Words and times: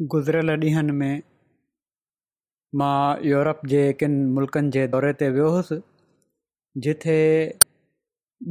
गुज़िरियल 0.00 0.50
ॾींहंनि 0.50 0.92
में 0.98 1.22
मां 2.80 3.24
यूरोप 3.28 3.60
जे 3.72 3.80
किनि 4.00 4.24
मुल्कनि 4.36 4.70
जे 4.76 4.86
दौरे 4.92 5.12
ते 5.22 5.28
वियो 5.34 5.48
हुअसि 5.56 5.76
जिथे 6.86 7.16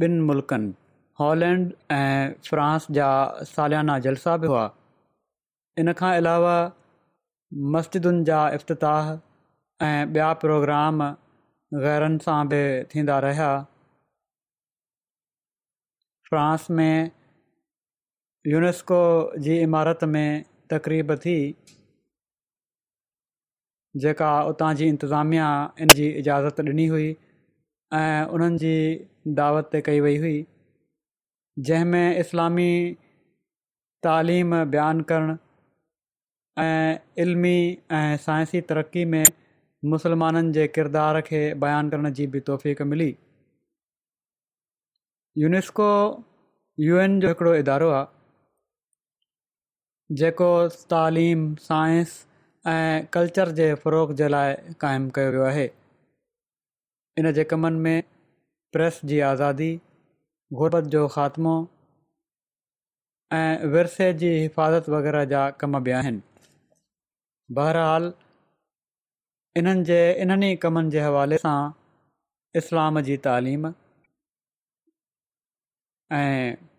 ॿिनि 0.04 0.20
मुल्कनि 0.28 0.70
हॉलैंड 1.20 1.72
ऐं 1.92 2.30
फ्रांस 2.48 2.86
जा 2.98 3.08
सालियाना 3.54 3.98
जलसा 4.04 4.36
बि 4.42 4.46
हुआ 4.52 4.62
इनखां 5.84 6.12
अलावा 6.20 6.54
मस्जिदुनि 7.76 8.24
जा 8.30 8.40
इफ़्ताह 8.60 9.10
ऐं 9.86 9.98
ॿिया 10.12 10.32
प्रोग्राम 10.44 11.02
ग़ैरनि 11.86 12.18
सां 12.28 12.38
बि 12.54 12.62
थींदा 12.94 13.18
रहिया 13.26 13.50
फ़्रांस 16.30 16.70
में 16.78 17.10
यूनेस्को 18.54 19.02
जी 19.42 19.60
इमारत 19.68 20.04
में 20.16 20.51
तक़रीब 20.72 21.14
थी 21.24 21.36
जेका 24.02 24.28
उतां 24.50 24.72
जी 24.80 24.86
इंतिज़ामिया 24.94 25.48
इन 25.86 25.94
जी 25.98 26.06
इजाज़त 26.20 26.60
ॾिनी 26.72 26.86
हुई 26.94 27.08
ऐं 28.00 28.28
उन्हनि 28.36 28.60
जी 28.62 29.32
दावत 29.40 29.66
ते 29.72 29.80
कई 29.88 30.00
वई 30.06 30.16
हुई 30.22 30.38
जंहिंमें 31.70 32.18
इस्लामी 32.24 32.68
तालीम 34.06 34.54
बयानु 34.76 35.04
करणु 35.10 35.34
ऐं 36.64 37.24
इल्मी 37.24 37.52
ऐं 37.98 38.16
साइंसी 38.24 38.62
तरक़ी 38.72 39.04
में 39.16 39.24
मुस्लमाननि 39.96 40.54
जे 40.58 40.66
किरदार 40.78 41.20
खे 41.28 41.42
बयानु 41.66 41.94
करण 41.96 42.12
जी 42.20 42.26
बि 42.36 42.44
तौफ़ 42.48 42.82
मिली 42.94 43.10
यूनेस्को 45.44 45.90
यू 46.86 47.04
जो 47.20 47.28
हिकिड़ो 47.28 47.54
इदारो 47.60 47.88
आहे 47.98 48.06
जेको 50.20 50.46
तालीम 50.92 51.42
साइंस 51.66 52.14
ऐं 52.70 53.04
कल्चर 53.16 53.52
जे 53.58 53.66
फ़रोग़ 53.82 54.10
जे 54.20 54.26
लाइ 54.32 54.54
क़ाइमु 54.82 55.10
कयो 55.18 55.28
वियो 55.34 55.44
आहे 55.50 55.62
इन 57.22 57.30
जे 57.38 57.44
कमनि 57.52 57.78
में 57.86 58.08
प्रेस 58.76 58.98
जी 59.12 59.20
आज़ादी 59.28 59.68
गुरबत 60.60 60.90
जो 60.94 61.06
ख़ात्मो 61.14 61.54
ऐं 63.38 63.70
विरसे 63.76 64.08
जी 64.24 64.32
हिफ़ाज़त 64.34 64.88
वग़ैरह 64.96 65.24
जा 65.32 65.44
कम 65.62 65.78
बि 65.88 65.94
आहिनि 66.00 66.50
बहरहाल 67.60 68.12
इन्हनि 69.62 69.84
जे 69.92 70.00
इन्हनि 70.26 70.50
कमनि 70.66 70.96
जे 70.96 71.06
हवाले 71.08 71.40
सां 71.46 71.56
इस्लाम 72.62 73.00
जी 73.10 73.16
तालीम 73.28 73.72
ऐं 76.20 76.71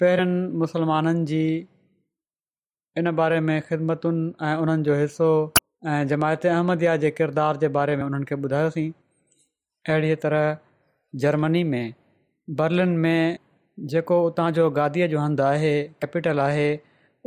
पहिरनि 0.00 0.56
मुस्लमाननि 0.60 1.24
जी 1.30 1.40
इन 3.00 3.10
बारे 3.18 3.40
में 3.48 3.56
ख़िदमतुनि 3.68 4.22
ऐं 4.48 4.54
उन्हनि 4.62 4.82
जो 4.88 4.94
हिसो 5.00 5.28
ऐं 5.94 5.98
जमायत 6.12 6.46
अहमदया 6.52 6.96
जे 7.02 7.10
किरदार 7.18 7.56
जे 7.64 7.68
बारे 7.76 7.96
में 7.96 8.04
उन्हनि 8.04 8.24
खे 8.30 8.34
ॿुधायोसीं 8.46 8.86
अहिड़ीअ 9.88 10.16
तरह 10.24 10.46
जर्मनी 11.24 11.62
में 11.72 11.94
बर्लिन 12.62 12.96
में 13.04 13.14
जेको 13.94 14.20
उतां 14.30 14.48
जो 14.60 14.70
गादीअ 14.78 15.06
जो 15.14 15.20
हंध 15.24 15.40
आहे 15.50 15.72
कैपिटल 16.04 16.40
आहे 16.48 16.66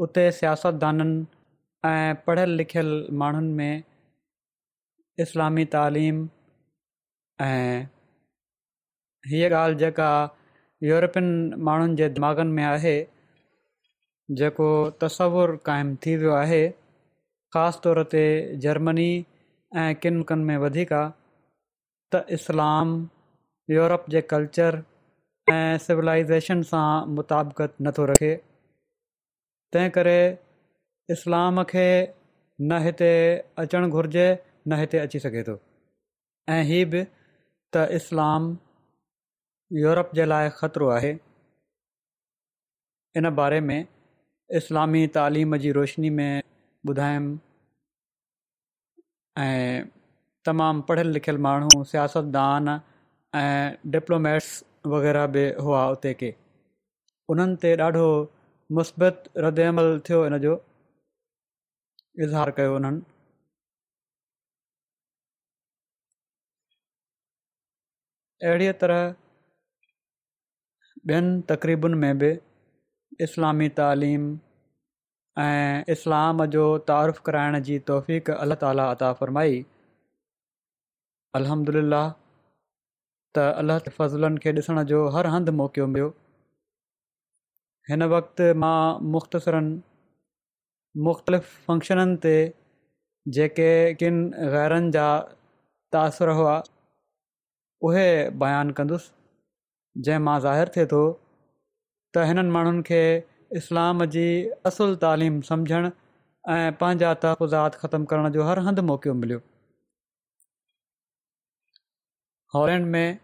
उते 0.06 0.26
सियासतदाननि 0.42 1.16
ऐं 1.94 2.14
पढ़ियल 2.28 2.56
लिखियल 2.62 2.92
माण्हुनि 3.24 3.54
में 3.62 3.84
इस्लामी 5.28 5.66
तालीम 5.78 6.28
ऐं 7.48 7.82
हीअ 9.34 9.50
ॻाल्हि 9.64 9.80
जेका 9.86 10.12
यूरोपियन 10.86 11.28
माण्हुनि 11.66 11.96
जे 11.96 12.08
दिमाग़नि 12.16 12.52
में 12.56 12.64
आहे 12.70 12.96
जेको 14.40 14.68
तस्वुरु 15.04 15.58
काइमु 15.68 15.96
थी 16.06 16.16
वियो 16.24 16.32
आहे 16.40 16.62
ख़ासि 17.56 17.80
तौर 17.86 18.02
ते 18.14 18.24
जर्मनी 18.66 19.06
ऐं 19.84 19.90
किन 20.04 20.20
कनि 20.32 20.44
में 20.50 20.58
वधीक 20.64 20.94
त 22.16 22.24
इस्लाम 22.40 22.90
यूरोप 23.78 24.10
जे 24.16 24.22
कल्चर 24.34 24.80
ऐं 25.54 25.78
सिविलाइज़ेशन 25.86 26.64
सां 26.74 26.88
मुताबिक़त 27.20 27.76
नथो 27.88 28.06
रखे 28.12 28.34
तंहिं 29.76 29.90
करे 30.00 30.18
इस्लाम 31.16 31.64
खे 31.72 31.86
न 32.72 32.82
हिते 32.88 33.10
अचणु 33.66 33.90
घुरिजे 34.00 34.26
न 34.68 34.80
हिते 34.84 34.98
अची 35.06 35.20
सघे 35.30 35.44
थो 35.52 35.58
ऐं 36.58 36.62
हीअ 36.74 36.86
बि 36.96 37.04
त 37.04 37.88
इस्लाम 38.02 38.54
यूरोप 39.72 40.10
जे 40.16 40.26
लाइ 40.26 40.50
ख़तरो 40.60 40.88
आहे 40.98 41.10
इन 43.18 43.30
बारे 43.36 43.60
में 43.70 43.86
इस्लामी 44.58 45.06
तालिम 45.18 45.56
जी 45.66 45.72
रोशनी 45.80 46.10
में 46.20 46.42
ॿुधायमि 46.90 47.38
ऐं 49.44 49.86
तमामु 50.46 50.82
पढ़ियल 50.90 51.10
लिखियल 51.18 51.38
माण्हू 51.48 51.84
सियासतदान 51.92 52.70
ऐं 53.42 53.92
डिप्लोमैट्स 53.96 54.50
वग़ैरह 54.94 55.28
बि 55.38 55.46
हुआ 55.68 55.84
उते 55.98 56.14
के 56.24 56.34
उन्हनि 57.36 57.56
ते 57.66 57.76
ॾाढो 57.88 58.04
मुस्बित 58.80 59.24
रद 59.48 59.60
अमल 59.68 60.00
थियो 60.10 60.26
इन 60.32 60.38
जो 60.48 60.56
इज़हार 62.28 62.52
कयो 62.60 62.76
उन्हनि 62.76 63.02
अहिड़ीअ 68.48 68.74
तरह 68.84 69.04
ॿियनि 71.12 71.42
तक़रीबुनि 71.50 71.96
में 72.02 72.18
बि 72.20 72.28
इस्लामी 73.24 73.68
तालीम 73.78 74.28
ऐं 75.44 75.84
इस्लाम 75.94 76.46
जो 76.56 76.64
तारीफ़ु 76.92 77.22
कराइण 77.26 77.60
जी 77.70 77.80
तौफ़ 77.90 78.12
अलाह 78.36 78.58
ताला 78.64 78.84
अता 78.92 79.12
फ़रमाई 79.22 79.58
अहमदिला 81.40 82.02
त 83.36 83.38
अलाह 83.64 83.80
फ़ज़लनि 83.88 84.40
खे 84.46 84.52
ॾिसण 84.60 84.84
जो 84.94 85.00
हर 85.18 85.28
हंधि 85.36 85.52
मौक़ो 85.62 85.88
मिलियो 85.96 86.08
हिन 87.90 88.04
वक़्ति 88.16 88.48
मां 88.66 88.80
मुख़्तसिरनि 89.16 89.76
मुख़्तलिफ़ 91.10 91.50
फंक्शननि 91.68 92.16
ते 92.28 92.36
जेके 93.40 93.68
किन 94.04 94.24
ग़ैरनि 94.56 94.92
जा 94.98 95.08
तासुरु 95.98 96.38
हुआ 96.40 96.56
उहे 97.90 98.08
बयानु 98.46 98.78
कंदुसि 98.80 99.14
जंहिं 100.02 100.20
मां 100.26 100.40
ज़ाहिर 100.44 100.70
थिए 100.76 100.86
थो 100.94 101.00
त 102.16 102.22
हिननि 102.30 102.50
माण्हुनि 102.56 102.84
खे 102.90 103.02
इस्लाम 103.62 104.04
जी 104.16 104.22
असुल 104.72 104.96
तालिम 105.06 105.36
सम्झणु 105.50 105.90
ऐं 106.56 106.72
पंहिंजा 106.82 107.14
तहफ़ुज़ात 107.26 107.76
ख़तमु 107.84 108.06
करण 108.14 108.32
जो 108.38 108.44
हर 108.52 108.60
हंधु 108.68 108.84
मौक़ो 108.92 109.14
मिलियो 109.24 109.40
हॉलैंड 112.56 112.86
में 112.96 113.20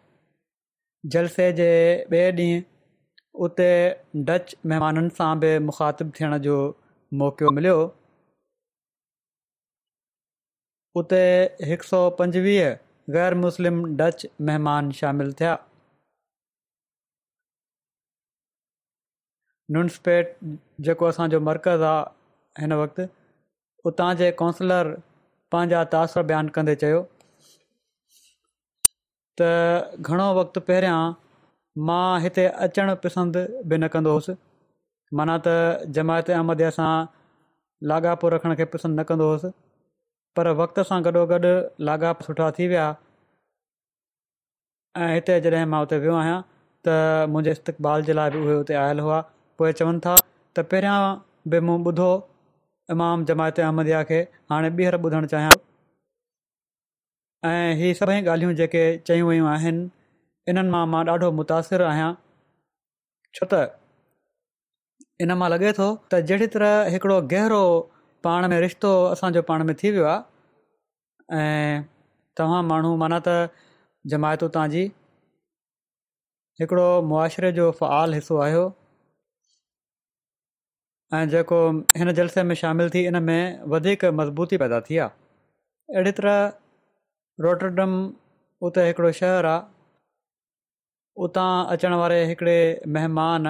जलसे 1.15 1.45
जे 1.61 1.67
ॿिए 2.13 2.31
ॾींहुं 2.39 2.61
उते 3.47 3.67
डच 4.29 4.55
महिमाननि 4.71 5.09
सां 5.19 5.29
बि 5.43 5.51
मुखातिबु 5.71 6.15
थियण 6.19 6.37
जो 6.47 6.57
मौक़ो 7.23 7.51
मिलियो 7.59 7.77
उते 11.01 11.21
हिकु 11.71 11.87
सौ 11.93 12.01
पंजवीह 12.19 12.69
ग़ैर 13.17 13.33
मुस्लिम 13.45 13.81
डच 14.03 14.25
महिमान 14.49 14.91
शामिलु 15.01 15.33
थिया 15.41 15.53
नुनसपेट 19.71 20.33
जेको 20.85 21.05
असांजो 21.05 21.39
मर्कज़ 21.47 21.81
आहे 21.87 22.61
हिन 22.63 22.71
वक़्ति 22.79 23.03
उतां 23.89 24.13
जे 24.21 24.29
कौंसलर 24.39 24.87
पंहिंजा 25.55 25.81
तासिरा 25.95 26.23
बयानु 26.31 26.53
कंदे 26.55 26.75
चयो 26.85 27.01
त 29.41 29.49
घणो 30.01 30.27
वक़्ति 30.39 30.63
पहिरियां 30.71 30.97
मां 31.91 32.07
हिते 32.25 32.45
अचणु 32.67 32.95
पसंदि 33.05 33.43
बि 33.65 33.77
न 33.83 33.91
कंदो 33.97 34.15
हुयुसि 34.17 34.35
माना 35.19 35.35
त 35.49 35.55
जमायत 35.99 36.31
अहमद 36.37 36.65
सां 36.81 36.89
लाॻापो 37.91 38.33
रखण 38.35 38.57
खे 38.61 38.69
पसंदि 38.75 39.01
न 39.01 39.07
कंदो 39.13 39.31
पर 40.39 40.53
वक़्त 40.63 40.83
सां 40.91 40.99
गॾोगॾु 41.09 41.53
लाॻाप 41.89 42.25
सुठा 42.29 42.49
थी 42.57 42.67
विया 42.73 42.89
ऐं 45.05 45.13
हिते 45.15 45.39
जॾहिं 45.47 45.65
मां 45.75 45.83
उते 45.87 46.01
वियो 46.07 46.17
आहियां 46.23 46.37
त 46.89 46.97
मुंहिंजे 47.35 47.57
इस्तक़बाल 47.59 48.05
जे 48.11 48.21
लाइ 48.23 48.31
बि 48.37 48.43
उहे 48.51 48.83
आयल 48.85 49.07
हुआ 49.09 49.21
पोइ 49.59 49.71
चवनि 49.79 49.99
था 50.05 50.11
त 50.57 50.63
पहिरियां 50.71 50.99
बि 51.53 51.59
मूं 51.69 51.73
ॿुधो 51.91 52.09
इमाम 52.93 53.23
जमायत 53.31 53.59
अहमदिया 53.67 54.01
खे 54.11 54.19
हाणे 54.53 54.69
ॿीहर 54.77 54.95
ॿुधणु 55.07 55.27
चाहियां 55.33 55.57
ऐं 57.49 57.73
इहे 57.73 57.89
सभई 57.99 58.15
ॻाल्हियूं 58.35 58.53
जेके 58.61 58.83
चयूं 59.09 59.27
वयूं 59.29 59.49
आहिनि 59.55 59.81
इन्हनि 60.53 60.71
मां 60.77 60.83
मां 60.93 61.01
ॾाढो 61.15 61.31
मुतासिर 61.41 61.83
आहियां 61.89 62.09
छो 63.39 63.47
त 63.53 63.59
इन 65.25 65.35
मां 65.43 65.51
लॻे 65.55 65.73
थो 65.81 65.89
त 66.13 66.21
जहिड़ी 66.31 66.47
तरह 66.55 66.95
हिकिड़ो 66.95 67.19
गहरो 67.35 67.61
पाण 68.27 68.47
में 68.53 68.57
रिश्तो 68.67 68.93
असांजो 69.11 69.43
पाण 69.51 69.63
में 69.71 69.75
थी 69.83 69.91
वियो 69.97 70.09
आहे 70.13 71.43
ऐं 71.43 71.83
तव्हां 72.41 72.63
माण्हू 72.71 72.95
माना 73.05 73.21
त 73.29 73.37
जमायतू 74.15 74.49
तव्हांजी 74.57 74.87
हिकिड़ो 76.63 77.49
जो 77.61 77.71
फ़ाल 77.81 78.19
हिसो 78.21 78.43
आहियो 78.47 78.67
ऐं 81.17 81.27
जेको 81.29 81.57
हिन 81.97 82.11
जलसे 82.17 82.41
में 82.47 82.53
शामिलु 82.55 82.89
थी 82.93 83.01
इन 83.07 83.15
में 83.27 83.61
वधीक 83.73 84.03
मज़बूती 84.17 84.57
पैदा 84.63 84.79
थी 84.87 84.97
आहे 85.03 85.93
अहिड़ी 85.95 86.11
तरह 86.17 86.35
रोटरडम 87.45 87.91
उते 88.67 88.81
हिकिड़ो 88.87 89.11
शहरु 89.19 89.47
आहे 89.51 89.61
उतां 91.27 91.47
अचण 91.75 91.93
वारे 92.01 92.19
हिकिड़े 92.31 92.57
महिमान 92.97 93.47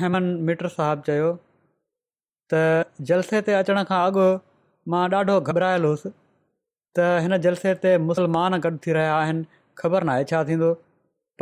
हेमन 0.00 0.28
मीटर 0.50 0.68
साहिबु 0.76 1.02
चयो 1.08 1.32
त 2.54 2.60
जलसे 3.10 3.40
ते 3.48 3.56
अचण 3.62 3.82
खां 3.90 3.98
अॻु 4.10 4.26
मां 4.94 5.00
ॾाढो 5.16 5.36
घबरायल 5.40 5.88
हुअसि 5.90 6.12
त 7.00 7.08
हिन 7.26 7.38
जलसे 7.48 7.72
ते 7.86 7.96
मुसलमान 8.06 8.56
गॾु 8.68 8.80
थी 8.86 8.94
रहिया 9.00 9.18
आहिनि 9.24 9.44
ख़बर 9.82 10.06
नाहे 10.12 10.28
छा 10.32 10.44
थींदो 10.52 10.70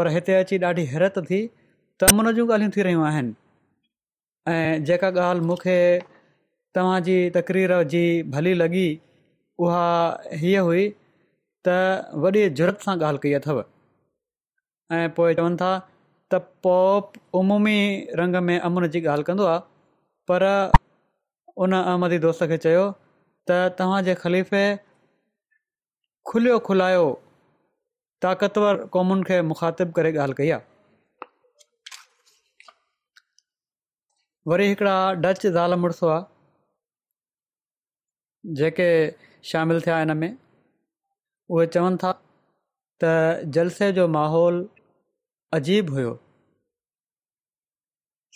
पर 0.00 0.10
हिते 0.16 0.40
अची 0.46 0.60
ॾाढी 0.70 0.86
हैरत 0.96 1.20
थी 1.32 1.42
त 1.48 2.10
उन 2.16 2.32
जूं 2.40 2.48
ॻाल्हियूं 2.56 2.72
थी 2.78 3.36
ऐं 4.48 4.84
जेका 4.88 5.08
ॻाल्हि 5.28 5.46
मूंखे 5.46 5.78
तव्हांजी 6.76 7.16
तक़रीर 7.34 7.72
जी 7.94 8.02
भली 8.34 8.54
लॻी 8.58 8.84
उहा 9.64 9.86
हीअ 10.42 10.60
हुई 10.68 10.84
त 11.68 11.72
वॾी 12.24 12.48
जुरत 12.60 12.84
सां 12.86 12.96
ॻाल्हि 13.08 13.20
कई 13.22 13.32
अथव 13.40 13.60
ऐं 14.98 15.08
पोइ 15.18 15.34
चवनि 15.40 15.56
था 15.62 15.70
त 16.34 16.40
उमूमी 17.40 17.78
रंग 18.20 18.36
में 18.48 18.58
अमन 18.58 18.86
जी 18.96 19.00
ॻाल्हि 19.16 19.24
कंदो 19.30 19.44
आहे 19.54 19.60
पर 20.30 20.46
उन 21.66 21.72
अहमदी 21.82 22.18
दोस्त 22.26 22.44
खे 22.52 22.58
चयो 22.64 22.86
त 23.50 23.60
तव्हांजे 23.78 24.14
ख़लीफ़े 24.24 24.64
खुलियो 26.30 26.58
खुलायो 26.68 27.04
ताक़तवर 28.26 28.74
क़ौमुनि 28.96 29.22
खे 29.30 29.40
मुखातिबु 29.52 29.92
करे 30.00 30.10
ॻाल्हि 30.26 30.38
कई 30.42 30.50
आहे 30.56 30.66
वरी 34.48 34.66
हिकिड़ा 34.68 34.92
डच 35.22 35.46
ज़ाल 35.54 35.74
मुड़ुसु 35.80 36.10
जेके 38.60 38.84
शामिलु 39.48 39.80
थिया 39.86 39.98
हिन 39.98 40.12
में 40.20 40.28
उहे 41.54 41.66
चवनि 41.74 41.96
था 42.04 42.12
त 43.04 43.10
जलसे 43.58 43.90
जो 44.00 44.06
माहौल 44.16 44.56
अजीब 45.58 45.90
हुओ 45.98 46.14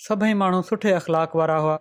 सभई 0.08 0.32
माण्हू 0.44 0.60
सुठे 0.72 0.92
अख़लाक 1.00 1.36
वारा 1.42 1.56
हुआ 1.66 1.78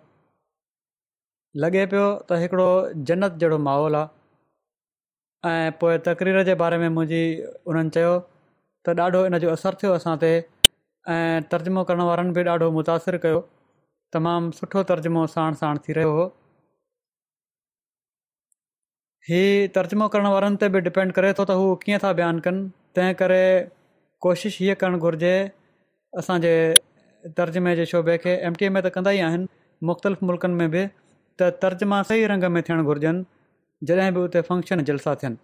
लॻे 1.66 1.84
पियो 1.94 2.08
त 2.28 2.42
हिकिड़ो 2.46 2.70
जनत 3.12 3.38
जहिड़ो 3.44 3.58
माहौल 3.68 4.00
आहे 4.02 5.56
ऐं 5.56 5.70
पोइ 5.82 5.96
तक़रीर 6.10 6.42
जे 6.50 6.54
बारे 6.66 6.80
में 6.84 6.88
मुंहिंजी 7.00 7.24
उन्हनि 7.46 7.98
चयो 7.98 8.16
त 8.88 9.00
ॾाढो 9.06 9.24
इन 9.32 9.38
जो 9.46 9.54
असरु 9.56 9.80
थियो 9.84 9.96
असां 10.02 10.18
ते 10.26 10.32
ऐं 11.16 11.74
करण 11.90 12.06
वारनि 12.12 12.38
बि 12.40 12.50
ॾाढो 12.54 13.48
तमामु 14.14 14.48
सुठो 14.58 14.80
तर्जुमो 14.90 15.20
साण 15.34 15.54
साण 15.60 15.78
थी 15.84 15.92
रहियो 15.98 16.10
हो 16.16 16.24
हीउ 19.28 19.68
तर्जुमो 19.76 20.06
करण 20.14 20.26
वारनि 20.34 20.56
ते 20.62 20.68
बि 20.74 20.80
डिपेंड 20.88 21.12
करे 21.18 21.30
थो 21.38 21.44
त 21.50 21.56
हू 21.60 21.68
कीअं 21.84 22.00
था 22.04 22.10
बयानु 22.20 22.44
कनि 22.46 22.62
तंहिं 22.96 23.14
करे 23.20 23.38
कोशिशि 24.24 24.64
हीअ 24.64 24.74
करणु 24.84 24.98
घुरिजे 25.08 25.32
असांजे 26.20 26.52
तर्जुमे 27.38 27.74
जे 27.80 27.86
शोभे 27.92 28.16
खे 28.24 28.32
एम 28.50 28.60
टी 28.60 28.64
ए 28.68 28.72
में 28.76 28.82
त 28.86 28.92
कंदा 28.96 29.10
ई 29.18 29.20
आहिनि 29.28 29.46
मुख़्तलिफ़ 29.90 30.24
मुल्क़नि 30.30 30.54
में 30.60 30.68
बि 30.74 30.84
त 31.40 31.48
तर्जुमा 31.62 32.02
सही 32.12 32.26
रंग 32.32 32.44
में 32.56 32.62
थियणु 32.68 32.84
घुरिजनि 32.92 33.90
जॾहिं 33.90 34.12
बि 34.16 34.20
उते 34.28 34.40
फंक्शन 34.50 34.84
जलसा 34.90 35.14
थियनि 35.22 35.42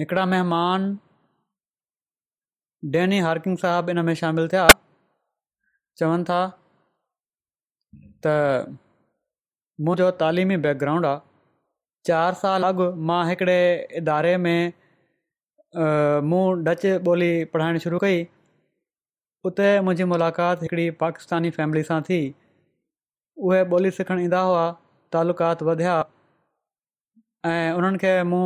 हिकिड़ा 0.00 0.24
महिमान 0.32 0.86
डैनी 2.96 3.18
हार्किंग 3.28 3.56
साहबु 3.64 3.90
इन 3.96 4.00
में 4.10 4.14
शामिलु 4.22 4.48
थिया 4.54 4.66
चवनि 6.00 6.24
था 6.28 6.40
त 8.26 8.34
मुंहिंजो 9.86 10.06
तालिमी 10.22 10.56
बैग्राउंड 10.66 11.06
आहे 11.08 11.20
चारि 12.08 12.36
साल 12.42 12.64
अॻु 12.68 12.86
मां 13.10 13.18
हिकिड़े 13.28 13.56
इदारे 14.00 14.32
में 14.44 14.72
मूं 16.32 16.42
डच 16.68 16.86
ॿोली 17.12 17.28
पढ़ाइण 17.54 17.78
शुरू 17.86 17.98
कई 18.04 18.18
उते 19.50 19.68
मुंहिंजी 19.88 20.06
मुलाक़ात 20.14 20.64
हिकिड़ी 20.66 20.86
पाकिस्तानी 21.04 21.50
फैमिली 21.58 21.82
सां 21.90 21.98
थी 22.08 22.18
उहे 23.48 23.60
ॿोली 23.76 23.90
सिखणु 23.98 24.26
ईंदा 24.30 24.40
हुआ 24.50 24.64
तालुकात 25.16 25.62
वधिया 25.70 25.96
ऐं 27.52 27.72
उन्हनि 27.80 28.02
खे 28.04 28.14
मूं 28.34 28.44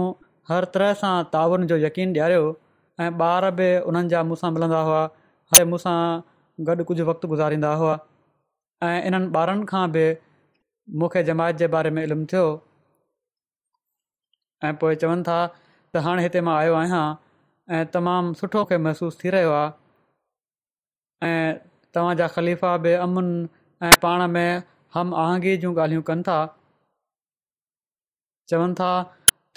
हर 0.53 0.69
तरह 0.77 0.93
सां 1.03 1.15
तावन 1.35 1.67
जो 1.73 1.77
यकीन 1.87 2.15
ॾियारियो 2.19 2.53
ऐं 3.07 3.11
ॿार 3.33 3.51
बि 3.61 3.69
उन्हनि 3.93 4.13
जा 4.15 4.23
मूंसां 4.31 4.51
मिलंदा 4.59 4.85
हुआ 4.91 5.03
हर 5.57 5.65
मूंसां 5.75 5.97
गॾु 6.67 6.85
कुझु 6.89 7.05
वक़्तु 7.05 7.29
गुज़ारींदा 7.29 7.73
हुआ 7.79 7.95
ऐं 8.89 9.01
इन्हनि 9.07 9.31
ॿारनि 9.39 9.65
खां 9.71 9.85
बि 9.93 10.03
मूंखे 11.01 11.23
जमायत 11.29 11.57
जे 11.63 11.67
बारे 11.75 11.91
में 11.91 12.03
इल्मु 12.03 12.27
थियो 12.33 12.45
ऐं 14.65 14.75
पोइ 14.79 14.97
चवनि 15.03 15.23
था 15.29 15.39
त 15.95 16.03
हाणे 16.07 16.23
हिते 16.23 16.41
मां 16.47 16.55
आयो 16.59 16.75
आहियां 16.83 17.03
ऐं 17.75 17.83
तमामु 17.97 18.35
सुठो 18.43 18.65
खे 18.71 18.79
महसूसु 18.87 19.19
थी 19.25 19.31
रहियो 19.39 19.51
आहे 19.57 21.35
ऐं 22.01 22.29
ख़लीफ़ा 22.39 22.77
बि 22.87 22.93
अमुन 23.03 23.31
ऐं 23.83 23.93
पाण 24.03 24.27
में 24.39 24.63
हम 24.95 25.15
आहंगी 25.27 25.57
जूं 25.67 25.75
ॻाल्हियूं 25.83 26.03
कनि 26.13 26.23
था 26.31 26.39
चवनि 28.53 28.75
था 28.83 28.93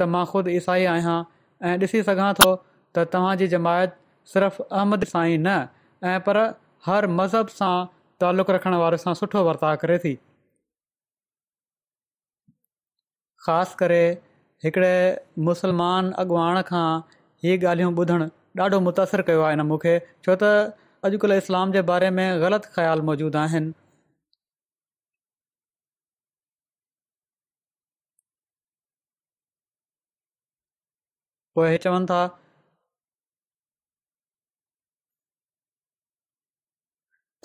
त 0.01 0.09
मां 0.15 0.25
ख़ुदि 0.33 0.57
ईसाई 0.61 0.85
आहियां 0.97 1.19
ऐं 1.67 1.77
ॾिसी 1.79 2.03
सघां 2.13 2.33
थो 2.41 2.53
त 2.97 3.45
जमायत 3.57 3.97
सिर्फ़ु 4.35 4.69
अहमद 4.71 5.03
सां 5.15 5.25
ई 5.33 5.37
न 5.47 6.17
पर 6.29 6.45
हर 6.86 7.07
मज़हब 7.19 7.48
सां 7.60 7.75
تعلق 8.24 8.50
रखण 8.57 8.75
वारे 8.84 8.98
सां 9.05 9.13
सुठो 9.24 9.41
वर्ता 9.50 9.69
करे 9.84 9.98
थी 10.05 10.12
ख़ासि 13.46 13.75
करे 13.81 14.00
हिकिड़े 14.63 14.93
मुसलमान 15.50 16.12
अॻुवाण 16.24 16.62
खां 16.69 16.86
ही 17.46 17.57
ॻाल्हियूं 17.72 17.93
ॿुधण 18.03 18.25
ॾाढो 18.65 18.79
متاثر 18.88 19.22
कयो 19.29 19.41
आहे 19.48 19.55
हिन 19.55 19.63
मूंखे 19.72 19.96
छो 20.27 20.36
त 20.43 20.51
अॼुकल्ह 21.10 21.41
इस्लाम 21.43 21.74
जे 21.77 21.81
बारे 21.91 22.10
में 22.19 22.41
ग़लति 22.46 22.74
ख़्याल 22.77 23.01
मौजूदु 23.12 23.38
आहिनि 23.43 23.74
उहे 31.57 31.77
था 32.13 32.19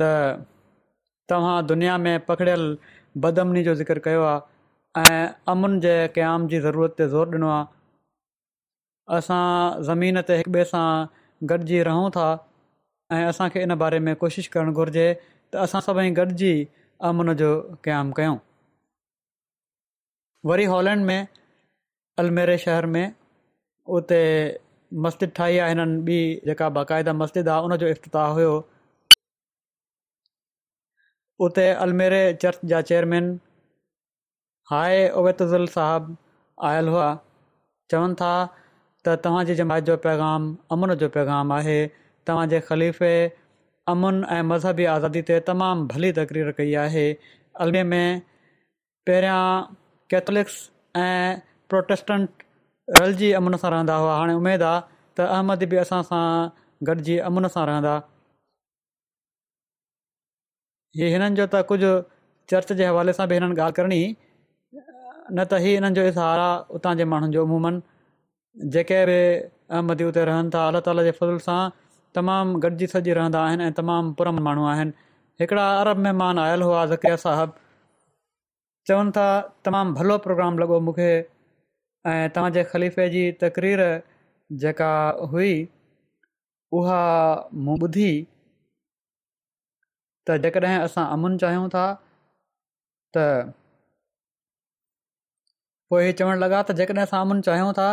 त 0.03 0.47
तव्हां 1.33 1.59
दुनिया 1.67 1.97
में 2.05 2.15
पकड़ियल 2.29 2.65
बदमनी 3.25 3.63
जो 3.65 3.75
ज़िक्र 3.75 3.99
कयो 4.07 4.23
आहे 4.31 5.11
ऐं 5.17 5.27
अमुन 5.53 5.79
जे 5.85 5.93
क़याम 6.17 6.47
जी 6.53 6.61
ज़रूरत 6.67 6.95
ते 7.01 7.07
ज़ोर 7.15 7.29
ॾिनो 7.37 7.51
आहे 7.57 9.17
असां 9.17 9.83
ज़मीन 9.91 10.21
ते 10.31 10.37
हिक 10.41 10.49
ॿिए 10.57 10.65
सां 10.73 10.87
गॾिजी 11.53 11.81
रहूं 11.89 12.11
था 12.17 12.27
ऐं 13.17 13.21
असांखे 13.29 13.63
इन 13.67 13.75
बारे 13.85 13.99
में 14.09 14.13
कोशिशि 14.25 14.51
करणु 14.57 14.73
घुरिजे 14.83 15.07
त 15.21 15.57
असां 15.67 15.81
सभई 15.89 16.11
गॾिजी 16.21 16.53
अमुन 17.11 17.33
जो 17.43 17.51
क़याम 17.87 18.13
कयूं 18.19 18.37
वरी 20.51 20.65
हॉलैंड 20.75 21.05
में 21.11 21.19
अलमेरे 22.25 22.59
शहर 22.67 22.87
में 22.95 23.05
उते 23.99 24.21
मस्जिद 25.07 25.31
ठाही 25.41 25.59
आहे 25.65 25.75
हिननि 25.75 26.13
ॿी 26.13 26.21
जेका 26.51 26.69
बाक़ाइदा 26.81 27.13
मस्जिद 27.23 27.49
आहे 27.57 27.69
उन 27.71 27.77
जो 27.85 27.89
इफ़्तिताह 27.97 28.39
उते 31.47 31.63
अलमेरे 31.83 32.19
चर्च 32.43 32.61
जा 32.73 32.81
चेयरमैन 32.91 33.29
हाय 34.71 34.99
ओबैतुल 35.21 35.67
साहबु 35.75 36.17
आयल 36.71 36.89
हुआ 36.95 37.07
चवनि 37.93 38.15
था 38.21 38.29
त 39.05 39.19
तव्हांजी 39.27 39.55
जमायत 39.61 39.85
जो 39.87 39.97
पैगाम 40.07 40.51
अमुन 40.77 40.95
जो 41.03 41.09
पैगाम 41.17 41.53
आहे 41.53 41.79
तव्हांजे 42.27 42.61
ख़लीफ़े 42.69 43.11
अमुन 43.93 44.23
ऐं 44.37 44.43
मज़हबी 44.51 44.85
आज़ादी 44.97 45.23
ते 45.33 45.41
तमामु 45.49 45.87
भली 45.95 46.13
तकरीर 46.21 46.51
कई 46.61 46.75
आहे 46.85 47.07
अलमे 47.67 47.83
में 47.95 48.05
पहिरियां 49.11 49.41
कैथलिक्स 50.15 50.59
ऐं 51.07 51.41
प्रोटेस्टेंट 51.73 52.47
रलजी 53.01 53.33
अमुन 53.41 53.57
सां 53.65 53.71
रहंदा 53.77 53.97
हुआ 54.05 54.19
हाणे 54.21 54.35
उमेदु 54.43 54.65
आहे 54.75 54.81
त 55.21 55.29
अहमद 55.33 55.65
बि 55.75 55.77
असां 55.87 56.03
सां 56.13 56.25
गॾिजी 56.93 57.19
अमुन 57.31 57.49
सां 57.57 57.67
रहंदा 57.73 57.97
हीअ 60.99 61.09
हिननि 61.13 61.37
जो 61.37 61.47
त 61.53 61.63
कुझु 61.69 61.91
चर्च 62.53 62.73
जे 62.81 62.85
हवाले 62.87 63.13
सां 63.19 63.27
बि 63.29 63.35
हिननि 63.39 63.55
ॻाल्हि 63.57 63.73
करणी 63.79 64.01
न 65.37 65.45
त 65.53 65.61
हीअ 65.67 65.75
हिननि 65.77 65.91
जो 65.99 66.03
इज़हार 66.11 66.39
आहे 66.39 66.75
उतां 66.79 66.95
जे 66.99 67.05
माण्हुनि 67.13 67.37
जो 67.37 67.45
जेके 68.73 68.99
बि 69.11 69.17
अहमदी 69.77 70.05
उते 70.05 70.25
रहनि 70.31 70.51
था 70.55 70.67
अलाह 70.73 70.83
ताला 70.89 71.03
जे 71.09 71.13
फज़ल 71.21 71.39
सां 71.47 71.61
तमामु 72.19 72.59
गॾिजी 72.65 72.87
सॼी 72.95 73.13
रहंदा 73.19 73.41
आहिनि 73.49 73.65
ऐं 73.67 73.73
तमामु 73.81 74.13
पुरम 74.19 74.41
माण्हू 74.49 74.65
आहिनि 74.73 74.93
हिकिड़ा 75.43 75.65
अरब 75.83 76.03
महिमान 76.07 76.39
आयल 76.45 76.63
हुआ 76.67 76.85
ज़किया 76.95 77.17
सा 77.25 77.33
चवनि 78.89 79.11
था 79.19 79.27
तमामु 79.69 79.95
भलो 80.01 80.19
प्रोग्राम 80.27 80.59
लॻो 80.65 80.81
मूंखे 80.89 81.09
ऐं 82.13 82.29
तव्हांजे 82.37 82.65
ख़लीफ़े 82.75 83.09
जी 83.17 83.25
तकरीर 83.45 83.83
जेका 84.65 84.93
हुई 85.33 85.53
उहा 86.81 87.01
मूं 87.69 87.79
त 90.29 90.35
जेकॾहिं 90.43 90.79
असां 90.87 91.05
अमन 91.17 91.37
चाहियूं 91.43 91.69
था 91.75 91.85
त 93.17 93.25
पोइ 95.93 96.03
हीअ 96.07 96.13
चवणु 96.19 96.39
लॻा 96.43 96.61
त 96.69 96.73
जेकॾहिं 96.81 97.03
असां 97.05 97.21
अमुन 97.27 97.41
चाहियूं 97.49 97.73
था 97.79 97.87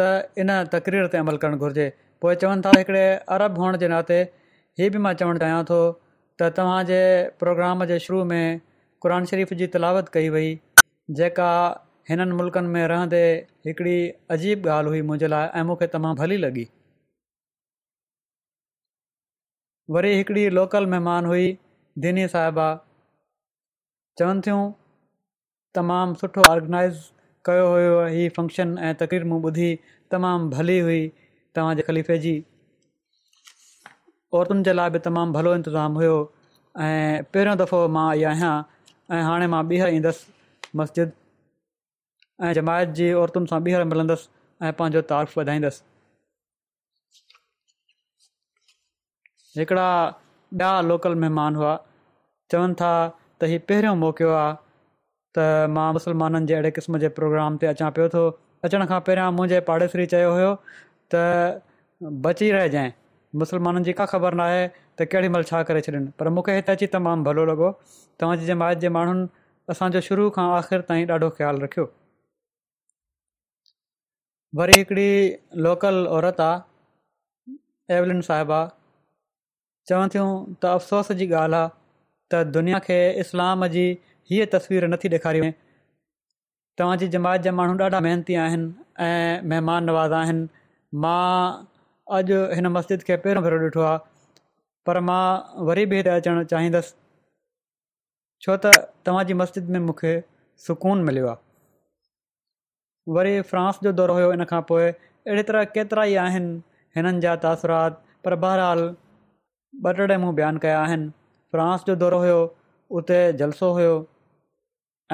त 0.00 0.08
इन 0.44 0.50
तकरीर 0.74 1.06
ते 1.14 1.18
अमल 1.24 1.36
करणु 1.44 1.58
घुरिजे 1.66 1.86
पोइ 2.24 2.34
चवनि 2.42 2.62
था 2.66 2.72
हिकिड़े 2.78 3.04
अरब 3.36 3.56
हुअण 3.62 3.78
जे 3.84 3.88
नाते 3.92 4.18
हीअ 4.80 4.90
बि 4.96 4.98
मां 5.06 5.12
चवणु 5.22 5.42
चाहियां 5.44 5.62
थो 5.70 5.80
त 6.42 6.50
तव्हांजे 6.58 7.00
प्रोग्राम 7.44 7.84
जे 7.92 7.98
शुरू 8.06 8.20
में 8.32 8.42
क़रान 9.04 9.24
शरीफ़ 9.32 9.54
जी 9.62 9.66
तलावत 9.76 10.10
कई 10.18 10.28
वई 10.36 10.50
जेका 11.20 11.48
हिननि 12.10 12.36
मुल्कनि 12.40 12.68
में 12.76 12.82
रहंदे 12.92 13.22
हिकिड़ी 13.68 13.96
अजीब 14.36 14.68
ॻाल्हि 14.76 14.90
हुई 14.92 15.02
मुंहिंजे 15.08 15.28
लाइ 15.34 15.48
ऐं 15.60 15.64
मूंखे 15.70 15.86
तमामु 15.96 16.20
भली 16.20 16.36
लॻी 16.44 16.66
वरी 19.94 20.12
हिकिड़ी 20.18 20.44
लोकल 20.58 20.86
महिमान 20.94 21.26
हुई 21.32 21.46
दिनी 21.98 22.26
साहिबा 22.32 22.66
चवनि 24.18 24.40
थियूं 24.46 24.60
तमामु 25.74 26.14
सुठो 26.20 26.42
ऑर्गनाइज़ 26.50 27.00
कयो 27.48 27.64
हुयो 27.72 27.96
हीअ 28.14 28.28
फंक्शन 28.36 28.76
ऐं 28.88 28.94
तकरीर 29.02 29.24
मूं 29.32 29.40
ॿुधी 29.50 29.70
तमामु 30.10 30.50
भली 30.52 30.78
हुई 30.86 31.00
तव्हांजे 31.54 31.82
ख़लीफ़े 31.88 32.18
जी 32.26 32.34
औरतुनि 34.38 34.62
जे 34.68 34.72
लाइ 34.76 34.90
बि 34.96 34.98
तमामु 35.08 35.32
भलो 35.38 35.54
इंतिज़ामु 35.58 35.98
हुयो 36.02 36.16
ऐं 36.86 37.24
पहिरियों 37.34 37.56
दफ़ो 37.64 37.80
मां 37.98 38.06
आई 38.10 38.22
आहियां 38.34 38.54
ऐं 39.16 39.22
हाणे 39.28 39.46
मां 39.54 39.62
ॿीहर 39.70 39.88
ईंदसि 39.98 40.78
मस्जिद 40.82 41.12
ऐं 42.48 42.52
जमायत 42.60 42.94
जी 43.00 43.12
औरतुनि 43.24 43.50
सां 43.54 43.60
ॿीहर 43.68 43.84
मिलंदसि 43.94 44.30
ऐं 44.66 44.72
पंहिंजो 44.80 45.02
तारीफ़ 45.12 45.38
वधाईंदसि 45.38 45.88
हिकिड़ा 49.58 49.88
ॿिया 50.52 50.80
लोकल 50.82 51.14
महिमान 51.14 51.56
हुआ 51.56 51.74
चवनि 52.52 52.74
था 52.80 52.86
त 53.40 53.44
ही 53.52 53.58
पहिरियों 53.70 53.94
मौक़ो 53.96 54.30
आहे 54.42 54.54
त 55.36 55.44
मां 55.76 55.84
मुसलमाननि 55.96 56.46
जे 56.48 56.54
अहिड़े 56.54 56.70
क़िस्म 56.78 56.98
जे 57.04 57.08
प्रोग्राम 57.18 57.58
ते 57.64 57.66
अचां 57.72 57.90
पियो 57.98 58.08
थो 58.16 58.24
अचण 58.68 58.84
खां 58.92 58.98
पहिरियां 59.08 59.28
मुंहिंजे 59.38 59.60
पाड़ेसरी 59.70 60.06
चयो 60.14 60.32
हुयो 60.38 60.50
त 61.14 61.22
बची 62.26 62.50
रहिजाइ 62.56 62.90
मुसलमाननि 63.44 63.84
जी 63.90 63.92
का 64.00 64.06
ख़बर 64.14 64.34
नाहे 64.42 64.58
त 64.98 65.08
केॾीमहिल 65.14 65.44
छा 65.52 65.62
करे 65.70 65.80
छॾिन 65.88 66.10
पर 66.22 66.28
मूंखे 66.40 66.56
हिते 66.58 66.72
अची 66.78 66.86
तमामु 66.96 67.24
भलो 67.30 67.44
लॻो 67.52 67.70
तव्हां 68.20 68.38
जी 68.42 68.46
जे 68.86 68.88
माण्हुनि 68.98 69.28
असांजो 69.76 70.00
शुरू 70.10 70.28
खां 70.38 70.48
आख़िर 70.58 70.82
ताईं 70.90 71.06
ॾाढो 71.16 71.30
ख़्यालु 71.40 71.64
रखियो 71.66 71.86
वरी 74.62 74.76
हिकिड़ी 74.82 75.06
लोकल 75.68 76.06
औरत 76.18 76.40
आहे 76.50 77.96
एवलिन 78.00 78.22
चवनि 79.90 80.10
थियूं 80.14 80.28
त 80.38 80.70
अफ़सोस 80.78 81.12
जी 81.20 81.26
ॻाल्हि 81.40 81.60
आहे 81.60 81.68
त 82.32 82.42
दुनिया 82.56 82.78
खे 82.86 82.98
इस्लाम 83.22 83.66
जी 83.76 83.84
हीअ 84.32 84.46
तस्वीर 84.54 84.86
नथी 84.92 85.10
ॾेखारी 85.16 85.40
वञे 85.44 85.52
तव्हांजी 86.80 87.08
जमात 87.14 87.46
जा 87.46 87.52
माण्हू 87.60 87.82
ॾाढा 87.86 88.00
महिनती 88.06 88.36
आहिनि 88.44 88.68
ऐं 89.06 89.48
महिमान 89.52 89.88
नवाज़ 89.90 90.14
आहिनि 90.20 90.44
मां 91.04 91.32
अॼु 92.18 92.38
हिन 92.60 92.70
मस्जिद 92.76 93.04
खे 93.10 93.18
पहिरियों 93.26 93.44
भेरो 93.48 93.58
ॾिठो 93.66 93.84
आहे 93.88 93.98
पर 94.90 95.02
मां 95.10 95.24
वरी 95.70 95.86
बि 95.94 96.00
हिते 96.02 96.14
अचणु 96.20 96.44
चाहींदसि 96.54 96.96
छो 98.46 98.56
त 98.66 98.74
तव्हांजी 99.08 99.38
मस्जिद 99.42 99.74
में 99.76 99.80
मूंखे 99.90 100.14
सुकून 100.68 101.04
मिलियो 101.10 101.28
आहे 101.34 103.16
वरी 103.18 103.34
फ्रांस 103.52 103.82
जो 103.88 103.92
दौरु 103.98 104.20
हुयो 104.20 104.30
इन 104.38 104.46
खां 104.54 104.62
पोइ 104.72 104.88
अहिड़ी 104.94 105.46
तरह 105.52 105.70
केतिरा 105.76 106.06
ई 106.16 106.18
आहिनि 106.24 106.58
हिननि 106.98 107.24
जा 107.26 107.34
तासुरात 107.46 108.02
पर 108.26 108.36
बहरहाल 108.46 108.88
ॿ 109.78 109.92
टे 109.96 110.06
ॾे 110.14 110.16
मूं 110.22 110.34
बयानु 110.34 110.58
कया 110.64 110.78
आहिनि 110.84 111.08
फ्रांस 111.52 111.82
जो 111.86 111.94
दौरु 112.02 112.16
हुयो 112.24 112.38
उते 113.00 113.18
जलसो 113.42 113.70
हुयो 113.78 113.90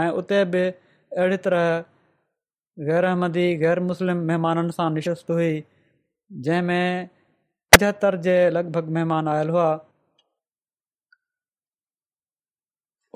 ऐं 0.03 0.09
उते 0.21 0.39
बि 0.53 0.63
अहिड़ी 1.17 1.37
तरह 1.47 1.67
ग़ैरहमदी 2.89 3.45
ग़ैर 3.63 3.81
मुस्लिम 3.89 4.23
महिमाननि 4.31 4.73
सां 4.79 4.87
निशस्त 4.95 5.31
हुई 5.41 5.51
जंहिंमें 6.49 7.11
पंजहतरि 7.75 8.21
जे 8.29 8.37
लॻभॻि 8.57 8.93
महिमान 8.99 9.29
आयल 9.37 9.51
हुआ 9.59 9.69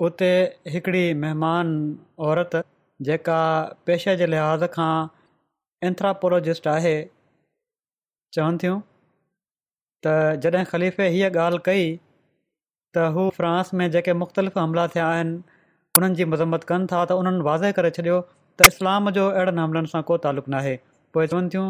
उते 0.09 0.29
हिकिड़ी 0.75 1.03
महिमान 1.25 1.69
औरत 2.31 2.55
जेका 3.09 3.39
पेशे 3.89 4.15
जे 4.23 4.27
लिहाज़ 4.33 4.65
खां 4.77 4.91
एंथ्रापोलॉजिस्ट 5.89 6.67
आहे 6.77 6.95
चवनि 8.37 8.57
थियूं 8.63 8.79
त 10.05 10.11
जॾहिं 10.43 10.65
ख़लीफ़े 10.71 11.07
हीअ 11.15 11.27
ॻाल्हि 11.45 11.59
कई 11.65 11.83
त 12.95 13.03
हू 13.17 13.25
फ्रांस 13.37 13.69
में 13.81 13.89
जेके 13.95 14.13
मुख़्तलिफ़ 14.21 14.57
हमला 14.59 14.85
थिया 14.95 15.07
आहिनि 15.07 15.35
उन्हनि 15.97 16.15
जी 16.21 16.25
मज़म्मत 16.31 16.63
कनि 16.71 16.87
था 16.93 17.03
त 17.09 17.17
उन्हनि 17.23 17.41
वाज़े 17.49 17.71
करे 17.79 17.91
छॾियो 17.97 18.17
त 18.61 18.67
इस्लाम 18.73 19.09
जो 19.17 19.27
अहिड़नि 19.33 19.61
हमलनि 19.65 19.91
सां 19.93 20.01
को 20.09 20.17
तालुक 20.25 20.47
नाहे 20.55 20.73
पोइ 21.17 21.27
चवनि 21.33 21.49
थियूं 21.55 21.67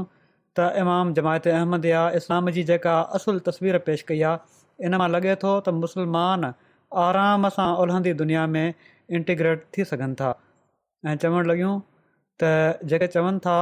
त 0.59 0.69
इमाम 0.83 1.13
जमायत 1.19 1.47
अहमद 1.57 1.85
या 1.91 2.01
इस्लाम 2.21 2.49
जी 2.57 2.63
जेका 2.71 2.95
असुल 3.19 3.39
तस्वीर 3.49 3.77
पेश 3.89 4.01
कई 4.11 4.21
आहे 4.31 4.85
इन 4.89 4.95
मां 5.03 5.09
लॻे 5.17 5.35
थो 5.43 5.53
त 5.67 5.75
मुसलमान 5.83 6.51
आराम 7.07 7.49
सां 7.59 7.67
ओल्हंदी 7.85 8.13
दुनिया 8.23 8.47
में 8.55 8.73
इंटीग्रेट 9.19 9.67
थी 9.77 9.83
सघनि 9.93 10.15
था 10.23 10.31
ऐं 11.11 11.15
चवणु 11.25 11.43
लॻियूं 11.51 11.75
त 12.43 12.53
जेके 12.93 13.11
चवनि 13.17 13.43
था 13.47 13.59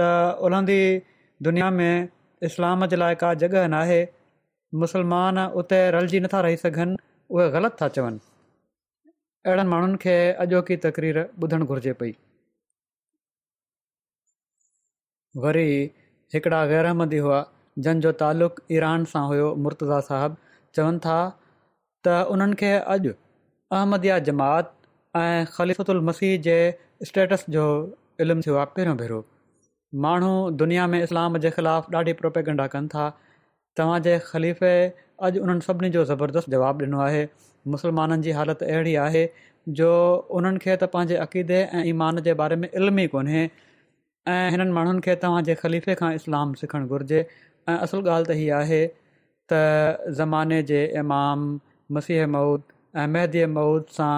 त 0.00 0.10
ओलहंदी 0.48 0.80
दुनिया 1.48 1.70
में 1.80 2.08
इस्लाम 2.48 2.84
जे 2.92 2.96
लाइ 2.96 3.14
का 3.22 3.32
जॻह 3.42 3.66
नाहे 3.74 3.98
मुसलमान 4.82 5.38
उते 5.62 5.76
रलजी 5.96 6.20
नथा 6.26 6.40
रही 6.48 6.56
सघनि 6.64 6.96
उहे 7.34 7.48
ग़लति 7.56 7.76
था 7.80 7.88
चवनि 7.96 8.18
अहिड़नि 9.46 9.68
माण्हुनि 9.72 9.96
खे 10.04 10.14
अॼोकी 10.44 10.76
तक़रीर 10.86 11.18
ॿुधणु 11.44 11.66
घुरिजे 11.70 11.92
पई 12.02 12.12
वरी 15.44 15.68
हिकिड़ा 16.34 16.64
गैर 16.72 16.84
अहमदी 16.92 17.18
हुआ 17.26 17.38
जंहिंजो 17.84 18.12
तालुक़ु 18.22 18.66
ईरान 18.78 19.04
सां 19.14 19.22
हुयो 19.32 19.48
मुर्तज़ा 19.66 20.00
साहिबु 20.10 20.58
चवनि 20.80 21.02
था 21.06 21.16
त 22.06 22.16
उन्हनि 22.34 22.60
खे 22.64 22.72
अॼु 22.96 23.14
अहमद 23.78 24.08
जमात 24.30 24.74
ऐं 25.22 25.44
ख़लिफ़त 25.58 25.94
मसीह 26.10 26.36
जे 26.48 26.58
स्टेटस 27.12 27.46
जो 27.58 27.66
इल्मु 28.26 28.48
थियो 28.48 28.58
आहे 28.62 28.74
पहिरियों 28.78 28.96
भेरो 29.04 29.22
माण्हू 30.04 30.50
दुनिया 30.60 30.86
में 30.86 31.02
इस्लाम 31.02 31.36
जे 31.44 31.50
ख़िलाफ़ु 31.50 31.92
ॾाढी 31.96 32.12
प्रोपेगंडा 32.20 32.66
कनि 32.74 32.86
था 32.94 33.08
तव्हांजे 33.76 34.18
ख़लीफ़े 34.26 34.70
अॼु 35.22 35.42
उन्हनि 35.42 35.60
सभिनी 35.66 35.90
जो 35.96 36.04
ज़बरदस्तु 36.10 36.52
जवाबु 36.52 36.84
ॾिनो 36.84 37.00
आहे 37.08 37.24
मुस्लमाननि 37.74 38.22
जी 38.22 38.30
हालति 38.38 38.64
अहिड़ी 38.64 38.94
आहे 39.04 39.26
जो 39.80 39.90
उन्हनि 40.40 40.58
खे 40.64 40.76
त 40.82 40.90
पंहिंजे 40.96 41.16
अक़ीदे 41.26 41.58
ऐं 41.62 41.84
ईमान 41.92 42.20
जे 42.28 42.34
बारे 42.40 42.56
में 42.64 42.68
इल्म 42.70 42.98
ई 43.00 43.06
कोन्हे 43.16 43.44
ऐं 44.34 44.50
हिननि 44.56 44.72
माण्हुनि 44.80 45.00
खे 45.08 45.14
तव्हांजे 45.28 45.54
ख़लीफ़े 45.62 45.94
खां 46.02 46.12
इस्लाम 46.22 46.54
सिखणु 46.64 46.88
घुरिजे 46.88 47.24
ऐं 47.68 47.76
असुलु 47.78 48.10
ॻाल्हि 48.10 48.26
त 48.34 48.40
इहा 48.48 48.58
आहे 48.64 48.82
त 49.52 49.62
ज़माने 50.18 50.62
जे 50.74 50.80
इमाम 51.06 51.48
मसीह 51.96 52.26
मऊद 52.36 52.62
ऐं 53.00 53.06
महदीअ 53.14 53.46
मऊद 53.60 53.84
सां 54.02 54.12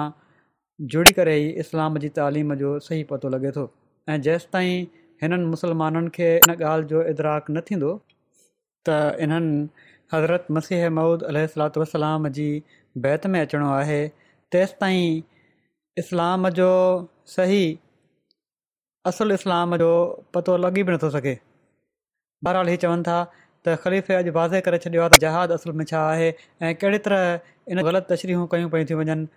जुड़ी 0.93 1.13
करे 1.21 1.35
ई 1.47 1.47
इस्लाम 1.65 1.97
जी 2.05 2.09
तइलीम 2.19 2.55
जो 2.65 2.77
सही 2.91 3.03
पतो 3.11 3.29
लॻे 3.35 3.51
थो 3.57 3.71
ऐं 4.09 4.21
जेसि 4.27 4.87
हिननि 5.21 5.45
मुस्लमाननि 5.53 6.09
खे 6.15 6.27
इन 6.43 6.51
ॻाल्हि 6.55 6.87
जो 6.87 7.01
इदराकु 7.11 7.53
न 7.53 7.61
थींदो 7.69 7.91
त 8.89 8.97
इन्हनि 9.25 9.53
हज़रत 10.13 10.47
मसीह 10.57 10.89
महुूद 10.97 11.23
वसलाम 11.83 12.27
जी 12.39 12.47
बैत 13.05 13.27
में 13.33 13.39
अचिणो 13.41 13.69
आहे 13.77 13.99
तेसि 14.51 14.75
ताईं 14.81 15.21
इस्लाम 16.03 16.49
जो 16.59 16.67
सही 17.37 17.63
असुलु 19.11 19.33
इस्लाम 19.39 19.75
जो 19.83 19.89
पतो 20.35 20.57
लॻी 20.65 20.83
बि 20.89 20.93
नथो 20.97 21.09
सघे 21.17 21.37
बहरहाल 22.43 22.67
ही 22.73 22.77
चवनि 22.85 23.03
था 23.09 23.17
त 23.65 23.75
ख़लीफ़े 23.83 24.15
अॼु 24.15 24.31
वाज़े 24.37 24.61
करे 24.67 24.77
छॾियो 24.85 25.01
आहे 25.03 25.09
त 25.17 25.21
जहाज़ 25.25 25.51
असुल 25.57 25.73
में 25.81 25.85
छा 25.91 26.01
आहे 26.11 26.27
ऐं 26.29 26.73
कहिड़ी 26.83 26.97
तरह 27.09 27.73
इन 27.73 27.81
ग़लति 27.89 28.13
तशरीहूं 28.13 28.47
कयूं 28.55 28.69
पियूं 28.75 28.87
थी 28.89 28.99
वञनि 29.01 29.27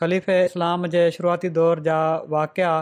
ख़लीफ़े 0.00 0.38
इस्लाम 0.44 0.86
जे 0.94 1.10
शुरुआती 1.18 1.48
दौर 1.58 1.80
जा 1.88 1.98
वाक़िया 2.36 2.72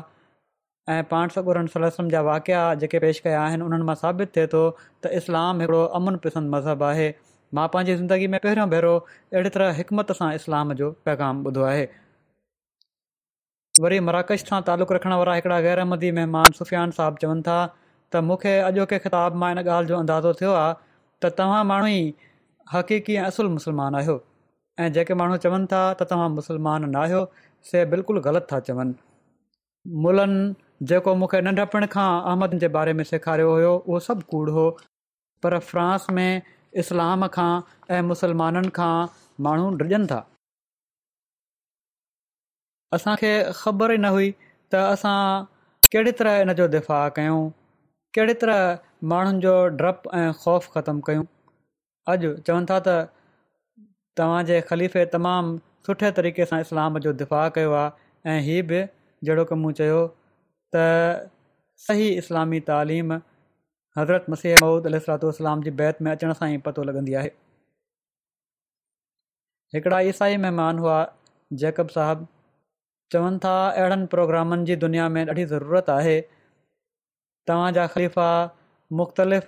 ऐं 0.91 1.03
पाण 1.11 1.29
सबुरनि 1.35 1.69
सलम 1.75 2.09
जा 2.11 2.21
वाक़िया 2.23 2.62
जेके 2.81 2.99
पेश 3.00 3.19
कया 3.26 3.43
आहिनि 3.43 3.64
उन्हनि 3.64 3.85
मां 3.88 3.95
साबित 3.97 4.35
थिए 4.37 4.47
थो 4.55 4.62
त 5.03 5.09
इस्लाम 5.21 5.61
हिकिड़ो 5.61 5.85
अमन 5.99 6.17
प्रसंदि 6.25 6.49
मज़हब 6.55 6.83
आहे 6.88 7.07
मां 7.55 7.67
पंहिंजी 7.76 7.95
ज़िंदगी 8.00 8.26
में 8.35 8.38
पहिरियों 8.45 8.69
भेरो 8.71 8.93
अहिड़ी 9.33 9.50
तरह 9.55 9.71
हिकमत 9.81 10.12
सां 10.19 10.33
इस्लाम 10.41 10.73
जो 10.81 10.91
पैगाम 11.05 11.43
ॿुधो 11.49 11.62
आहे 11.69 11.87
वरी 13.87 14.00
मराकश 14.09 14.45
सां 14.49 14.61
तालुक 14.69 14.93
रखण 14.97 15.12
वारा 15.23 15.35
हिकिड़ा 15.35 15.59
अहमदी 15.75 16.11
महिमान 16.19 16.53
सुफ़ियान 16.59 16.91
साहबु 16.99 17.17
चवनि 17.23 17.43
था 17.49 17.57
त 18.12 18.23
मूंखे 18.31 18.55
अॼोके 18.67 18.99
ख़िताब 19.07 19.37
मां 19.45 19.50
इन 19.53 19.59
ॻाल्हि 19.69 19.88
जो 19.93 19.97
अंदाज़ो 19.99 20.33
थियो 20.41 20.53
आहे 20.64 20.75
त 21.23 21.33
तव्हां 21.38 21.64
माण्हू 21.71 21.88
ई 22.03 22.12
हकीक़ी 22.75 23.17
ऐं 23.23 23.25
असुल 23.33 23.49
मुस्लमान 23.57 23.95
आहियो 24.03 24.19
ऐं 24.85 24.93
जेके 24.99 25.14
माण्हू 25.23 25.37
चवनि 25.47 25.67
था 25.73 25.81
त 26.03 26.09
तव्हां 26.14 26.29
मुस्लमान 26.37 26.85
न 26.91 26.95
आहियो 27.07 27.25
से 27.73 27.85
बिल्कुलु 27.97 28.21
ग़लति 28.29 28.53
था 28.55 28.61
चवनि 28.69 28.95
मुलनि 30.05 30.38
जेको 30.90 31.12
मूंखे 31.19 31.40
नंढपण 31.47 31.87
खां 31.95 32.07
अहमद 32.31 32.54
जे 32.64 32.69
बारे 32.76 32.93
में 33.00 33.04
सेखारियो 33.11 33.50
हुयो 33.57 33.73
उहो 33.76 33.99
सभु 34.07 34.23
कूड़ 34.31 34.49
हो 34.59 34.62
पर 35.45 35.59
फ्रांस 35.71 36.07
में 36.19 36.43
इस्लाम 36.83 37.26
खां 37.37 37.50
ऐं 37.97 38.00
मुसलमाननि 38.12 38.69
खां 38.78 38.95
माण्हू 39.49 39.69
डिॼनि 39.83 40.07
था 40.12 40.19
असांखे 42.99 43.31
ख़बर 43.61 43.93
ई 43.93 43.97
न 44.07 44.12
हुई 44.16 44.33
त 44.75 44.81
असां 44.88 45.19
कहिड़ी 45.95 46.12
तरह 46.23 46.40
इन 46.47 46.52
जो 46.61 46.66
दिफ़ा 46.75 46.99
कयूं 47.21 47.38
कहिड़ी 48.19 48.35
तरह 48.43 48.64
माण्हुनि 49.12 49.40
जो 49.47 49.54
डपु 49.83 50.12
ऐं 50.23 50.26
ख़ौफ़ 50.43 50.69
ख़तमु 50.76 51.07
कयूं 51.11 51.25
अॼु 52.14 52.35
चवनि 52.50 52.71
था 52.73 52.81
त 52.88 52.97
तव्हां 54.21 54.61
ख़लीफ़े 54.73 55.07
तमामु 55.14 55.59
सुठे 55.88 56.11
तरीक़े 56.21 56.49
सां 56.54 56.61
इस्लाम 56.66 56.99
जो 57.09 57.12
दिफ़ा 57.25 57.49
कयो 57.59 57.73
आहे 57.83 58.35
ऐं 58.37 58.40
हीअ 58.50 58.62
बि 58.73 58.85
जहिड़ो 59.28 59.49
की 59.52 59.59
मूं 59.64 59.73
सही 60.76 62.07
इस्लामी 62.21 62.61
ताललीम 62.71 63.12
हज़रत 63.99 64.26
मसीह 64.35 64.57
मऊद 64.64 64.87
अल 64.90 64.99
सलातल 64.99 65.64
जी 65.66 65.71
बैत 65.81 66.00
में 66.07 66.11
अचण 66.12 66.33
सां 66.40 66.49
ई 66.54 66.59
पतो 66.69 66.83
लॻंदी 66.90 67.14
आहे 67.23 67.31
हिकिड़ा 69.75 70.00
ईसाई 70.12 70.37
महिमान 70.47 70.78
हुआ 70.85 70.97
जैकब 71.64 71.95
साहबु 71.99 72.26
चवनि 73.12 73.38
था 73.45 73.54
अहिड़नि 73.69 74.07
प्रोग्रामनि 74.16 74.66
जी 74.71 74.76
दुनिया 74.87 75.09
में 75.16 75.25
ॾाढी 75.26 75.45
ज़रूरत 75.54 75.90
आहे 75.96 76.14
तव्हां 77.51 77.87
ख़लीफ़ा 77.96 78.29
मुख़्तलिफ़ 79.01 79.46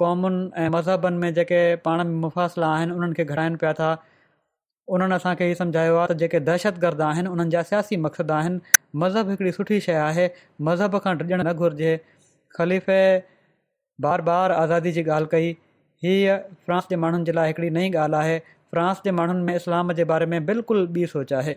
क़ौमुनि 0.00 0.42
ऐं 0.64 0.68
मज़हबनि 0.76 1.18
में 1.24 1.32
जेके 1.38 1.60
पाण 1.88 2.04
में 2.10 2.20
मुफ़ासिला 2.26 2.68
आहिनि 2.76 2.92
उन्हनि 2.98 3.14
खे 3.20 3.24
घड़ाइनि 3.34 3.56
पिया 3.62 3.72
था 3.82 3.90
उन्हनि 4.94 5.14
असांखे 5.14 5.46
इहो 5.48 5.54
समुझायो 5.58 5.96
आहे 5.98 6.12
त 6.14 6.16
जेके 6.18 6.38
दहशतगर्द 6.48 7.00
आहिनि 7.02 7.28
उन्हनि 7.28 7.50
जा 7.50 7.62
सियासी 7.68 7.96
मक़सद 8.04 8.30
आहिनि 8.30 8.58
मज़हब 9.02 9.28
हिकिड़ी 9.30 9.52
सुठी 9.52 9.80
शइ 9.86 9.94
आहे 10.02 10.26
मज़हब 10.68 10.98
खां 11.06 11.14
डजणु 11.22 11.42
न 11.42 11.52
घुरिजे 11.62 11.94
ख़लीफ़े 12.58 12.98
बार 14.06 14.20
बार 14.28 14.50
आज़ादी 14.62 14.92
जी 14.98 15.02
ॻाल्हि 15.10 15.26
कई 15.32 15.50
हीअ 16.04 16.36
फ्रांस 16.66 16.84
जे 16.90 16.96
माण्हुनि 17.04 17.24
जे 17.26 17.32
लाइ 17.38 17.48
हिकिड़ी 17.52 17.70
नई 17.78 17.90
ॻाल्हि 18.02 18.18
आहे 18.20 18.38
फ्रांस 18.72 19.00
जे 19.04 19.10
माण्हुनि 19.20 19.42
में 19.48 19.54
इस्लाम 19.56 19.92
जे 20.00 20.04
बारे 20.12 20.26
में 20.32 20.44
बिल्कुलु 20.50 20.84
ॿी 20.98 21.06
सोच 21.14 21.32
आहे 21.42 21.54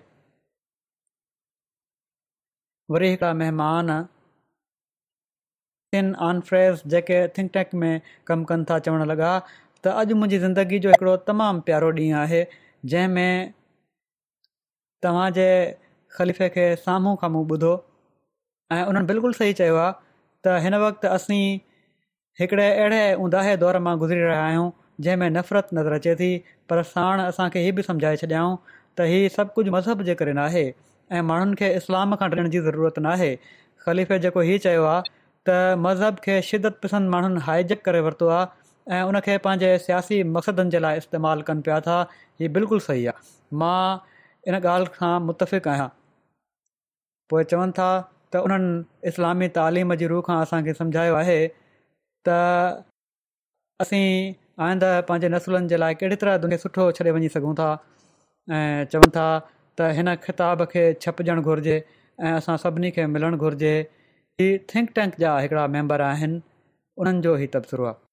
वरी 2.92 3.10
हिकिड़ा 3.10 4.00
आनफ्रेस 6.30 6.82
जेके 6.94 7.28
थिंक 7.38 7.50
टैंक 7.54 7.70
में 7.84 7.92
कमु 8.28 8.46
कनि 8.50 8.66
था 8.70 8.80
चवणु 8.88 9.06
लॻा 9.14 9.30
त 9.84 9.94
अॼु 10.02 10.16
मुंहिंजी 10.22 10.40
ज़िंदगी 10.46 10.80
जो 10.86 10.90
हिकिड़ो 10.96 11.16
तमामु 11.30 11.62
प्यारो 11.70 11.90
ॾींहुं 11.98 12.20
आहे 12.24 12.42
जंहिंमें 12.86 13.54
तव्हांजे 15.04 15.46
ख़लीफ़े 16.18 16.48
खे 16.50 16.66
साम्हूं 16.86 17.16
खां 17.22 17.30
मुंहुं 17.32 17.48
ॿुधो 17.58 17.72
ऐं 18.74 18.84
उन्हनि 18.92 19.06
बिल्कुलु 19.12 19.34
सही 19.40 19.54
चयो 19.60 19.76
आहे 19.84 19.94
त 20.48 20.54
हिन 20.66 20.76
वक़्तु 20.84 21.08
असीं 21.16 21.42
हिकिड़े 22.40 22.68
अहिड़े 22.76 23.02
उदा 23.26 23.42
दौर 23.64 23.80
मां 23.88 23.96
गुज़री 24.04 24.20
रहिया 24.22 24.44
आहियूं 24.46 24.70
जंहिंमें 25.08 25.30
नफ़रत 25.40 25.70
नज़र 25.80 25.94
अचे 26.00 26.16
थी 26.22 26.32
पर 26.70 26.84
साण 26.92 27.22
असांखे 27.26 27.60
हीअ 27.66 27.74
बि 27.80 27.84
समुझाए 27.90 28.16
छॾियाऊं 28.24 28.56
त 29.00 29.08
इहो 29.16 29.30
सभु 29.36 29.52
कुझु 29.60 29.72
मज़हब 29.78 30.04
जे 30.12 30.16
करे 30.24 30.34
नाहे 30.40 30.64
ऐं 31.12 31.22
माण्हुनि 31.34 31.56
खे 31.64 31.74
इस्लाम 31.82 32.16
खां 32.24 32.30
ॾियण 32.38 32.50
जी 32.56 32.60
ज़रूरत 32.70 33.00
नाहे 33.08 33.30
ख़लीफ़े 33.88 34.20
जेको 34.28 34.42
हीअ 34.52 34.58
चयो 34.68 34.84
आहे 34.94 35.12
त 35.50 35.58
मज़हब 35.88 36.20
खे 36.30 36.42
शिदत 36.52 36.80
पसंदि 36.88 37.10
माण्हुनि 37.18 37.42
हाइजक 37.52 37.82
करे 37.90 38.02
वरितो 38.10 38.28
आहे 38.40 38.48
ऐं 38.88 39.02
उन 39.08 39.20
खे 39.26 39.38
पंहिंजे 39.46 39.72
सियासी 39.86 40.22
मक़सदनि 40.36 40.72
जे 40.76 40.80
लाइ 40.86 40.98
इस्तेमालु 41.02 41.44
कनि 41.48 41.62
पिया 41.66 41.80
था 41.88 41.96
हीअ 42.42 42.50
बिल्कुलु 42.58 42.80
सही 42.88 43.06
आहे 43.12 43.56
मां 43.62 44.00
इन 44.52 44.56
ॻाल्हि 44.60 44.88
खां 44.96 45.12
मुतफ़िक़ 45.28 45.68
आहियां 45.72 45.88
पोइ 47.34 47.44
चवनि 47.54 47.72
था 47.80 47.90
त 48.34 48.42
उन्हनि 48.46 49.10
इस्लामी 49.12 49.48
तालीम 49.60 49.94
जी 50.04 50.08
रूह 50.14 50.22
खां 50.30 50.40
असांखे 50.46 50.74
सम्झायो 50.82 51.16
आहे 51.22 51.38
त 52.30 52.38
असीं 53.82 54.34
आईंदु 54.68 54.90
पंहिंजे 55.10 55.30
नसुलनि 55.36 55.70
जे 55.74 55.78
लाइ 55.86 55.96
कहिड़ी 56.02 56.16
तरह 56.24 56.38
दुनिया 56.48 56.58
सुठो 56.64 56.88
छॾे 57.00 57.12
वञी 57.20 57.30
सघूं 57.36 57.54
था 57.60 57.70
ऐं 58.58 58.86
चवनि 58.96 59.12
था 59.20 59.28
त 59.78 59.92
हिन 60.00 60.16
ख़िताब 60.28 60.64
खे 60.74 60.84
छपजणु 61.06 61.42
घुरिजे 61.52 61.78
ऐं 61.78 62.34
असां 62.40 62.58
सभिनी 62.66 62.92
खे 62.98 63.06
मिलणु 63.16 63.38
घुरिजे 63.48 63.74
हीअ 64.42 64.52
थिंक 64.76 64.92
टैंक 65.00 65.18
जा 65.26 65.38
हिकिड़ा 65.48 65.68
मेंबर 65.78 66.02
आहिनि 66.12 66.42
उन्हनि 67.04 67.22
जो 67.30 67.38
ई 67.48 67.48
तबसरो 67.58 67.86
आहे 67.94 68.08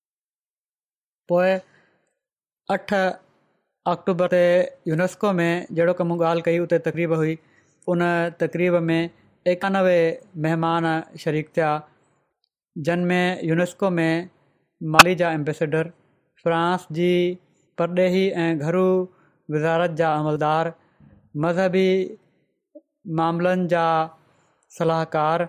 पोइ 1.32 1.54
अठ 2.76 2.92
अक्टूबर 3.92 4.34
ते 4.34 4.42
यूनेस्को 4.90 5.30
में 5.40 5.48
जहिड़ो 5.78 5.94
कमु 6.00 6.16
ॻाल्हि 6.30 6.44
कई 6.48 6.58
उते 6.64 6.78
तक़रीब 6.86 7.12
हुई 7.22 7.32
उन 7.94 8.04
तक़रीब 8.42 8.76
में 8.90 9.10
एकानवे 9.54 9.96
महिमान 10.46 10.88
शरीक 11.24 11.50
थिया 11.56 11.70
जिन 12.88 13.04
में 13.12 13.42
यूनेस्को 13.50 13.90
में 13.98 14.30
माली 14.94 15.14
जा 15.22 15.30
एम्बेसडर 15.38 15.90
फ्रांस 16.44 16.86
जी 16.98 17.10
परॾेही 17.80 18.24
ऐं 18.44 18.48
घरू 18.68 18.86
वज़ारत 19.56 19.96
जा 20.02 20.12
अमलदार 20.22 20.72
मज़हबी 21.46 21.88
मामलनि 23.22 23.68
जा 23.74 23.86
सलाहकार 24.78 25.44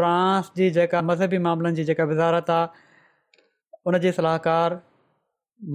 फ़्रांस 0.00 0.50
जी 0.60 0.70
जेका 0.78 1.02
मज़हबी 1.10 1.38
मामलनि 1.48 1.76
जी 1.80 1.84
जेका 1.92 2.04
वज़ारत 2.14 2.50
आहे 2.58 2.84
उन 3.88 3.98
सलाहकार 4.12 4.74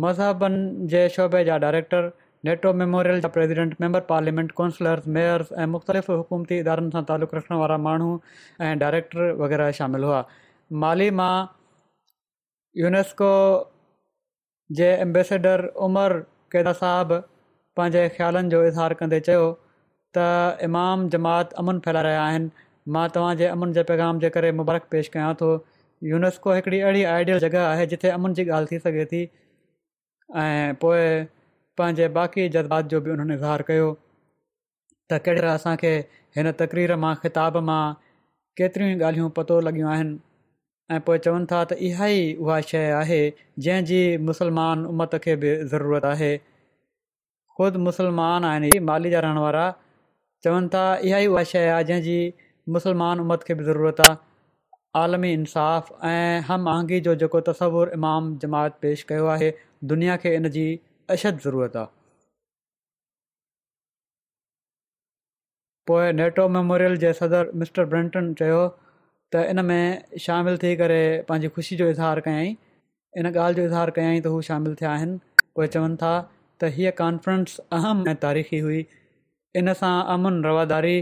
मज़हबनि 0.06 0.88
जे 0.94 1.02
शोबे 1.14 1.44
जा 1.50 1.58
डायरेक्टर 1.64 2.10
नेटो 2.48 2.74
मेमोरियल 2.82 3.22
जा 3.26 3.30
president 3.36 3.76
member 3.84 4.00
parliament 4.10 4.52
councillors 4.58 5.08
mayors 5.18 5.52
ऐं 5.64 5.68
मुख़्तलिफ़ 5.76 6.10
हुकूमती 6.20 6.58
इदारनि 6.64 6.92
सां 6.98 7.04
तालुक़ु 7.12 7.38
रखण 7.40 7.56
वारा 7.64 7.78
माण्हू 7.86 8.10
ऐं 8.68 8.72
डाइरेक्टर 8.84 9.32
वग़ैरह 9.44 9.72
शामिल 9.80 10.04
हुआ 10.10 10.20
माली 10.84 11.10
मां 11.22 11.32
यूनेस्को 12.84 13.32
जे 14.82 14.90
एम्बेसडर 15.08 15.66
उमर 15.90 16.18
केदा 16.56 16.76
साहब 16.84 17.16
पंहिंजे 17.82 18.04
ख़्यालनि 18.22 18.54
जो 18.56 18.64
इज़हार 18.72 18.98
कंदे 19.04 19.22
चयो 19.32 19.46
त 20.18 20.32
इमाम 20.70 21.08
जमात 21.18 21.58
अमन 21.66 21.86
फैलाए 21.88 22.08
रहिया 22.10 22.26
आहिनि 22.30 22.68
मां 22.98 23.08
तव्हांजे 23.20 23.52
अमुन 23.56 23.78
जे 23.80 23.88
पैगाम 23.94 24.26
जे 24.26 24.34
करे 24.38 24.54
मुबारक 24.64 24.92
पेश 24.96 25.14
कयां 25.18 25.34
थो 25.44 25.54
यूनेस्को 26.04 26.54
हिकड़ी 26.54 26.80
अहिड़ी 26.80 27.04
आइडियल 27.04 27.40
जॻह 27.40 27.64
आहे 27.68 27.86
जिथे 27.88 28.10
अमन 28.10 28.34
जी 28.34 28.44
ॻाल्हि 28.50 28.72
थी 28.76 28.80
सघे 28.80 29.06
थी 29.12 29.20
ऐं 30.44 30.74
पोइ 30.82 31.02
पंहिंजे 31.78 32.08
बाक़ी 32.18 32.48
जज़्बात 32.58 32.86
जो 32.94 33.02
बि 33.02 33.12
उन्हनि 33.16 33.36
इज़हार 33.40 33.62
कयो 33.70 33.90
त 35.12 35.20
कहिड़ा 35.28 35.54
असांखे 35.54 35.92
हिन 36.38 36.52
तक़रीर 36.62 36.96
मां 37.04 37.14
ख़िताब 37.26 37.58
मां 37.70 37.84
केतिरियूं 38.58 38.98
ई 38.98 39.02
ॻाल्हियूं 39.10 39.30
पतो 39.40 39.60
लॻियूं 39.68 39.92
आहिनि 39.92 40.20
ऐं 40.96 41.00
पोइ 41.10 41.18
चवनि 41.28 41.46
था 41.52 41.64
त 41.72 41.78
इहा 41.90 42.08
ई 42.18 42.34
उहा 42.46 42.60
शइ 42.72 42.90
आहे 43.02 43.20
जंहिंजी 43.68 44.02
मुसलमान 44.32 44.86
उमत 44.94 45.16
खे 45.26 45.36
बि 45.44 45.56
ज़रूरत 45.74 46.06
आहे 46.14 46.32
ख़ुदि 47.58 47.80
मुसलमान 47.90 48.46
आहिनि 48.52 48.80
माली 48.90 49.10
जा 49.16 49.20
रहण 49.28 49.38
वारा 49.46 49.66
चवनि 50.48 50.70
था 50.76 50.84
इहा 51.10 51.20
ई 51.28 51.28
उहा 51.36 51.44
शइ 51.54 51.68
आहे 51.78 51.84
जंहिंजी 51.92 52.18
मुस्लमान 52.78 53.20
उमत 53.28 53.44
खे 53.50 53.54
बि 53.62 53.64
ज़रूरत 53.72 54.00
आहे 54.10 54.18
आलमी 55.00 55.32
इंसाफ़ 55.34 55.90
ऐं 56.06 56.40
हम 56.48 56.68
आहंगी 56.68 57.00
जो 57.08 57.16
जेको 57.24 57.40
تصور 57.50 57.92
इमाम 57.98 58.26
जमात 58.44 58.78
पेश 58.82 59.04
कयो 59.10 59.26
आहे 59.34 59.52
दुनिया 59.92 60.16
खे 60.24 60.36
इन 60.36 60.50
जी 60.56 60.64
अशद 61.16 61.38
ज़रूरत 61.44 61.76
आहे 61.82 61.88
पोइ 65.88 66.12
नेटो 66.14 66.48
मेमोरियल 66.56 66.98
जे 67.04 67.12
सदर 67.20 67.52
मिस्टर 67.64 67.86
ब्रिंटन 67.94 68.34
चयो 68.42 68.58
त 69.36 69.44
इन 69.54 69.60
में 69.66 70.20
शामिलु 70.26 70.58
थी 70.64 70.76
करे 70.82 71.00
पंहिंजी 71.30 71.50
ख़ुशी 71.58 71.76
जो 71.84 71.88
इज़हार 71.94 72.20
कयई 72.28 72.50
इन 73.22 73.26
ॻाल्हि 73.28 73.56
जो 73.62 73.66
इज़हार 73.72 73.92
कयाई 74.00 74.20
त 74.26 74.34
हू 74.36 74.42
शामिल 74.52 74.76
थिया 74.82 74.92
आहिनि 74.92 75.20
उहे 75.58 75.68
चवनि 75.78 75.98
था 76.04 76.12
त 76.62 76.72
हीअ 76.80 76.92
कॉन्फ्रेंस 77.00 77.58
अहम 77.80 78.04
ऐं 78.10 78.16
तारीख़ी 78.28 78.60
हुई 78.68 78.86
इन 79.62 79.74
सां 79.84 79.94
अमन 80.18 80.44
रवादारी 80.50 80.96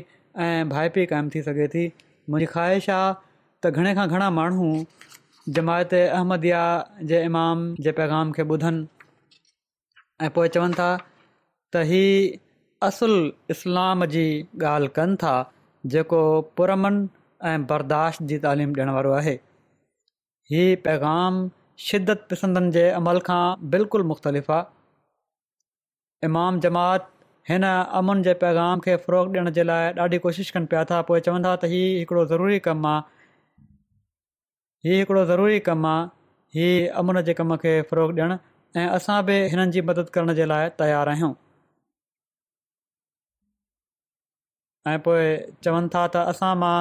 ऐं 0.47 0.69
भाइपी 0.77 1.05
क़ाइमु 1.13 1.29
थी 1.37 1.41
सघे 1.49 1.67
थी 1.75 1.85
मुंहिंजी 2.29 2.51
ख़्वाहिश 2.53 2.89
आहे 2.99 3.13
त 3.63 3.67
घणे 3.75 3.93
खां 3.95 4.07
घणा 4.09 4.29
माण्हू 4.39 4.67
जमायत 5.55 5.93
अहमदि 5.93 6.51
जे 7.07 7.21
इमाम 7.25 7.63
जे 7.85 7.91
पैगाम 7.99 8.31
खे 8.35 8.41
ॿुधनि 8.55 8.85
ऐं 10.25 10.29
पोइ 10.35 10.47
चवनि 10.55 10.73
था 10.79 10.87
त 11.73 11.81
हीउ 11.89 12.37
असुलु 12.87 13.17
इस्लाम 13.55 14.05
जी 14.15 14.23
ॻाल्हि 14.71 14.89
कनि 14.95 15.15
था 15.23 15.33
जेको 15.93 16.21
पुरमन 16.57 17.03
ऐं 17.51 17.61
बर्दाश्त 17.73 18.23
जी 18.31 18.37
तालीम 18.47 18.71
ॾियण 18.79 18.89
वारो 18.97 19.11
आहे 19.19 19.33
हीअ 20.53 20.77
पैगाम 20.87 21.43
शिदत 21.89 22.23
पसंदनि 22.31 22.71
जे 22.79 22.87
अमल 23.03 23.19
खां 23.29 23.43
बिल्कुलु 23.75 24.03
मुख़्तलिफ़ 24.15 24.51
आहे 24.59 26.27
इमाम 26.29 26.59
जमात 26.67 27.11
हिन 27.49 27.65
अमन 28.01 28.21
जे 28.29 28.33
पैगाम 28.47 28.79
खे 28.89 28.95
फ़रोग़ 29.05 29.35
ॾियण 29.37 29.49
जे 29.59 29.63
लाइ 29.71 29.93
ॾाढी 30.07 30.17
कोशिशि 30.27 30.57
कनि 30.59 30.73
पिया 30.75 30.85
था 30.93 31.01
पोइ 31.11 31.21
चवनि 31.29 31.47
था 31.49 31.55
त 31.63 31.73
ही 31.75 31.83
हिकिड़ो 32.01 32.25
ज़रूरी 32.35 32.59
कमु 32.69 32.89
आहे 32.95 33.07
हीअ 34.85 34.95
हिकिड़ो 34.99 35.23
ज़रूरी 35.29 35.59
कमु 35.59 35.87
आहे 35.87 36.03
हीअ 36.55 36.91
अमुन 36.99 37.21
जे 37.29 37.33
कम 37.39 37.55
खे 37.63 37.71
फरोक 37.89 38.11
ॾियणु 38.19 38.35
ऐं 38.83 38.87
असां 38.97 39.17
बि 39.29 39.33
हिननि 39.53 39.71
जी 39.75 39.81
मदद 39.89 40.09
करण 40.17 40.33
जे 40.39 40.45
लाइ 40.51 40.69
तयारु 40.81 41.11
आहियूं 41.15 41.31
ऐं 44.91 44.97
पोइ 45.07 45.25
चवनि 45.65 45.89
था 45.95 46.01
त 46.15 46.23
असां 46.33 46.51
मां 46.61 46.77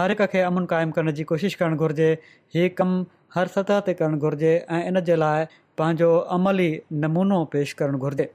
हर 0.00 0.14
हिक 0.14 0.22
खे 0.34 0.40
अमुन 0.50 0.66
क़ाइमु 0.74 0.96
करण 1.00 1.10
जी 1.20 1.24
कोशिशि 1.32 1.60
करणु 1.62 1.76
घुरिजे 1.86 2.08
हीअ 2.54 2.70
कमु 2.82 3.02
हर 3.38 3.52
सतह 3.58 3.82
ते 3.90 3.94
करणु 4.02 4.18
घुरिजे 4.28 4.54
ऐं 4.78 4.82
इन 4.92 5.00
जे 5.10 5.16
लाइ 5.24 5.44
पंहिंजो 5.82 6.10
अमली 6.38 6.70
नमूनो 7.06 7.42
पेश 7.56 7.72
करणु 7.82 8.02
घुरिजे 8.10 8.28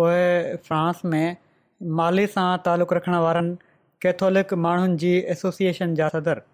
पोइ 0.00 0.16
फ्रांस 0.70 1.00
में 1.14 1.36
माली 2.00 2.26
सां 2.38 2.48
तालुक़ु 2.70 2.96
रखण 3.00 3.16
वारनि 3.26 3.54
कैथोलिक 4.06 4.54
माण्हुनि 4.68 5.02
जी 5.04 5.16
एसोसिएशन 5.36 5.94
जा 6.02 6.08
सदर 6.18 6.46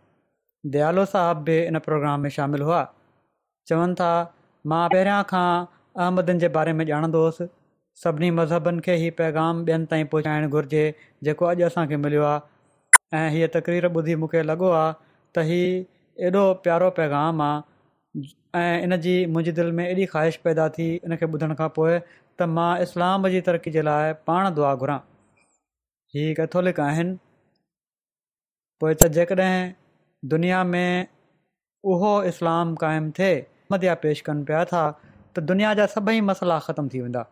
दयालो 0.72 1.05
साहब 1.12 1.40
बि 1.46 1.55
इन 1.68 1.79
प्रोग्राम 1.88 2.20
में 2.27 2.31
शामिलु 2.37 2.64
हुआ 2.66 2.79
चवनि 3.68 3.94
था 4.00 4.11
मां 4.72 4.83
पहिरियां 4.94 5.20
खां 5.33 5.48
अहमदनि 6.05 6.40
जे 6.44 6.48
बारे 6.57 6.72
में 6.79 6.85
ॼाणंदो 6.90 7.20
हुयुसि 7.24 7.46
सभिनी 8.05 8.31
मज़हबनि 8.38 8.81
खे 8.87 8.96
हीअ 9.03 9.11
पैगाम 9.18 9.61
ॿियनि 9.72 9.87
ताईं 9.90 10.07
पहुचाइणु 10.14 10.48
घुरिजे 10.61 10.85
जेको 11.29 11.48
अॼु 11.50 11.66
असांखे 11.68 11.96
मिलियो 12.07 12.24
आहे 12.31 13.20
ऐं 13.20 13.29
हीअ 13.37 13.50
तकरीर 13.59 13.88
ॿुधी 13.98 14.16
मूंखे 14.22 14.42
लॻो 14.53 14.70
आहे 14.81 14.96
त 15.38 15.44
ही 15.50 15.61
एॾो 16.31 16.44
प्यारो 16.66 16.88
पैगाम 17.00 17.42
आहे 17.50 18.33
ऐं 18.62 18.81
इन 18.88 18.96
जी 19.07 19.14
मुंहिंजी 19.37 19.53
दिलि 19.61 19.77
में 19.81 19.85
एॾी 19.88 20.07
ख़्वाहिश 20.14 20.37
पैदा 20.48 20.68
थी 20.81 20.88
इनखे 20.96 21.31
ॿुधण 21.37 21.55
खां 21.62 21.68
पोइ 21.79 21.98
त 22.40 22.50
मां 22.57 22.70
इस्लाम 22.88 23.29
जी 23.37 23.44
तरक़ी 23.50 23.77
जे 23.79 23.83
लाइ 23.92 24.18
पाण 24.31 24.50
दुआ 24.61 24.74
घुरां 24.85 24.98
हीअ 26.16 26.35
कैथोलिक 26.42 26.81
आहिनि 26.90 27.16
पोइ 28.83 28.94
त 29.03 29.14
जेकॾहिं 29.18 29.64
दुनिया 30.32 30.62
में 30.64 31.06
उहो 31.94 32.12
इस्लाम 32.24 32.74
क़ाइमु 32.82 33.10
थिए 33.18 33.32
मदिया 33.72 33.94
पेश 34.02 34.20
कनि 34.28 34.44
पिया 34.50 34.64
था 34.72 34.82
त 35.37 35.40
दुनिया 35.50 35.72
जा 35.80 35.87
सभई 35.94 36.20
मसला 36.28 36.58
ख़तमु 36.66 36.88
थी 36.94 37.00
वेंदा 37.00 37.24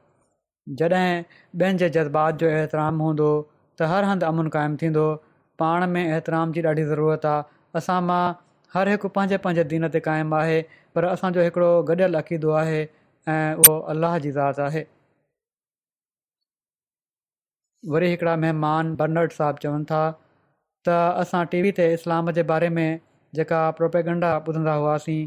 जॾहिं 0.80 1.22
ॿियनि 1.60 1.78
जे 1.78 1.88
जज़्बात 1.96 2.34
जो 2.42 2.46
एतिराम 2.56 2.98
हूंदो 3.06 3.28
त 3.80 3.88
हर 3.92 4.04
हंधि 4.10 4.26
अमन 4.30 4.48
क़ाइमु 4.56 4.76
थींदो 4.82 5.04
पाण 5.62 5.86
में 5.94 6.02
एतिराम 6.16 6.52
जी 6.56 6.62
ॾाढी 6.72 6.84
ज़रूरत 6.90 7.26
आहे 7.32 7.78
असां 7.80 8.00
मां 8.08 8.24
हर 8.74 8.88
हिकु 8.94 9.08
पंहिंजे 9.18 9.38
पंहिंजे 9.46 9.64
दीन 9.74 9.88
ते 9.96 10.00
क़ाइमु 10.08 10.34
आहे 10.40 10.60
पर 10.96 11.04
असांजो 11.12 11.42
हिकिड़ो 11.48 11.70
गॾियल 11.92 12.18
अक़ीदो 12.22 12.50
आहे 12.64 12.80
ऐं 13.36 13.54
उहो 13.64 13.78
अलाह 13.94 14.18
जी 14.26 14.30
ज़ात 14.40 14.60
आहे 14.70 14.84
वरी 17.96 18.10
हिकिड़ा 18.14 18.36
महिमान 18.46 18.94
बर्नड़ 19.04 19.28
साहिबु 19.38 19.66
चवनि 19.66 19.84
था 19.92 20.04
त 20.88 20.94
असां 21.22 21.42
टी 21.54 21.58
वी 21.66 21.70
ते 21.80 21.84
इस्लाम 21.96 22.30
जे 22.38 22.42
बारे 22.52 22.68
में 22.78 22.86
जेका 23.38 23.58
प्रोपेगेंडा 23.80 24.30
ॿुधंदा 24.52 24.72
हुआसीं 24.82 25.20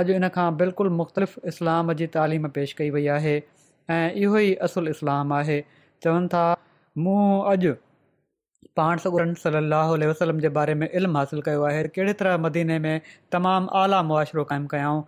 अॼु 0.00 0.18
इन 0.18 0.26
खां 0.36 0.48
बिल्कुलु 0.64 0.92
मुख़्तलिफ़ु 0.98 1.48
इस्लाम 1.52 1.92
जी 2.00 2.06
तालीम 2.18 2.50
पेश 2.58 2.74
कई 2.80 2.90
वई 2.96 3.06
आहे 3.14 3.32
ऐं 3.94 4.04
इहो 4.26 4.36
ई 4.36 4.52
असुलु 4.68 4.94
इस्लामु 4.96 5.34
आहे 5.38 5.56
चवनि 6.06 6.30
था 6.34 6.44
मूं 7.06 7.16
अॼु 7.54 7.74
पाण 8.80 9.02
सन 9.06 9.34
सली 9.42 10.06
वसलम 10.12 10.38
जे 10.46 10.52
बारे 10.60 10.78
में 10.82 10.86
इल्मु 11.00 11.18
हासिलु 11.20 11.42
कयो 11.50 11.66
आहे 11.70 11.82
कहिड़े 11.98 12.12
तरह 12.22 12.38
मदीने 12.46 12.78
में 12.86 12.94
तमामु 13.36 13.74
आला 13.82 14.00
मुआशिरो 14.12 14.46
क़ाइमु 14.52 14.70
कयाऊं 14.76 15.02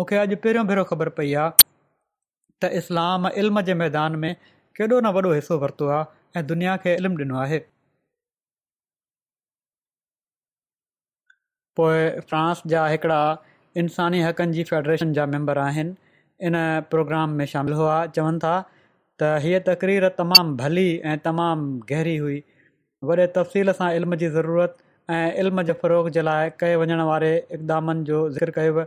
मूंखे 0.00 0.22
अॼु 0.22 0.40
पहिरियों 0.46 0.66
भेरो 0.72 0.86
ख़बर 0.94 1.12
पई 1.20 1.36
आहे 1.44 1.52
त 2.64 2.72
इस्लाम 2.82 3.28
इल्म 3.44 3.66
जे 3.70 3.78
मैदान 3.84 4.20
में 4.24 4.32
केॾो 4.78 4.94
न 4.94 5.14
वॾो 5.18 5.34
हिसो 5.38 5.60
वरितो 5.66 5.92
आहे 5.98 6.40
ऐं 6.42 6.46
दुनिया 6.54 6.80
खे 6.86 6.96
इल्मु 7.02 7.22
ॾिनो 7.26 7.38
आहे 7.44 7.62
पोइ 11.76 12.08
फ्रांस 12.30 12.60
जा 12.70 12.84
हिकिड़ा 12.92 13.20
इंसानी 13.82 14.20
हक़नि 14.22 14.52
जी 14.56 14.64
फेडरेशन 14.70 15.12
जा 15.18 15.24
मैंबर 15.34 15.58
आहिनि 15.66 15.94
इन 16.48 16.54
प्रोग्राम 16.90 17.30
में 17.38 17.44
शामिलु 17.52 17.76
हुआ 17.80 17.94
चवनि 18.18 18.38
था 18.44 18.54
त 19.22 19.30
हीअ 19.44 19.60
तक़रीर 19.68 20.08
तमामु 20.18 20.56
भली 20.58 20.84
ऐं 21.12 21.16
तमामु 21.28 21.70
गहरी 21.92 22.16
हुई 22.24 22.36
वॾे 23.10 23.26
तफ़सील 23.38 23.72
सां 23.80 23.90
इल्म 24.00 24.16
जी 24.24 24.28
ज़रूरत 24.36 24.76
ऐं 25.18 25.22
इल्म 25.44 25.62
जे 25.70 25.72
फ़रोग 25.84 26.10
जे 26.18 26.22
लाइ 26.28 26.50
कए 26.64 26.76
वञण 26.84 27.00
वारे 27.12 27.32
इक़दामनि 27.58 28.04
जो 28.10 28.20
ज़िक्र 28.36 28.50
कयो 28.58 28.84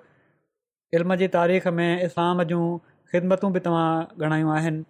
इल्म 1.00 1.15
जी 1.24 1.28
तारीख़ 1.38 1.67
में 1.80 1.88
इस्लाम 2.10 2.43
जूं 2.54 2.63
ख़िदमतूं 3.13 3.52
बि 3.54 3.60
तव्हां 3.69 3.89
ॻणायूं 4.28 4.56
आहिनि 4.60 4.86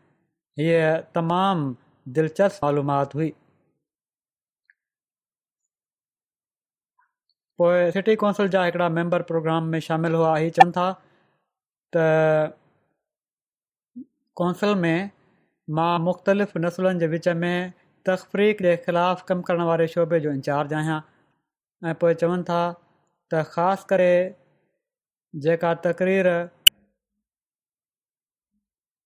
हीअ 0.63 0.85
तमामु 1.19 1.73
दिलचस्प 2.19 2.65
मालूमात 2.65 3.15
हुई 3.19 3.31
पोइ 7.61 7.91
सिटी 7.95 8.15
काउंसिल 8.21 8.47
जा 8.55 8.63
हिकिड़ा 8.65 8.87
मेंबर 8.99 9.21
प्रोग्राम 9.31 9.67
में 9.73 9.79
शामिलु 9.87 10.17
हुआ 10.17 10.35
हीअ 10.37 10.49
चवनि 10.55 10.71
था 10.77 10.85
त 11.95 12.53
काउंसल 14.39 14.73
में 14.85 15.09
मां 15.77 15.91
मुख़्तलिफ़ 16.07 16.57
नसुलनि 16.63 16.99
जे 17.03 17.07
विच 17.13 17.27
में 17.43 17.73
तफ़रीक़ 18.09 18.63
जे 18.65 18.73
ख़िलाफ़ु 18.87 19.25
कमु 19.29 19.43
करण 19.51 19.61
वारे 19.71 19.87
शोबे 19.93 20.19
जो 20.25 20.31
इंचार्ज 20.39 20.73
आहियां 20.79 20.97
ऐं 21.91 21.95
पोइ 22.03 22.13
चवनि 22.23 22.43
था 22.49 22.59
त 23.33 23.43
ख़ासि 23.53 23.85
करे 23.93 24.11
जेका 25.47 25.73
तक़रीर 25.87 26.29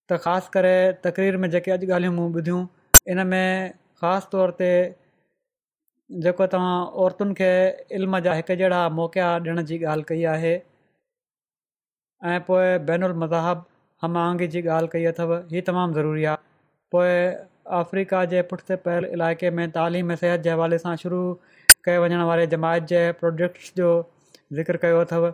त 0.09 0.17
ख़ासि 0.25 0.49
करे 0.57 0.73
तक़रीर 1.05 1.37
में 1.45 1.49
जेके 1.57 1.71
अॼु 1.77 1.87
ॻाल्हियूं 1.95 2.13
मूं 2.17 2.27
ॿुधियूं 2.39 2.65
इन 3.13 3.25
में 3.33 3.45
ख़ासि 4.01 4.27
तौर 4.33 4.51
ते 4.61 4.71
जेको 6.21 6.45
तव्हां 6.53 6.77
औरतुनि 7.05 7.33
खे 7.39 7.47
इल्म 7.95 8.19
जा 8.27 8.33
हिकु 8.37 8.55
जहिड़ा 8.61 8.77
मौक़ा 8.99 9.25
ॾियण 9.37 9.59
जी 9.71 9.77
ॻाल्हि 9.93 10.05
कई 10.11 10.23
आहे 10.35 10.53
ऐं 12.29 12.39
पोइ 12.49 12.95
मज़ाहब 13.23 13.65
हम 14.05 14.17
आहंगी 14.21 14.47
जी 14.55 14.61
ॻाल्हि 14.77 14.89
कई 14.95 15.03
अथव 15.11 15.33
हीअ 15.51 15.61
तमामु 15.67 15.93
ज़रूरी 15.97 16.23
आहे 16.31 16.37
पोइ 16.95 17.09
अफ्रीका 17.81 18.23
जे 18.33 18.41
पुठिते 18.53 18.75
पयल 18.87 19.05
इलाइक़े 19.17 19.51
में 19.59 19.69
तालिम 19.75 20.11
ऐं 20.11 20.15
सिहत 20.23 20.41
जे 20.47 20.49
हवाले 20.55 20.77
सां 20.85 20.95
शुरू 21.03 21.21
कये 21.89 21.97
वञण 22.05 22.21
वारे 22.31 22.47
जमायत 22.55 22.83
जे 22.93 23.01
प्रोजेक्ट्स 23.21 23.71
जो 23.81 23.89
ज़िक्र 24.61 24.77
कयो 24.85 24.99
अथव 25.05 25.29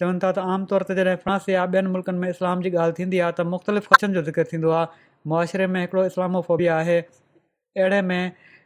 चवनि 0.00 0.20
था 0.26 0.32
त 0.38 0.38
आमतौर 0.54 0.82
ते 0.90 0.94
जॾहिं 1.00 1.16
फ्रांस 1.26 1.48
या 1.56 1.64
ॿियनि 1.74 1.88
मुल्कनि 1.98 2.18
में 2.18 2.28
इस्लाम 2.36 2.62
जी 2.62 2.70
ॻाल्हि 2.78 3.02
थींदी 3.02 3.18
आहे 3.26 3.32
त 3.40 3.46
मुख़्तलिफ़ 3.56 3.88
ख़म 3.98 4.12
जो 4.18 4.22
ज़िक्र 4.30 4.44
थींदो 4.54 4.70
आहे 4.82 4.86
मुआशिरे 5.34 5.66
में 5.74 5.80
हिकिड़ो 5.84 6.04
इस्लामो 6.14 6.40
फौबी 6.50 6.66
आहे 6.78 6.98
अहिड़े 7.02 8.00
में 8.12 8.22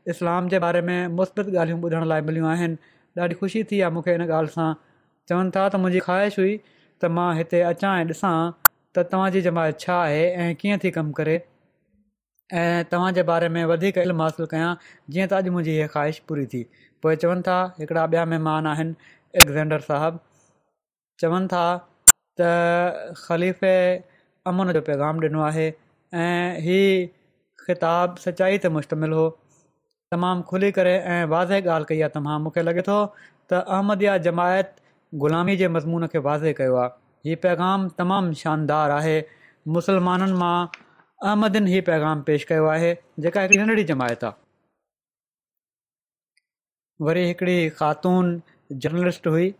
इस्लाम 0.09 0.49
जे 0.49 0.59
बारे 0.63 0.81
में 0.89 0.97
मुस्बित 1.19 1.47
ॻाल्हियूं 1.57 1.81
ॿुधण 1.85 2.05
लाइ 2.09 2.21
मिलियूं 2.29 2.49
आहिनि 2.49 2.77
ॾाढी 3.23 3.35
ख़ुशी 3.41 3.63
थी 3.73 3.81
आहे 3.81 3.91
मूंखे 3.95 4.13
हिन 4.13 4.25
ॻाल्हि 4.31 4.53
सां 4.53 4.75
चवनि 5.29 5.51
था 5.57 5.69
त 5.69 5.77
मुंहिंजी 5.85 6.01
ख़्वाहिश 6.07 6.39
हुई 6.39 6.53
त 7.05 7.11
मां 7.19 7.29
हिते 7.37 7.61
अचां 7.71 7.93
ऐं 8.01 8.05
ॾिसां 8.15 8.35
त 8.97 9.07
तव्हां 9.13 9.31
जी 9.37 9.43
छा 9.85 9.97
आहे 10.01 10.27
ऐं 10.45 10.55
कीअं 10.63 10.79
थी 10.85 10.91
कमु 10.99 11.13
करे 11.21 11.37
ऐं 12.61 12.85
तव्हांजे 12.91 13.23
बारे 13.33 13.49
में 13.57 13.63
वधीक 13.73 13.99
इल्मु 14.05 14.23
हासिलु 14.27 14.47
कयां 14.53 14.73
जीअं 15.11 15.29
त 15.29 15.39
अॼु 15.41 15.55
मुंहिंजी 15.57 15.77
हीअ 15.79 15.87
ख़्वाहिश 15.95 16.19
पूरी 16.31 16.47
थी 16.55 16.63
पोइ 17.07 17.17
चवनि 17.25 17.43
था 17.49 17.57
हिकिड़ा 17.79 18.05
ॿिया 18.15 18.25
महिमान 18.35 18.69
आहिनि 18.73 19.13
एक्ज़ेंडर 19.45 19.87
साहिबु 19.87 20.21
चवनि 21.25 21.49
था 21.55 21.65
त 22.41 23.15
ख़लीफ़े 23.23 23.73
अमन 24.53 24.73
जो 24.79 24.81
पैगाम 24.91 25.25
ॾिनो 25.29 25.41
आहे 25.49 25.67
ऐं 26.27 26.61
हीअ 26.69 26.85
ख़िताबु 27.67 28.23
सचाई 28.27 28.63
ते 28.67 28.73
मुश्तमिल 28.79 29.17
हो 29.21 29.27
तमामु 30.13 30.43
खुली 30.51 30.71
करे 30.79 30.93
ऐं 31.15 31.25
वाज़े 31.35 31.61
ॻाल्हि 31.61 31.85
कई 31.89 32.01
आहे 32.03 32.11
तव्हां 32.15 32.39
मूंखे 32.43 32.63
लॻे 32.69 32.83
थो 32.89 32.97
त 33.53 33.61
अहमद 33.77 34.03
इहा 34.03 34.17
जमायत 34.27 34.75
ग़ुलामी 35.25 35.57
जे 35.63 35.69
मज़मून 35.77 36.07
खे 36.15 36.19
वाज़े 36.29 36.53
कयो 36.61 36.77
आहे 36.83 36.91
हीउ 37.29 37.37
पैगाम 37.47 37.89
तमामु 38.01 38.35
शानदारु 38.43 38.95
आहे 39.01 39.17
मुसलमाननि 39.77 40.37
मां 40.43 40.57
अहमदनि 41.29 41.73
हीउ 41.75 41.83
पैगाम 41.91 42.23
पेश 42.31 42.45
कयो 42.53 42.67
आहे 42.77 42.93
जेका 43.27 43.47
हिकु 43.47 43.61
नंढड़ी 43.63 43.85
जमायत 43.93 44.25
आहे 44.31 44.43
वरी 47.09 47.25
हिकिड़ी 47.29 47.57
ख़ातून 47.81 48.31
जर्नलिस्ट 48.85 49.27
हुई 49.35 49.51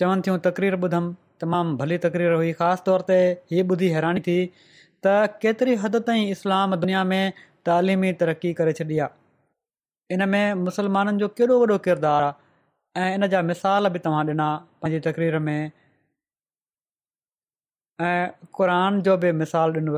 चवनि 0.00 0.22
थियूं 0.26 0.38
तकरीर 0.48 0.76
ॿुधमि 0.88 1.14
तमामु 1.44 1.76
भली 1.82 1.98
तकरीर 2.08 2.32
हुई 2.40 2.52
ख़ासि 2.60 2.82
तौर 2.90 3.06
ते 3.12 3.20
हीअ 3.54 3.64
ॿुधी 3.76 3.88
हैरानी 3.96 4.20
थी 4.28 4.36
त 5.06 5.14
केतिरी 5.46 5.74
हद 5.86 5.96
ताईं 6.10 6.28
इस्लाम 6.36 6.76
दुनिया 6.84 7.02
में 7.14 7.24
तइलीमी 7.68 8.12
तरक़ी 8.20 8.52
करे 8.60 8.72
छॾी 8.80 8.98
आहे 9.06 9.20
इन 10.12 10.28
में 10.28 10.54
मुस्लमाननि 10.66 11.18
जो 11.22 11.28
केॾो 11.40 11.56
वॾो 11.66 11.76
किरदारु 11.86 12.24
आहे 12.26 13.02
ऐं 13.02 13.14
इन 13.16 13.26
जा 13.34 13.40
मिसाल 13.50 13.88
बि 13.92 13.98
तव्हां 14.06 14.22
ॾिना 14.30 14.46
पंहिंजी 14.82 15.00
तकरीर 15.08 15.38
में 15.48 15.70
ऐं 18.08 19.00
जो 19.06 19.16
बि 19.22 19.30
मिसाल 19.42 19.74
ॾिनव 19.78 19.96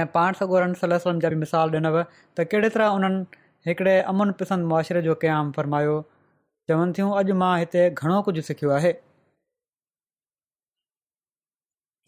ऐं 0.00 0.06
पाण 0.16 0.32
सगोरनि 0.40 0.74
सल 0.82 0.96
जा 1.24 1.28
बि 1.34 1.36
मिसाल 1.44 1.74
ॾिनव 1.80 1.98
त 2.38 2.46
कहिड़े 2.52 2.68
तरह 2.78 2.96
उन्हनि 3.00 3.22
हिकिड़े 3.68 3.94
अमुन 4.14 4.32
पसंदि 4.40 4.66
मुआशिरे 4.72 5.02
जो 5.08 5.14
क़याम 5.24 5.52
फ़रमायो 5.58 5.94
चवनि 6.70 6.92
थियूं 6.98 7.10
अॼु 7.20 7.36
मां 7.44 7.50
हिते 7.62 7.84
घणो 7.90 8.20
कुझु 8.30 8.42
सिखियो 8.48 8.72
आहे 8.78 8.92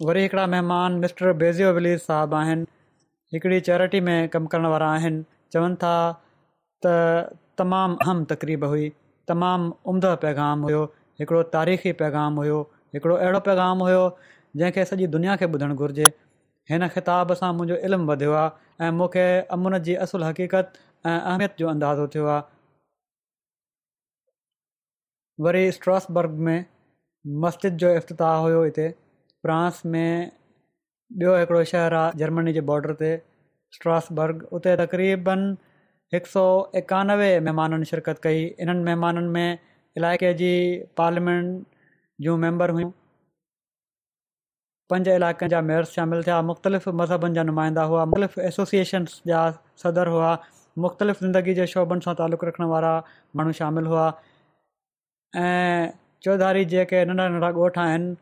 वरी 0.08 0.22
हिकिड़ा 0.26 0.46
महिमान 0.56 0.98
मिस्टर 1.04 1.32
बेज़ियो 1.44 1.72
वली 1.78 1.94
साहबु 2.08 2.36
आहिनि 2.42 2.66
हिकिड़ी 3.34 3.60
चैरिटी 3.70 4.00
में 4.10 4.16
कमु 4.34 4.52
करण 4.56 4.66
वारा 4.74 4.90
था 5.84 5.94
त 6.84 6.92
तमामु 7.60 7.96
अहम 8.02 8.18
तकरीब 8.32 8.62
हुई 8.72 8.86
तमामु 9.30 9.72
उम्दह 9.92 10.14
पैगाम 10.24 10.62
हुयो 10.66 10.82
हिकिड़ो 11.22 11.40
तारीख़ी 11.56 11.92
पैगाम 12.02 12.40
हुयो 12.42 12.58
हिकिड़ो 12.96 13.16
अहिड़ो 13.24 13.40
पैगाम 13.48 13.84
हुयो 13.86 14.04
जंहिंखे 14.62 14.84
सॼी 14.92 15.06
दुनिया 15.16 15.34
खे 15.42 15.48
ॿुधण 15.58 15.74
घुर्जे 15.84 16.08
हिन 16.72 16.86
ख़िताब 16.96 17.34
सां 17.42 17.50
मुंहिंजो 17.58 17.78
इल्मु 17.90 18.08
वधियो 18.12 18.32
आहे 18.40 18.86
ऐं 18.86 18.90
मूंखे 19.02 19.26
अमुन 19.58 19.78
जी 19.90 19.94
असुलु 20.06 20.26
हक़ीक़त 20.30 20.82
ऐं 21.06 21.18
अहमियत 21.20 21.60
जो 21.62 21.68
अंदाज़ो 21.74 22.08
थियो 22.16 22.26
आहे 22.34 22.42
वरी 25.48 25.64
स्ट्रॉसबर्ग 25.78 26.42
में 26.48 26.58
मस्जिद 27.46 27.78
जो 27.84 27.92
इफ़्तिताह 28.00 28.36
हुयो 28.48 28.64
हिते 28.68 28.90
फ्रांस 29.46 29.82
में 29.94 30.12
ॿियो 31.22 31.36
हिकिड़ो 31.38 31.62
शहरु 31.74 31.96
आहे 32.02 32.18
जर्मनी 32.24 32.52
जे 32.58 32.60
बॉडर 32.72 32.96
ते 33.02 33.12
स्ट्रोसबर्ग 33.78 34.44
उते 34.58 34.74
तक़रीबन 34.84 35.48
हिक 36.14 36.26
सौ 36.26 36.40
एकानवे 36.78 37.26
महिमाननि 37.46 37.84
शिरकत 37.88 38.18
कई 38.22 38.38
इन्हनि 38.64 38.82
महिमाननि 38.84 39.28
में 39.34 39.58
इलाइक़े 39.96 40.32
जी 40.38 40.46
पार्लियामेंट 41.00 41.50
जूं 42.26 42.36
मेंबर 42.44 42.70
हुयूं 42.78 42.90
पंज 44.90 45.08
इलाइक़नि 45.08 45.48
जा 45.52 45.60
मेयर्स 45.68 45.90
शामिलु 45.98 46.22
थिया 46.28 46.38
मुख़्तलिफ़ 46.48 46.88
मज़हबनि 47.00 47.34
जा 47.34 47.42
नुमाइंदा 47.50 47.82
हुआ 47.92 48.04
मुख़्तलिफ़ 48.04 48.38
एसोसिएशन्स 48.48 49.14
जा 49.30 49.42
सदर 49.82 50.08
हुआ 50.14 50.30
मुख़्तलिफ़ 50.86 51.20
ज़िंदगी 51.26 51.54
जे 51.60 51.66
शोबनि 51.74 52.06
सां 52.08 52.14
तालुक़ु 52.20 52.48
रखण 52.48 52.64
वारा 52.72 52.92
माण्हू 53.40 53.52
शामिलु 53.58 53.92
हुआ 53.92 54.06
ऐं 55.42 55.92
चौधारी 56.26 56.64
जेके 56.74 57.04
नंढा 57.12 57.28
नंढा 57.36 57.50
ॻोठ 57.66 57.78
आहिनि 57.84 58.16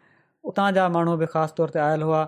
उतां 0.53 0.67
जा 0.81 0.89
माण्हू 0.99 1.17
बि 1.23 1.27
ख़ासि 1.37 1.55
तौर 1.63 1.71
ते 1.79 1.79
आयल 1.89 2.03
हुआ 2.11 2.21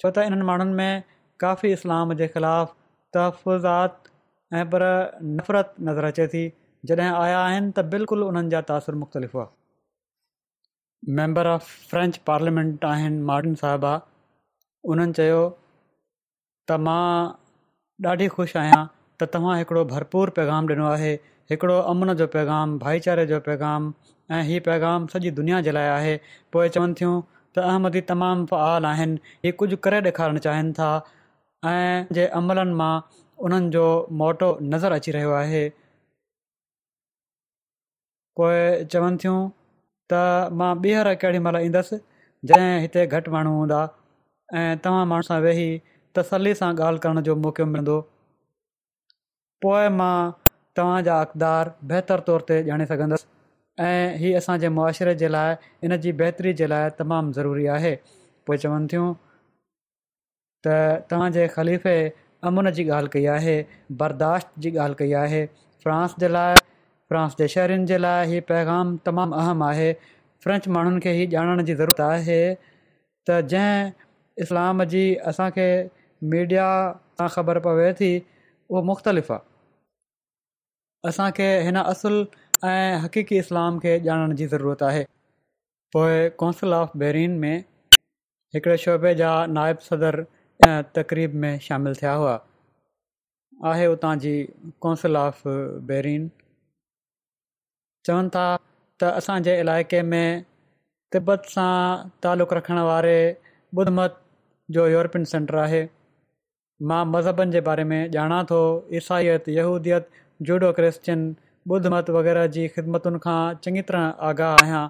छो 0.00 0.10
त 0.18 0.26
इन्हनि 0.32 0.48
माण्हुनि 0.50 0.74
में 0.82 1.02
काफ़ी 1.46 1.72
इस्लाम 1.78 2.14
जे 2.22 2.28
ख़िलाफ़ु 2.34 2.74
तहफ़ुज़ात 3.18 4.12
ऐं 4.56 4.64
पर 4.70 4.82
नफ़रत 5.22 5.74
नज़र 5.88 6.04
अचे 6.04 6.26
थी 6.32 6.42
जॾहिं 6.90 7.12
आया 7.26 7.38
आहिनि 7.44 7.72
त 7.78 7.84
बिल्कुलु 7.94 8.26
उन्हनि 8.32 8.50
जा 8.54 8.60
तासुर 8.70 8.94
मुख़्तलिफ़ 9.02 9.36
हुआ 9.36 9.46
मैंबर 11.20 11.46
ऑफ 11.52 11.68
फ्रेंच 11.92 12.16
पार्लियामेंट 12.30 12.84
आहिनि 12.92 13.22
मॉर्डिन 13.30 13.54
साहिबा 13.62 13.94
उन्हनि 14.94 15.12
चयो 15.20 15.40
त 16.72 16.80
मां 16.88 17.04
ॾाढी 18.10 18.26
ख़ुशि 18.36 18.58
आहियां 18.60 18.82
त 19.20 19.28
तव्हां 19.34 19.56
हिकिड़ो 19.62 19.82
भरपूर 19.94 20.30
पैगाम 20.38 20.70
ॾिनो 20.76 20.86
आहे 20.92 21.10
हिकिड़ो 21.52 21.74
अमन 21.94 22.12
जो 22.22 22.26
पैगाम 22.36 22.72
भाईचारे 22.84 23.26
जो 23.32 23.38
पैगाम 23.48 23.90
ऐं 24.36 24.40
हीउ 24.50 24.60
पैगाम 24.70 25.04
सॼी 25.14 25.30
दुनिया 25.40 25.60
जे 25.66 25.72
लाइ 25.78 25.88
आहे 25.96 26.14
पोइ 26.56 26.68
चवनि 26.76 26.96
थियूं 27.00 27.14
त 27.58 27.66
अहमदी 27.72 28.02
तमामु 28.14 28.46
फ़हाल 28.54 28.88
आहिनि 28.92 29.36
हीअ 29.44 29.52
कुझु 29.62 29.76
करे 29.88 30.00
ॾेखारणु 30.10 30.44
चाहिनि 30.48 30.72
था 30.80 30.90
ऐं 31.72 32.14
जे 32.18 32.26
अमलनि 32.40 32.76
मां 32.82 32.92
उन्हनि 33.42 33.70
जो 33.70 33.82
मोटो 34.22 34.56
नज़र 34.74 34.92
अची 34.92 35.10
रहियो 35.12 35.30
आहे 35.42 35.68
पोइ 38.38 38.84
चवनि 38.92 39.16
थियूं 39.24 39.38
त 40.10 40.12
मां 40.60 40.70
ॿीहर 40.84 41.08
केॾी 41.24 41.38
महिल 41.46 41.56
ईंदसि 41.66 41.96
जंहिं 42.50 42.80
हिते 42.84 43.06
घटि 43.18 43.30
माण्हू 43.34 43.52
हूंदा 43.58 43.80
ऐं 44.60 44.74
तव्हां 44.84 45.04
माण्हू 45.12 45.26
सां 45.28 45.38
वेही 45.46 45.68
तसली 46.18 46.54
सां 46.62 46.70
ॻाल्हि 46.88 47.02
करण 47.06 47.20
जो 47.28 47.36
मौको 47.44 47.64
मिलंदो 47.74 47.96
पोइ 49.64 49.88
मां 49.98 50.16
तव्हांजा 50.76 51.14
अक़दार 51.26 51.70
बहितर 51.92 52.20
तौर 52.30 52.40
ते 52.48 52.56
ॼाणे 52.70 52.86
सघंदसि 52.92 53.26
ऐं 53.88 54.16
हीअ 54.22 54.36
असांजे 54.38 54.68
मुआशरे 54.78 55.14
जे 55.24 55.28
लाइ 55.36 55.54
इन 55.86 55.96
जी 56.06 56.12
बहितरी 56.22 56.52
जे 56.62 56.66
लाइ 56.74 56.90
तमामु 56.98 57.32
ज़रूरी 57.38 57.66
आहे 57.76 57.94
पोइ 58.48 58.58
चवनि 58.64 58.86
थियूं 58.92 59.08
त 60.66 60.74
तव्हांजे 61.10 61.46
ख़लीफ़े 61.54 61.96
अमन 62.48 62.70
जी 62.76 62.84
ॻाल्हि 62.96 63.10
कई 63.12 63.24
आहे 63.34 63.54
बर्दाश्त 64.00 64.50
जी 64.64 64.70
ॻाल्हि 64.84 64.96
कई 65.02 65.12
आहे 65.20 65.44
फ्रांस 65.84 66.14
जे 66.22 66.28
लाइ 66.36 66.54
फ्रांस 67.12 67.36
जे 67.40 67.48
शहरनि 67.54 67.86
जे 67.92 67.98
लाइ 68.04 68.26
हीअ 68.32 68.40
पैगाम 68.50 68.96
तमामु 69.08 69.40
अहम 69.44 69.62
आहे 69.68 69.92
फ्रेंच 70.46 70.68
माण्हुनि 70.76 71.00
खे 71.06 71.12
हीउ 71.18 71.30
ॼाणण 71.36 71.64
जी 71.68 71.74
ज़रूरत 71.80 72.00
आहे 72.08 72.40
त 73.28 73.40
जंहिं 73.54 74.46
इस्लाम 74.46 74.82
जी 74.94 75.04
असांखे 75.32 75.68
मीडिया 76.34 76.68
तां 77.18 77.28
ख़बर 77.36 77.58
पवे 77.66 77.92
थी 78.00 78.10
उहो 78.22 78.82
मुख़्तलिफ़ 78.90 79.32
आहे 79.32 79.42
असांखे 81.10 81.48
हिन 81.68 81.76
असुलु 81.86 82.22
ऐं 82.70 83.00
हक़ीक़ी 83.04 83.38
इस्लाम 83.46 83.78
खे 83.86 83.96
ॼाणण 84.10 84.34
जी 84.42 84.46
ज़रूरत 84.54 84.82
आहे 84.92 85.04
पोइ 85.96 86.28
काउंसिल 86.42 86.72
ऑफ 86.80 86.96
बेरिन 87.04 87.38
में 87.46 87.56
हिकिड़े 88.56 88.76
शोबे 88.86 89.14
जा 89.20 89.32
नाइबु 89.58 89.88
सदर 89.88 90.24
तक़रीब 90.66 91.34
में 91.44 91.58
शामिल 91.60 91.94
थिया 91.94 92.12
हुआ 92.20 92.36
आहे 93.70 93.86
उतां 93.94 94.14
जी 94.22 94.30
काउंसिल 94.84 95.16
ऑफ 95.22 95.42
बेरिन 95.90 96.30
चवनि 98.08 98.28
था 98.36 98.44
त 99.00 99.04
असांजे 99.18 99.56
इलाइक़े 99.60 100.00
में 100.12 100.42
तिबत 101.16 101.46
सां 101.56 101.74
तालुक़ु 102.26 102.56
रखण 102.60 102.78
वारे 102.90 103.16
ॿुधमत 103.78 104.20
जो 104.76 104.86
यूरोपियन 104.88 105.24
सेंटर 105.34 105.56
आहे 105.66 105.80
मां 106.90 107.00
मज़हबनि 107.12 107.52
जे 107.56 107.60
बारे 107.68 107.84
में 107.92 108.00
ॼाणा 108.18 108.40
थो 108.50 108.60
ईसाईतूदीअत 109.00 110.10
जूडो 110.50 110.72
क्रिशचियन 110.80 111.24
ॿुध 111.76 111.88
वग़ैरह 112.18 112.46
जी 112.58 112.66
ख़िदमतुनि 112.76 113.18
खां 113.26 113.38
चङी 113.64 113.82
तरह 113.90 114.26
आगाहु 114.32 114.56
आहियां 114.64 114.84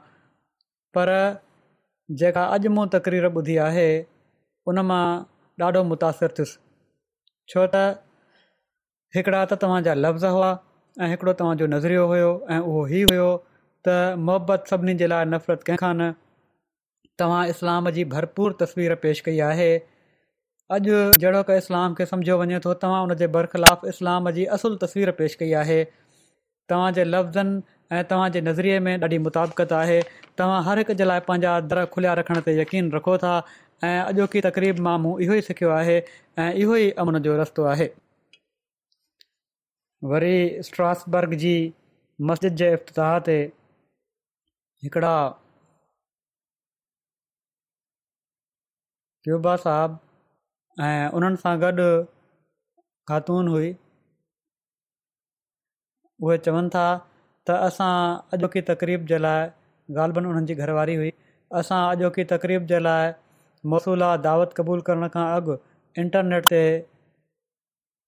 पर 0.99 1.11
जेका 2.23 2.45
अॼु 2.59 2.71
मूं 2.79 2.87
तक़रीर 2.97 3.31
ॿुधी 3.35 3.57
आहे 3.69 3.87
उन 4.73 4.81
मां 4.91 5.05
ॾाढो 5.62 5.83
मुतासिर 5.88 6.33
थियुसि 6.38 6.57
छो 7.53 7.64
त 7.75 7.77
हिकिड़ा 9.17 9.40
त 9.51 9.59
तव्हांजा 9.64 9.93
लफ़्ज़ 9.95 10.27
हुआ 10.37 10.49
ऐं 11.05 11.09
हिकिड़ो 11.11 11.33
तव्हांजो 11.40 11.67
नज़रियो 11.75 12.07
हुयो 12.12 12.31
ऐं 12.55 12.59
उहो 12.61 12.83
ई 12.87 13.03
हुयो 13.11 13.29
त 13.88 13.95
मुहबत 14.31 14.64
सभिनी 14.73 14.95
जे 15.03 15.07
लाइ 15.12 15.25
नफ़रत 15.35 15.62
कंहिं 15.71 15.95
न 15.99 16.12
तव्हां 17.23 17.45
इस्लाम 17.55 17.90
जी 17.99 18.05
भरपूर 18.14 18.57
तस्वीर 18.62 18.95
पेश 19.07 19.21
कई 19.29 19.38
आहे 19.51 19.69
अॼु 20.79 20.99
जहिड़ो 21.25 21.45
क 21.51 21.61
इस्लाम 21.62 21.95
खे 22.01 22.07
सम्झो 22.14 22.38
वञे 22.43 22.59
थो 22.67 22.75
तव्हां 22.87 23.03
उन 23.09 23.14
जे 23.23 23.27
बरख़िलाफ़ु 23.38 23.88
इस्लाम 23.95 24.31
जी 24.38 24.45
असुल 24.59 24.79
तस्वीर 24.87 25.11
पेश 25.23 25.35
कई 25.43 25.53
आहे 25.64 25.81
तव्हां 26.73 27.07
लफ़्ज़नि 27.14 27.62
ऐं 27.95 28.03
तव्हांजे 28.11 28.81
में 28.87 28.95
ॾाढी 29.07 29.17
मुताबिक़त 29.29 29.73
आहे 29.81 30.01
तव्हां 30.38 30.61
हर 30.67 30.79
हिक 30.83 30.90
जे 31.01 31.05
लाइ 31.05 31.21
पंहिंजा 31.31 31.55
दर 31.73 31.85
खुलिया 31.97 32.12
रखण 32.21 32.38
ते 32.47 32.55
यकीन 32.61 32.88
रखो 32.95 33.17
था 33.25 33.33
ऐं 33.85 33.99
अॼोकी 34.01 34.40
तक़रीब 34.47 34.79
माम 34.87 35.07
इहो 35.27 35.35
ई 35.35 35.40
सिखियो 35.49 35.70
आहे 35.79 35.97
ऐं 36.44 36.51
इहो 36.64 36.77
ई 36.85 36.90
अमन 37.05 37.18
जो 37.27 37.37
रस्तो 37.40 37.64
आहे 37.73 37.87
वरी 40.12 40.33
स्ट्रासबर्ग 40.68 41.35
जी 41.44 41.53
मस्जिद 42.31 42.55
जे 42.62 42.73
इफ़्ताह 42.77 43.12
ते 43.29 43.37
हिकिड़ा 44.85 45.12
क्यूबा 49.27 49.57
साहब 49.66 49.99
ऐं 50.88 50.97
उन्हनि 51.18 51.40
सां 51.44 51.55
गॾु 51.64 51.88
ख़ातून 53.11 53.49
हुई 53.57 53.73
उहे 56.25 56.38
चवनि 56.49 56.70
था 56.77 56.85
त 57.47 57.59
असां 57.68 57.92
अॼोकी 58.38 58.62
तक़रीब 58.73 59.07
जे 59.12 59.18
लाइ 59.27 59.51
ॻाल्हि 60.05 60.18
ॿन 60.23 60.27
उन्हनि 60.33 60.47
जी 60.53 60.55
घरवारी 60.64 60.94
हुई 61.03 61.11
असां 61.62 61.81
अॼोकी 61.94 62.23
तक़रीब 62.33 62.66
जे 62.73 62.79
लाइ 62.87 63.11
मौसूलात 63.72 64.20
दावत 64.29 64.53
क़बूल 64.57 64.81
करण 64.88 65.09
खां 65.16 65.24
अॻु 65.37 65.57
इंटरनेट 66.03 66.46
ते 66.53 66.61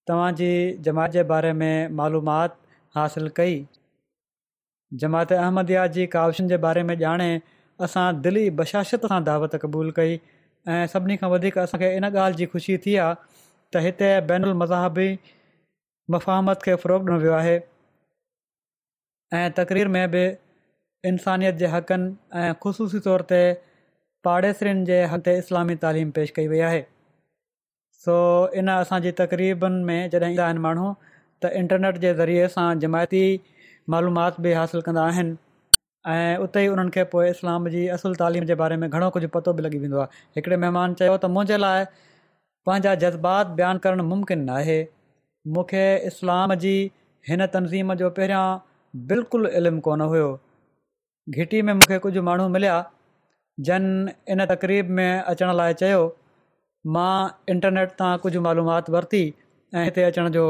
तव्हां 0.09 0.31
जमात 0.89 1.15
जे 1.19 1.23
बारे 1.33 1.53
में 1.61 1.95
मालूमाति 2.01 2.63
हासिलु 2.99 3.31
कई 3.39 3.57
जमात 5.05 5.33
अहमदया 5.37 5.87
जी 5.95 6.07
कावशुनि 6.17 6.49
जे 6.49 6.57
बारे 6.67 6.83
में 6.91 6.95
ॼाणे 6.99 7.31
असां 7.87 8.05
दिली 8.27 8.43
बशाशत 8.61 8.95
बशासत 8.95 9.09
सां 9.15 9.23
दावत 9.31 9.57
क़बूल 9.65 9.91
कई 10.01 10.21
ऐं 10.75 10.87
सभिनी 10.93 11.17
खां 11.23 11.31
वधीक 11.37 11.59
असांखे 11.65 11.91
इन 11.97 12.05
ॻाल्हि 12.11 12.39
जी 12.43 12.47
ख़ुशी 12.53 12.77
थी 12.87 12.97
आहे 13.07 13.19
त 13.75 13.83
हिते 13.87 14.11
बेन 14.31 14.49
अलमज़ी 14.51 15.09
मफ़ाहमत 16.15 16.63
खे 16.69 16.75
फ़रोग़ 16.85 17.05
ॾिनो 17.09 17.19
वियो 17.25 17.33
आहे 17.41 17.57
ऐं 19.41 19.51
तक़रीर 19.61 19.89
में 19.97 20.03
बि 20.11 20.25
इंसानियत 21.13 21.55
जे 21.65 21.71
हक़नि 21.77 22.13
ऐं 22.45 22.53
ख़ुशूसी 22.65 22.99
तौर 23.07 23.25
ते 23.33 23.41
पाड़ेसरनि 24.27 24.81
जे 24.87 24.95
हथे 25.11 25.33
इस्लामी 25.39 25.75
तालीम 25.83 26.09
पेश 26.15 26.31
कई 26.37 26.47
वई 26.53 26.61
आहे 26.69 26.79
सो 28.05 28.15
इन 28.63 28.71
असांजी 28.77 29.11
तक़रीबनि 29.19 29.83
में 29.91 30.11
जॾहिं 30.15 30.31
ईंदा 30.31 30.45
आहिनि 30.47 30.63
माण्हू 30.65 30.87
त 31.45 31.51
इंटरनेट 31.61 32.01
जे 32.05 32.13
ज़रिए 32.21 32.49
सां 32.55 32.65
जमायती 32.85 33.21
मालूमात 33.95 34.41
बि 34.47 34.55
हासिलु 34.61 34.83
कंदा 34.89 35.05
ऐं 36.15 36.33
उते 36.47 36.65
ई 36.65 36.73
उन्हनि 36.73 36.95
खे 36.97 37.05
पोइ 37.13 37.29
इस्लाम 37.37 37.69
जी 37.77 37.85
असुलु 37.99 38.19
तालीम 38.25 38.49
जे 38.51 38.57
बारे 38.65 38.81
में 38.83 38.89
घणो 38.89 39.11
कुझु 39.19 39.29
पतो 39.37 39.55
बि 39.61 39.65
लॻी 39.69 39.81
वेंदो 39.85 40.03
आहे 40.07 40.21
हिकिड़े 40.41 40.59
महिमान 40.65 40.99
चयो 41.03 41.15
त 41.25 41.33
मुंहिंजे 41.37 41.61
लाइ 41.67 41.87
पंहिंजा 42.71 42.95
जज़्बात 43.07 43.55
बयानु 43.61 43.85
करणु 43.87 44.09
मुमकिन 44.11 44.45
न 44.51 44.59
आहे 44.65 44.79
मूंखे 45.59 45.85
इस्लाम 46.11 46.57
जी 46.67 46.75
हिन 47.31 47.47
तनज़ीम 47.57 47.95
जो 48.03 48.11
पहिरियां 48.21 48.45
बिल्कुलु 49.15 49.55
इल्मु 49.63 49.85
कोन 49.91 50.05
हुयो 50.15 50.29
में 51.71 51.75
मूंखे 51.81 52.03
कुझु 52.09 52.27
माण्हू 52.33 52.53
मिलिया 52.59 52.79
जन 53.65 53.85
इन 54.31 54.45
तक़रीब 54.47 54.89
में 54.97 55.21
अचण 55.21 55.53
लाइ 55.57 55.75
चयो 55.83 56.01
मां 56.95 57.13
इंटरनेट 57.55 57.91
तां 58.01 58.11
कुझु 58.25 58.41
معلومات 58.47 58.91
वरिती 58.95 59.23
ऐं 59.75 59.85
हिते 59.85 60.03
अचण 60.09 60.29
जो 60.35 60.45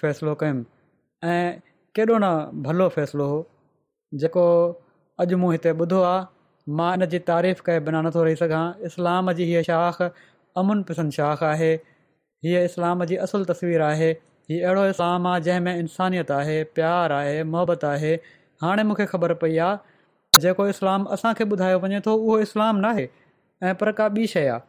फ़ैसिलो 0.00 0.34
कयुमि 0.42 0.64
ऐं 1.34 1.46
केॾो 1.98 2.18
न 2.18 2.62
भलो 2.66 2.88
फ़ैसिलो 2.96 3.26
हो 3.30 3.38
जेको 4.24 4.44
अॼु 5.24 5.36
मूं 5.44 5.52
हिते 5.52 5.72
ॿुधो 5.84 6.02
आहे 6.10 6.26
मां 6.80 6.92
इन 7.00 7.06
जी 7.14 7.18
तारीफ़ 7.32 7.62
कंहिं 7.68 7.84
बिना 7.88 8.02
नथो 8.08 8.22
रही 8.28 8.36
सघां 8.42 8.62
इस्लाम 8.90 9.32
जी 9.40 9.44
हीअ 9.52 9.62
शाख 9.70 10.02
अमुन 10.64 10.82
पसंदि 10.92 11.16
शाख 11.20 11.42
आहे 11.52 11.72
हीअ 12.48 12.62
इस्लाम 12.70 13.04
जी 13.12 13.16
असुलु 13.28 13.48
तस्वीरु 13.52 13.84
आहे 13.88 14.10
हीअ 14.52 14.60
अहिड़ो 14.62 14.84
इस्लाम 14.94 15.26
आहे 15.32 15.42
जंहिंमें 15.48 15.76
इंसानियत 15.86 16.30
आहे 16.40 16.62
प्यारु 16.80 17.20
आहे 17.22 17.42
मोहबत 17.54 17.88
आहे 17.94 18.14
हाणे 18.66 18.86
मूंखे 18.92 19.06
ख़बर 19.14 19.34
पई 19.44 19.56
आहे 19.68 19.89
जेको 20.38 20.66
इस्लाम 20.68 21.06
असांखे 21.12 21.44
ॿुधायो 21.52 21.78
वञे 21.80 21.98
थो 22.04 22.12
उहो 22.16 22.38
इस्लाम 22.40 22.76
नाहे 22.84 23.06
ऐं 23.66 23.74
पर 23.80 23.90
का 23.98 24.06
ॿी 24.16 24.26
शइ 24.32 24.46
आहे 24.46 24.60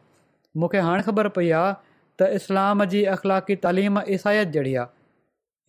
मूंखे 0.60 0.78
हाणे 0.78 1.02
ख़बर 1.02 1.28
पई 1.36 1.50
आहे 1.50 1.72
त 2.20 2.28
इस्लाम 2.38 2.82
जी 2.94 3.04
अख़लाक़ी 3.14 3.54
तालीम 3.64 3.98
ईसाइत 4.16 4.48
जहिड़ी 4.56 4.74
आहे 4.82 4.86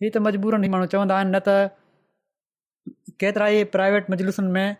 हीअ 0.04 0.10
त 0.14 0.22
मजबूरनि 0.26 0.68
माण्हू 0.74 0.86
चवंदा 0.94 1.14
आहिनि 1.16 1.30
न 1.34 1.38
त 1.48 1.54
केतिरा 3.20 3.48
ई 3.58 3.62
प्राइवेट 3.76 4.10
मजलूसनि 4.10 4.50
में 4.56 4.76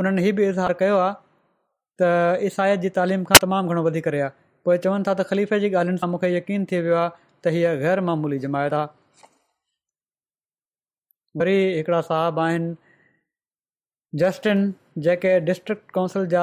उन्हनि 0.00 0.22
हीउ 0.28 0.36
बि 0.40 0.48
इज़हार 0.48 0.72
कयो 0.84 0.98
आहे 1.06 1.14
त 2.02 2.10
ईसाउत 2.50 2.78
जी 2.84 2.90
तालीम 3.00 3.24
खां 3.32 3.40
तमामु 3.44 3.74
घणो 3.74 3.84
वधीक 3.88 4.08
रहिया 4.16 4.28
पोइ 4.68 4.78
चवनि 4.86 5.08
था 5.08 5.14
त 5.20 5.26
ख़लीफ़ 5.30 5.54
जी 5.64 5.72
ॻाल्हियुनि 5.72 6.04
सां 6.04 6.10
मूंखे 6.12 6.32
यकीन 6.36 6.64
थी 6.72 6.80
वियो 6.86 7.00
आहे 7.02 7.10
त 7.48 7.56
हीअ 7.56 7.74
ग़ैर 7.86 8.04
मामूली 8.12 8.38
जमायत 8.46 8.78
आहे 8.82 8.98
वरी 11.42 11.58
हिकिड़ा 11.78 12.00
साहब 12.12 12.38
आहिनि 12.44 12.72
जस्टिन 14.18 14.60
जेके 15.06 15.32
डिस्ट्रिक्ट 15.40 15.90
काउंसिल 15.94 16.24
जा 16.30 16.40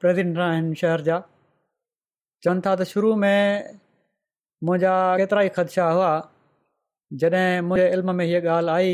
प्रेसिडैंट 0.00 0.38
आहिनि 0.46 0.74
शहर 0.80 1.00
जा 1.08 1.18
चवनि 2.44 2.60
था 2.66 2.72
त 2.80 2.84
शुरू 2.92 3.10
में 3.16 3.70
मुंहिंजा 4.68 4.94
एतिरा 5.24 5.42
ई 5.42 5.48
ख़दशा 5.58 5.84
हुआ 5.96 6.08
जॾहिं 7.22 7.60
मुंहिंजे 7.68 7.88
इल्म 7.98 8.14
में 8.20 8.24
हीअ 8.30 8.40
ॻाल्हि 8.56 8.72
आई 8.78 8.90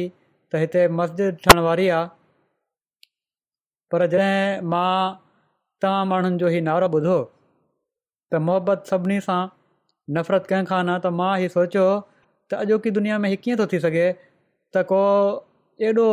त 0.53 0.61
हिते 0.65 0.83
मस्जिद 0.99 1.41
ठहण 1.47 1.63
वारी 1.69 1.89
आहे 1.97 2.11
पर 3.95 4.07
जॾहिं 4.17 4.69
मां 4.77 4.93
तव्हां 5.85 6.05
माण्हुनि 6.15 6.43
जो 6.45 6.53
हीउ 6.59 6.65
नारो 6.71 6.93
ॿुधो 7.01 7.17
त 8.31 8.47
मुहबत 8.51 8.87
सभिनी 8.95 9.21
सां 9.33 9.41
नफ़रत 10.19 10.53
कंहिं 10.53 10.71
खां 10.73 10.83
न 10.87 11.01
त 11.05 11.19
मां 11.23 11.33
हीउ 11.45 11.55
सोचियो 11.61 11.89
त 11.99 12.65
अॼोकी 12.67 12.91
दुनिया 13.01 13.19
में 13.25 13.31
हीउ 13.35 13.43
कीअं 13.49 13.61
थो 13.67 13.71
थी 13.77 13.83
सघे 13.91 14.09
त 14.77 14.85
को 14.93 15.03
एॾो 15.91 16.09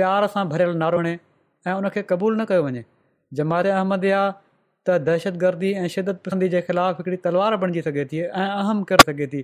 प्यार 0.00 0.32
सां 0.36 0.52
भरियल 0.54 0.80
नारो 0.84 1.04
ॾे 1.10 1.14
ऐं 1.66 1.72
उन 1.78 1.88
खे 1.94 2.02
क़बूल 2.10 2.40
न 2.40 2.44
कयो 2.50 2.62
वञे 2.64 2.82
अहमद 3.38 3.66
अहमदया 3.78 4.20
त 4.88 4.94
दहशतगर्दी 5.08 5.72
ऐं 5.80 5.88
शिदत 5.94 6.20
पसंदी 6.26 6.48
जे 6.54 6.60
ख़िलाफ़ु 6.68 6.96
हिकड़ी 7.02 7.16
तलवार 7.26 7.56
बणिजी 7.64 7.82
सघे 7.88 8.04
थी 8.12 8.20
ऐं 8.22 8.46
अहम 8.60 8.82
करे 8.92 9.06
सघे 9.12 9.26
थी 9.34 9.42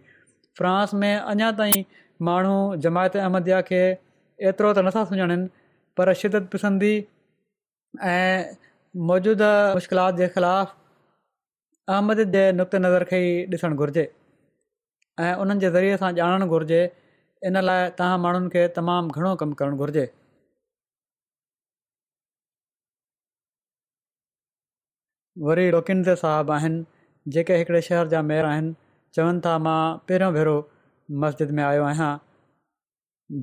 फ्रांस 0.61 0.95
में 1.03 1.11
अञा 1.13 1.51
ताईं 1.61 1.85
माण्हू 2.31 2.55
जमायत 2.89 3.17
अहमदया 3.25 3.61
खे 3.69 3.83
एतिरो 4.53 4.73
त 4.79 4.87
नथा 4.89 5.05
सुञाणनि 5.13 5.49
पर 6.01 6.13
शिदत 6.25 6.49
पसंदी 6.57 6.93
ऐं 8.17 8.57
मौजूदह 9.13 9.59
मुश्किलात 9.81 10.21
जे 10.25 10.29
ख़िलाफ़ 10.39 10.73
अहमद 11.97 12.25
जे 12.37 12.47
नुक़्ते 12.63 12.83
नज़र 12.87 13.09
खे 13.13 13.21
ई 13.31 13.33
ॾिसणु 13.59 13.79
घुरिजे 13.85 14.07
ऐं 15.27 15.33
उन्हनि 15.45 15.71
ज़रिए 15.79 16.01
सां 16.05 16.13
ॼाणणु 16.23 16.49
घुरिजे 16.55 16.81
इन 17.51 17.63
लाइ 17.71 17.91
तव्हां 18.01 18.19
माण्हुनि 18.27 18.51
खे 18.57 18.67
तमामु 18.79 19.21
घणो 19.21 19.37
वरी 25.45 25.65
लोकिन्दे 25.71 26.13
साहबु 26.19 26.53
आहिनि 26.55 26.85
जेके 27.33 27.55
हिकिड़े 27.61 27.81
शहर 27.89 28.07
जा 28.13 28.21
मेयर 28.29 28.45
आहिनि 28.51 28.71
चवनि 29.17 29.41
था 29.47 29.51
मां 29.65 29.81
पहिरियों 30.11 30.31
भेरो 30.37 30.53
मस्जिद 31.25 31.51
में 31.59 31.63
आयो 31.65 31.83
आहियां 31.89 32.13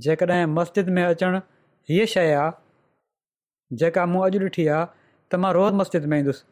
जेकॾहिं 0.06 0.45
मस्जिद 0.53 0.89
में 0.95 1.01
अचणु 1.03 1.39
हीअ 1.89 2.06
शइ 2.15 2.32
आहे 2.39 3.75
जेका 3.84 4.06
मूं 4.13 4.23
अॼु 4.29 4.39
ॾिठी 4.47 4.65
आहे 4.77 4.82
त 5.34 5.39
मां 5.45 5.51
रोज़ 5.60 5.73
मस्जिद 5.82 6.06
में 6.13 6.17
ईंदुसि 6.19 6.45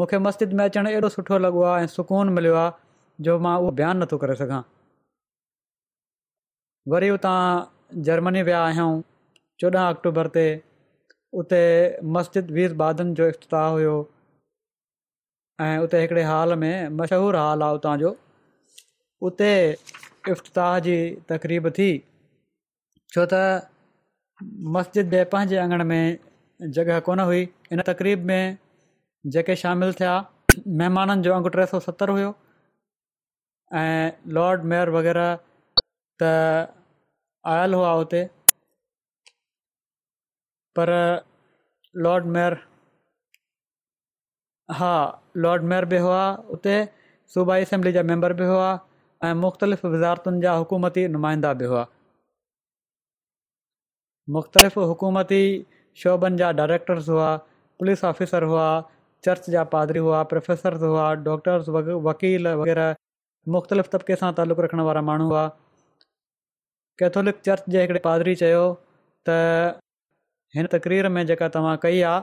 मूंखे 0.00 0.18
मस्जिद 0.26 0.52
में 0.58 0.64
अचणु 0.64 0.90
एॾो 0.96 1.08
सुठो 1.18 1.38
लॻो 1.44 1.62
आहे 1.72 1.84
ऐं 1.86 1.92
सुकून 1.94 2.34
मिलियो 2.40 2.54
आहे 2.64 2.72
जो 3.28 3.38
मां 3.46 3.54
उहो 3.62 3.70
बयानु 3.82 4.02
नथो 4.04 4.20
करे 4.24 4.36
सघां 4.44 4.60
वरी 6.96 7.10
उतां 7.20 7.38
जर्मनी 8.10 8.42
विया 8.50 8.64
आहियूं 8.72 8.90
चोॾहं 9.60 9.88
अक्टूबर 9.94 10.32
ते 10.38 10.48
उते 11.44 11.62
मस्जिद 12.18 12.50
वीर 12.58 12.78
बादन 12.86 13.14
जो 13.22 13.32
ऐं 15.60 15.78
उते 15.82 16.00
हिकिड़े 16.00 16.22
हॉल 16.24 16.54
में 16.56 16.88
मशहूरु 16.98 17.38
हॉल 17.38 17.62
आहे 17.62 17.74
उतां 17.74 17.96
जो 17.98 18.16
उते 19.28 19.48
इफ्ताह 20.32 20.78
जी 20.86 20.96
तकरीब 21.30 21.66
थी 21.78 21.88
छो 23.14 23.24
त 23.32 23.34
मस्जिद 24.76 25.10
जे 25.16 25.22
पंहिंजे 25.32 25.56
अंगण 25.64 25.84
में 25.90 26.06
जॻह 26.78 27.00
कोन 27.08 27.20
हुई 27.30 27.42
इन 27.76 27.82
तक़रीब 27.90 28.24
में 28.30 28.40
जेके 29.36 29.56
शामिलु 29.62 29.92
थिया 30.00 30.14
महिमाननि 30.80 31.22
जो 31.28 31.34
अंगु 31.38 31.52
टे 31.56 31.66
सौ 31.72 31.80
सतरि 31.88 32.12
हुयो 32.18 32.30
ऐं 33.82 34.38
लॉड 34.38 34.64
मेर 34.74 34.90
वग़ैरह 34.98 35.28
त 36.22 36.30
आयल 37.56 37.74
हुआ 37.80 37.92
हुते 38.02 38.24
पर 40.78 40.94
लॉर्ड 42.04 42.24
मेयर 42.36 42.60
हा 44.76 44.88
लॉर्ड 45.44 45.62
मेयर 45.72 45.84
बि 45.92 45.96
हुआ 45.98 46.22
उते 46.56 46.72
सूबाई 47.34 47.62
असेंबली 47.64 47.92
जा 47.92 48.02
मेंबर 48.10 48.32
बि 48.40 48.44
हुआ 48.44 48.66
ऐं 49.24 49.32
मुख़्तलिफ़ 49.44 49.86
विज़ारतुनि 49.86 50.40
जा 50.42 50.52
हुकूमती 50.62 51.06
नुमाइंदा 51.16 51.52
बि 51.62 51.64
हुआ 51.72 51.86
मुख़्तलिफ़ 54.36 54.78
हुकूमती 54.90 55.40
शोभनि 56.02 56.38
जा 56.42 56.50
डायरेक्टर्स 56.60 57.08
हुआ 57.14 57.30
पुलिस 57.80 58.04
ऑफिसर 58.10 58.42
हुआ 58.52 58.66
चर्च 59.26 59.48
जा 59.54 59.64
पादरी 59.74 59.98
हुआ 60.08 60.22
प्रोफेसर 60.32 60.74
हुआ 60.86 61.06
डॉक्टर्स 61.28 61.68
वकील 62.10 62.48
वग़ैरह 62.62 62.94
मुख़्तलिफ़ 63.56 63.88
तबिके 63.94 64.16
सां 64.24 64.32
तालुक़ 64.40 64.60
रखण 64.66 64.80
वारा 64.90 65.02
माण्हू 65.10 65.28
हुआ 65.32 65.46
कैथोलिक 67.02 67.40
चर्च 67.48 67.64
जे 67.76 67.80
हिकिड़े 67.86 68.00
पादरी 68.08 68.34
चयो 68.44 68.64
त 69.30 69.36
हिन 70.58 70.66
तकरीर 70.76 71.08
में 71.16 71.22
जेका 71.32 71.48
तव्हां 71.56 71.76
कई 71.86 72.00
आहे 72.10 72.20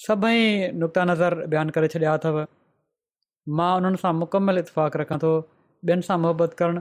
सभई 0.00 0.70
नुक़्ता 0.82 1.04
नज़र 1.04 1.34
बयानु 1.52 1.72
करे 1.76 1.88
छॾिया 1.94 2.12
अथव 2.18 2.36
मां 3.58 3.72
उन्हनि 3.80 3.98
सां 4.02 4.12
मुकमलु 4.20 4.60
इतफ़ाक़ु 4.64 5.00
रखां 5.00 5.18
थो 5.24 5.32
ॿियनि 5.90 6.06
सां 6.08 6.16
मुहबत 6.24 6.54
करणु 6.60 6.80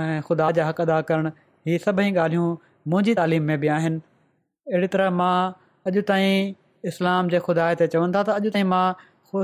ऐं 0.00 0.18
ख़ुदा 0.28 0.50
जा 0.58 0.66
हक़ 0.70 0.80
अदा 0.86 0.98
करणु 1.10 1.30
हीअ 1.68 1.78
सभई 1.84 2.12
ॻाल्हियूं 2.16 2.48
मुंहिंजी 2.94 3.14
तालीम 3.20 3.48
में 3.52 3.56
बि 3.64 3.70
आहिनि 3.76 4.00
अहिड़ी 4.72 4.90
तरह 4.96 5.10
मां 5.20 5.36
अॼु 5.92 6.02
ताईं 6.10 6.52
इस्लाम 6.92 7.30
जे 7.36 7.40
ख़ुदा 7.48 7.68
ते 7.82 7.88
था 7.94 8.24
त 8.30 8.36
अॼु 8.36 8.52
ताईं 8.58 8.68
मां 8.74 8.84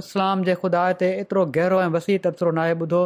इस्लाम 0.02 0.44
जे 0.50 0.56
ख़ुदा 0.64 0.82
ते 1.04 1.10
एतिरो 1.22 1.46
गहरो 1.58 1.80
ऐं 1.86 1.90
वसी 1.96 2.18
तबसरो 2.28 2.52
न 2.58 2.64
आहे 2.66 2.74
ॿुधो 2.84 3.02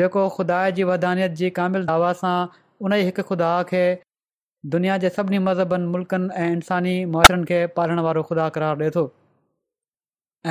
जेको 0.00 0.26
ख़ुदा 0.38 0.62
जी 0.80 0.88
वदानियत 0.94 1.38
जी 1.42 1.50
कामिल 1.60 1.86
दावा 1.92 2.12
सां 2.24 2.36
उन 2.86 2.98
ई 3.00 3.10
हिकु 3.10 3.28
ख़ुदा 3.32 3.52
खे 3.72 3.84
दुनिया 4.70 4.96
जे 5.02 5.08
सभिनी 5.10 5.38
मज़हबनि 5.44 5.86
मुल्कनि 5.92 6.28
ऐं 6.40 6.50
इंसानी 6.56 6.90
मुआरनि 7.12 7.44
खे 7.46 7.66
पालण 7.78 7.98
वारो 8.06 8.22
ख़ुदा 8.28 8.48
करार 8.56 8.76
ॾिए 8.82 8.90
थो 8.96 9.02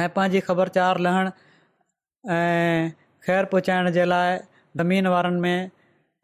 ऐं 0.02 0.08
पंहिंजी 0.16 0.40
ख़बरचार 0.48 1.00
लहण 1.08 1.30
ऐं 2.38 2.92
ख़ैरु 3.28 3.48
पहुचाइण 3.52 3.90
जे 4.00 4.06
लाइ 4.06 4.38
ज़मीन 4.82 5.08
वारनि 5.16 5.40
में 5.46 5.72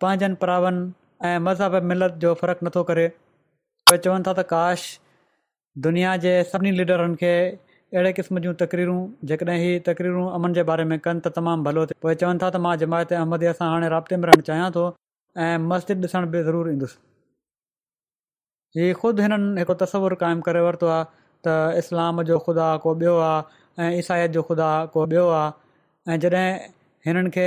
पंहिंजनि 0.01 0.35
प्रावनि 0.43 0.83
ऐं 1.31 1.38
मज़हब 1.47 1.81
मिलत 1.93 2.19
जो 2.27 2.33
फ़र्क़ु 2.43 2.67
नथो 2.67 2.83
करे 2.91 3.07
पोइ 3.89 3.97
चवनि 4.09 4.23
था 4.27 4.33
त 4.41 4.47
काश 4.51 4.85
दुनिया 5.88 6.17
जे 6.27 6.35
सभिनी 6.51 6.75
लीडरनि 6.81 7.15
खे 7.25 7.33
अहिड़े 7.49 8.13
क़िस्म 8.21 8.43
जूं 8.49 8.53
तकरीरूं 8.65 8.99
जेकॾहिं 9.31 9.59
ही 9.65 9.79
तकरीरूं 9.91 10.27
अमन 10.41 10.59
जे 10.61 10.63
बारे 10.73 10.89
में 10.93 10.97
कनि 11.09 11.23
त 11.27 11.33
तमामु 11.41 11.69
भलो 11.71 11.85
थिए 11.93 12.01
पोइ 12.07 12.19
चवनि 12.25 12.43
था 12.45 12.51
त 12.57 12.65
मां 12.67 12.75
जमायत 12.85 13.17
अहमदीअ 13.25 13.55
सां 13.61 13.71
हाणे 13.75 13.93
राब्ते 13.99 14.21
में 14.25 14.29
रहणु 14.33 14.49
चाहियां 14.53 14.71
थो 14.79 14.89
ऐं 15.49 15.53
मस्जिद 15.73 16.09
ॾिसण 16.09 16.33
बि 16.33 16.47
ज़रूरु 16.53 16.71
ईंदुसि 16.77 17.07
हीउ 18.76 18.93
ख़ुदि 19.01 19.22
हिननि 19.26 19.59
हिकु 19.61 19.74
तस्वुरु 19.82 20.15
क़ाइमु 20.22 20.41
करे 20.47 20.61
वरितो 20.65 20.88
आहे 20.95 21.03
त 21.45 21.47
इस्लाम 21.82 22.22
जो 22.30 22.38
ख़ुदा 22.47 22.65
को 22.86 22.93
ॿियो 23.01 23.13
आहे 23.30 23.41
ऐं 23.84 23.91
ईसाई 23.99 24.28
जो 24.36 24.41
ख़ुदा 24.47 24.70
को 24.93 25.05
ॿियो 25.13 25.28
आहे 25.39 26.13
ऐं 26.13 26.20
जॾहिं 26.24 26.49
हिननि 27.07 27.30
खे 27.36 27.45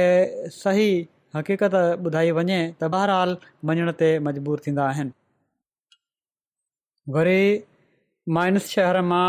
सही 0.56 0.88
हक़ीक़त 1.36 1.74
ॿुधाई 2.06 2.30
वञे 2.38 2.60
त 2.80 2.90
बहरहाल 2.96 3.36
वञण 3.70 3.92
ते 4.00 4.08
मजबूर 4.28 4.60
थींदा 4.66 4.84
आहिनि 4.92 5.12
वरी 7.14 7.42
माइनस 8.38 8.66
शहर 8.76 9.00
मां 9.12 9.28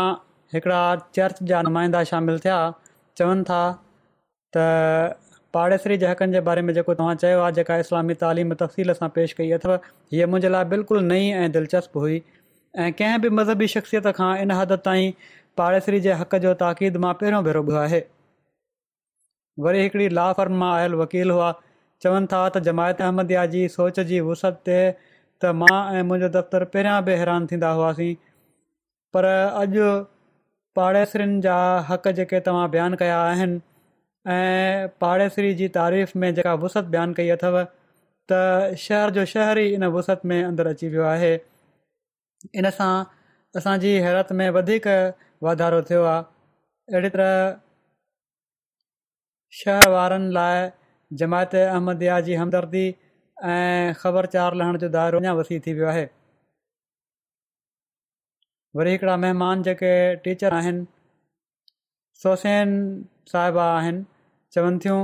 हिकिड़ा 0.54 0.80
चर्च 1.18 1.42
जा 1.52 1.62
नुमाइंदा 1.68 2.02
शामिलु 2.14 2.38
थिया 2.46 2.58
चवनि 3.20 3.44
था 3.52 3.60
त 4.56 5.21
पाड़ेसरी 5.54 5.96
जे 5.98 6.06
हक़नि 6.06 6.32
जे 6.32 6.40
बारे 6.44 6.62
में 6.66 6.72
जेको 6.74 6.94
तव्हां 6.94 7.14
चयो 7.22 7.40
आहे 7.46 7.52
जेका 7.56 7.76
इस्लामी 7.84 8.14
तालीम 8.22 8.54
तफ़सील 8.62 8.92
सां 8.98 9.08
पेश 9.18 9.32
कई 9.40 9.50
अथव 9.58 9.74
हीअ 10.12 10.26
मुंहिंजे 10.34 10.48
लाइ 10.54 10.64
बिल्कुलु 10.72 11.00
नई 11.08 11.26
ऐं 11.40 11.50
दिलचस्प 11.56 11.96
हुई 12.04 12.14
ऐं 12.20 12.86
कंहिं 13.00 13.18
बि 13.24 13.30
मज़हबी 13.40 13.66
शख़्सियत 13.72 14.06
खां 14.20 14.30
इन 14.44 14.50
हद 14.58 14.72
ताईं 14.86 15.12
पाड़ेसरी 15.60 16.00
जे 16.06 16.14
हक़ 16.22 16.36
जो 16.46 16.54
ताक़ीद 16.62 16.96
मां 17.04 17.12
पहिरियों 17.24 17.42
बि 17.48 17.52
रोबियो 17.58 17.78
आहे 17.80 18.00
वरी 19.66 19.82
हिकिड़ी 19.82 20.08
लाफर्म 20.20 20.56
मां 20.62 20.70
आयल 20.78 20.94
वकील 21.02 21.30
हुआ 21.36 21.50
चवनि 22.06 22.30
था 22.34 22.38
त 22.56 22.62
जमायत 22.70 23.02
अहमदिया 23.08 23.44
जी 23.56 23.66
सोच 23.76 24.00
जी 24.12 24.20
वुसत 24.30 24.62
ते 24.70 24.78
त 25.00 25.50
मां 25.64 25.74
ऐं 25.74 26.06
मुंहिंजो 26.12 26.30
दफ़्तरु 26.38 26.70
पहिरियां 26.76 26.96
बि 27.10 27.18
हैरान 27.24 27.50
थींदा 27.52 27.74
हुआसीं 27.80 28.12
पर 29.16 29.28
अॼु 29.36 29.92
पाड़ेसरीनि 30.80 31.38
जा 31.48 31.58
हक़ 31.92 32.10
जेके 32.20 32.42
तव्हां 32.50 32.64
बयानु 32.76 33.00
कया 33.04 33.20
आहिनि 33.26 33.60
ऐं 34.30 34.88
पाड़ेसरी 35.00 35.52
जी 35.54 35.66
तारीफ़ 35.76 36.10
में 36.18 36.34
जेका 36.34 36.52
वुसत 36.64 36.84
बयानु 36.94 37.14
कई 37.14 37.28
अथव 37.36 37.60
त 38.32 38.74
शहर 38.78 39.10
जो 39.18 39.24
शहर 39.32 39.58
ई 39.58 39.68
इन 39.74 39.84
वुसत 39.96 40.20
में 40.32 40.42
अंदरि 40.44 40.70
अची 40.70 40.88
वियो 40.88 41.02
आहे 41.14 41.32
इनसां 42.60 42.92
असांजी 43.60 43.92
हैरत 44.04 44.28
में 44.40 44.48
वधीक 44.58 44.86
वाधारो 45.48 45.82
थियो 45.90 46.02
आहे 46.12 46.22
अहिड़ी 46.92 47.08
तरह 47.16 47.32
शहर 49.60 49.88
वारनि 49.94 50.30
लाइ 50.36 50.62
जमायत 51.22 51.54
अहमद 51.62 52.04
जी 52.28 52.34
हमदर्दी 52.42 52.84
ऐं 53.56 53.94
ख़बरचार 54.02 54.54
लहण 54.62 54.78
जो 54.84 54.88
दाइरो 54.98 55.18
अञा 55.24 55.32
वसी 55.42 55.60
थी 55.66 55.72
वियो 55.80 55.86
आहे 55.94 56.06
वरी 58.76 58.90
हिकिड़ा 58.92 59.16
महिमान 59.22 59.62
जेके 59.62 59.92
टीचर 60.24 60.54
आहिनि 60.54 60.86
सोसेन 62.22 62.78
साहिबा 63.32 63.64
आहिनि 63.78 64.04
चवनि 64.54 64.78
थियूं 64.84 64.96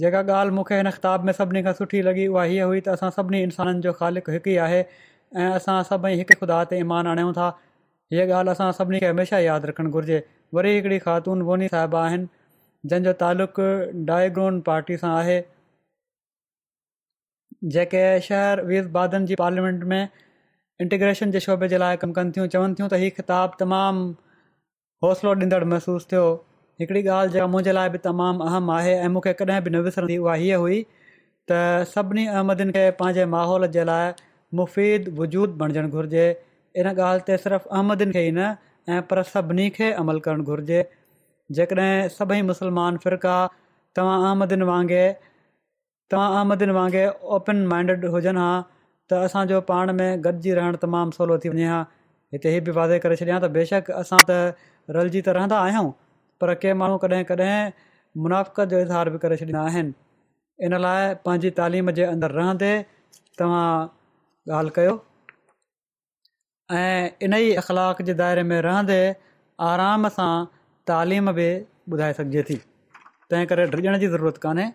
जेका 0.00 0.20
ॻाल्हि 0.34 0.54
मूंखे 0.58 0.74
हिन 0.76 0.90
ख़िताब 0.94 1.24
में 1.28 1.32
सभिनी 1.38 1.62
खां 1.68 1.72
सुठी 1.78 2.02
लॻी 2.08 2.26
उहा 2.34 2.42
हीअ 2.52 2.64
हुई 2.72 2.80
त 2.88 2.92
असां 2.98 3.08
सभिनी 3.16 3.40
इंसाननि 3.48 3.80
जो 3.86 3.92
ख़ालि 4.02 4.22
हिकु 4.28 4.50
ई 4.50 4.54
आहे 4.66 4.78
ऐं 5.44 5.48
असां 5.54 5.74
सभई 5.88 6.14
हिकु 6.20 6.36
ख़ुदा 6.42 6.58
ते 6.72 6.78
ईमान 6.84 7.06
आणियूं 7.14 7.32
था 7.40 7.48
हीअ 8.14 8.26
ॻाल्हि 8.40 8.52
असां 8.54 8.68
सभिनी 8.78 9.00
खे 9.06 9.10
हमेशह 9.14 9.42
यादि 9.46 9.68
रखणु 9.72 9.90
घुरिजे 10.00 10.20
वरी 10.58 10.74
हिकिड़ी 10.76 10.98
ख़ातून 11.08 11.42
वोनी 11.50 11.68
साहिबा 11.74 12.04
आहिनि 12.04 12.28
जंहिंजो 12.92 13.12
तालुक़ु 13.24 13.68
डायग्रोन 14.12 14.60
पार्टी 14.70 14.96
सां 15.02 15.12
आहे 15.22 15.36
जेके 17.76 18.04
शहर 18.30 18.64
वीज़ 18.72 18.88
बहादनि 18.98 19.26
जी 19.26 19.34
पार्लियामेंट 19.44 19.84
में 19.92 20.02
इंटीग्रेशन 20.86 21.30
जे 21.36 21.40
शोबे 21.50 21.68
जे 21.74 21.78
लाइ 21.86 21.96
कमु 22.04 22.12
कनि 22.20 22.32
थियूं 22.38 22.48
चवनि 22.56 22.74
थियूं 22.80 22.88
त 22.96 23.02
हीअ 23.04 23.14
किताबु 23.20 23.62
तमामु 23.64 24.06
हौसलो 25.08 25.34
ॾींदड़ 25.44 25.64
महसूसु 25.76 26.10
थियो 26.14 26.26
हिकिड़ी 26.80 27.02
ॻाल्हि 27.06 27.32
जेका 27.32 27.46
मुंहिंजे 27.50 27.72
लाइ 27.72 27.88
बि 27.94 27.98
तमामु 28.04 28.44
अहम 28.50 28.70
आहे 28.76 28.94
ऐं 29.02 29.08
मूंखे 29.16 29.32
कॾहिं 29.40 29.58
बि 29.64 29.70
न 29.70 29.80
विसरंदी 29.88 30.16
उहा 30.22 30.32
हीअ 30.40 30.56
हुई 30.62 30.78
त 31.50 31.58
सभिनी 31.90 32.24
अहमदियुनि 32.38 32.72
खे 32.76 32.82
पंहिंजे 33.02 33.26
माहौल 33.34 33.66
जे 33.76 33.84
लाइ 33.90 34.08
मुफ़ीद 34.60 35.08
वजूद 35.20 35.52
बणजणु 35.60 35.92
घुरिजे 36.00 36.24
इन 36.82 36.86
ॻाल्हि 36.94 37.24
ते 37.30 37.36
सिर्फ़ु 37.44 37.72
अहमदियुनि 37.74 38.18
खे 38.18 38.26
ई 38.30 38.34
न 38.40 38.50
ऐं 38.96 39.00
पर 39.12 39.22
सभिनी 39.30 39.68
खे 39.78 39.92
अमल 40.02 40.18
करणु 40.26 40.48
घुर्जे 40.54 40.80
जेकॾहिं 41.58 42.08
सभई 42.18 42.42
मुस्लमान 42.50 42.98
फ़िरका 43.08 43.36
तव्हां 43.98 44.16
अहमदिन 44.30 44.66
वांगुरु 44.74 45.32
तव्हां 46.10 46.28
अहमदियुनि 46.40 46.76
वांगुरु 46.82 47.34
ओपन 47.40 47.62
माइंडिड 47.74 48.08
हुजनि 48.16 48.44
हा 48.48 48.52
त 49.12 49.22
असांजो 49.28 49.62
पाण 49.74 49.94
में 50.00 50.08
गॾिजी 50.26 50.58
रहणु 50.62 50.82
तमामु 50.86 51.18
सवलो 51.20 51.38
थी 51.44 51.54
वञे 51.58 51.70
हा 51.74 51.80
हिते 52.36 52.54
हीअ 52.56 52.62
बि 52.70 52.76
वाज़े 52.80 53.02
करे 53.06 53.22
छॾियां 53.26 53.40
त 53.46 53.52
बेशक 53.58 53.94
असां 54.04 54.24
त 54.30 54.40
त 55.20 55.92
पर 56.40 56.54
कंहिं 56.62 56.74
माण्हू 56.82 56.96
कॾहिं 57.02 57.24
कॾहिं 57.30 57.72
मुनाफ़िक 58.22 58.60
जो 58.72 58.78
इज़हार 58.84 59.10
बि 59.14 59.18
करे 59.22 59.36
छॾींदा 59.40 59.64
इन 60.66 60.76
लाइ 60.84 61.14
पंहिंजी 61.26 61.50
तालीम 61.60 61.90
जे 61.98 62.04
अंदरि 62.12 62.34
रहंदे 62.38 62.72
तव्हां 63.38 63.68
ॻाल्हि 64.58 64.72
कयो 64.78 64.94
इन 67.28 67.34
ई 67.38 67.52
अख़लाक़ 67.62 68.02
जे 68.10 68.14
दाइरे 68.22 68.42
में 68.50 68.60
रहंदे 68.68 69.00
आराम 69.70 70.08
सां 70.18 70.32
तालीम 70.92 71.32
बि 71.40 71.48
ॿुधाए 71.96 72.16
सघिजे 72.20 72.42
थी 72.50 72.56
तंहिं 73.30 73.50
करे 73.54 73.66
ॾियण 73.78 73.98
जी 74.04 74.08
ज़रूरत 74.16 74.40
कोन्हे 74.46 74.68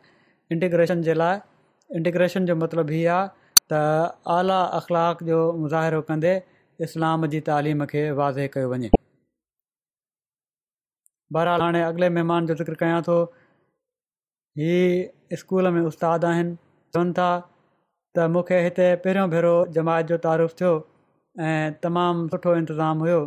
इंटीग्रेशन 0.57 1.01
जे 1.09 1.17
लाइ 1.23 1.97
इंटीग्रेशन 2.01 2.51
जो 2.51 2.55
मतिलबु 2.65 2.97
इहो 3.01 3.17
आहे 3.17 3.27
त 3.73 3.83
आला 4.37 4.59
अख़लाक 4.81 5.23
जो 5.31 5.41
मुज़ाहिरो 5.65 6.03
कंदे 6.11 6.35
इस्लाम 6.89 7.29
जी 7.35 7.43
तालीम 7.51 7.85
खे 7.93 8.09
वाज़े 8.23 8.47
कयो 8.57 8.73
वञे 8.75 8.97
बहरहाल 11.33 11.61
हाणे 11.61 11.81
अॻिले 11.87 12.07
महिमान 12.13 12.45
जो 12.49 12.55
ज़िक्र 12.61 12.73
कयां 12.79 13.01
थो 13.07 13.15
हीअ 14.59 15.35
स्कूल 15.39 15.67
में 15.73 15.81
उस्ताद 15.89 16.23
आहिनि 16.29 16.55
चवनि 16.95 17.13
था 17.17 17.25
त 18.17 18.25
मूंखे 18.35 18.59
हिते 18.67 18.87
पहिरियों 19.03 19.29
भेरो 19.33 19.51
जमायत 19.75 20.05
जो 20.11 20.17
तारीफ़ु 20.23 20.55
थियो 20.61 20.71
ऐं 21.49 21.73
तमामु 21.83 22.25
सुठो 22.31 22.55
इंतज़ाम 22.61 23.03
हुओ 23.07 23.19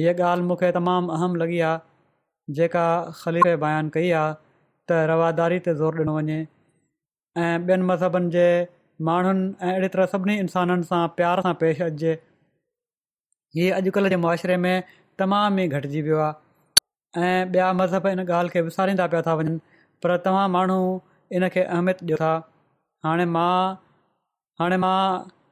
हीअ 0.00 0.12
ॻाल्हि 0.26 0.46
मूंखे 0.52 0.70
तमामु 0.78 1.12
अहम 1.16 1.34
लॻी 1.42 1.58
आहे 1.70 2.54
जेका 2.60 2.84
ख़लीफ़ 3.22 3.48
बयानु 3.64 3.90
कई 3.98 4.10
आहे 4.20 4.30
त 4.92 5.00
रवादारी 5.12 5.58
ते 5.66 5.74
ज़ोर 5.82 6.00
ॾिनो 6.04 6.14
वञे 6.20 6.38
ऐं 6.38 7.52
ॿियनि 7.72 7.88
मज़हबनि 7.90 8.30
जे 8.36 8.46
माण्हुनि 9.10 9.72
ऐं 9.72 9.88
तरह 9.96 10.06
सभिनी 10.14 10.38
इंसाननि 10.46 10.88
सां 10.92 11.02
प्यार 11.18 11.42
सां 11.48 11.54
पेश 11.64 11.82
अचिजे 11.90 12.14
इहे 12.16 13.70
अॼुकल्ह 13.80 14.14
जे 14.16 14.16
मुआशिरे 14.28 14.56
में 14.68 14.74
तमामु 15.24 15.62
ई 15.64 15.68
घटिजी 15.80 16.02
वियो 16.08 16.18
आहे 16.28 16.40
ऐं 17.18 17.44
ॿिया 17.52 17.72
मज़हब 17.80 18.06
इन 18.06 18.20
ॻाल्हि 18.24 18.50
खे 18.52 18.60
विसारींदा 18.68 19.06
पिया 19.06 19.22
था 19.22 19.32
वञनि 19.36 19.58
पर 20.02 20.16
तव्हां 20.24 20.48
माण्हू 20.50 20.78
इन 21.38 21.48
खे 21.54 21.62
अहमियत 21.62 22.02
ॾियो 22.04 22.16
था 22.20 22.32
हाणे 23.04 23.24
मां 23.36 23.74
हाणे 24.60 24.76
मां 24.84 25.00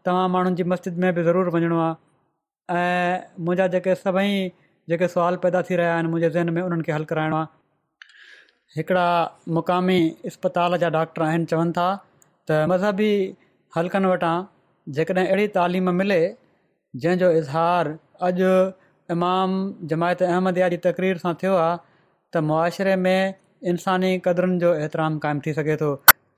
तव्हां 0.07 0.29
माण्हुनि 0.37 0.57
जी 0.57 0.65
मस्जिद 0.73 0.99
में 1.05 1.13
बि 1.15 1.23
ज़रूरु 1.29 1.51
वञिणो 1.57 1.79
आहे 1.85 2.79
ऐं 2.79 3.19
मुंहिंजा 3.45 3.67
जेके 3.75 3.95
सभई 4.05 4.33
जेके 4.89 5.09
सुवाल 5.15 5.37
पैदा 5.45 5.63
थी 5.71 5.77
रहिया 5.83 5.95
आहिनि 5.95 6.09
मुंहिंजे 6.15 6.31
ज़हन 6.39 6.51
में 6.59 6.63
उन्हनि 6.63 6.83
खे 6.89 6.93
हलु 6.93 7.05
कराइणो 7.13 7.37
आहे 7.37 7.49
हिकिड़ा 8.77 9.05
मुक़ामी 9.59 9.99
इस्पताल 10.33 10.77
जा 10.85 10.89
डॉक्टर 10.99 11.23
आहिनि 11.29 11.45
चवनि 11.53 11.73
था 11.79 11.89
त 12.51 12.65
मज़हबी 12.73 13.13
हलकनि 13.77 14.07
वटां 14.15 14.35
जेकॾहिं 15.01 15.27
अहिड़ी 15.27 15.49
तालीम 15.61 15.93
मिले 16.03 16.21
जंहिंजो 17.05 17.31
इज़हार 17.43 17.97
अॼु 18.31 18.53
इमाम 19.15 19.53
जमायत 19.91 20.23
अहमदया 20.29 20.69
जी 20.73 20.77
तक़रीर 20.87 21.21
सां 21.23 21.35
थियो 21.43 21.55
आहे 21.61 21.79
त 21.79 22.43
मुआशिरे 22.51 22.95
में 23.07 23.35
इंसानी 23.73 24.11
क़द्रनि 24.27 24.59
जो 24.65 24.75
एतिराम 24.87 25.17
क़ाइमु 25.25 25.45
थी 25.47 25.55
सघे 25.61 25.77
थो 25.81 25.89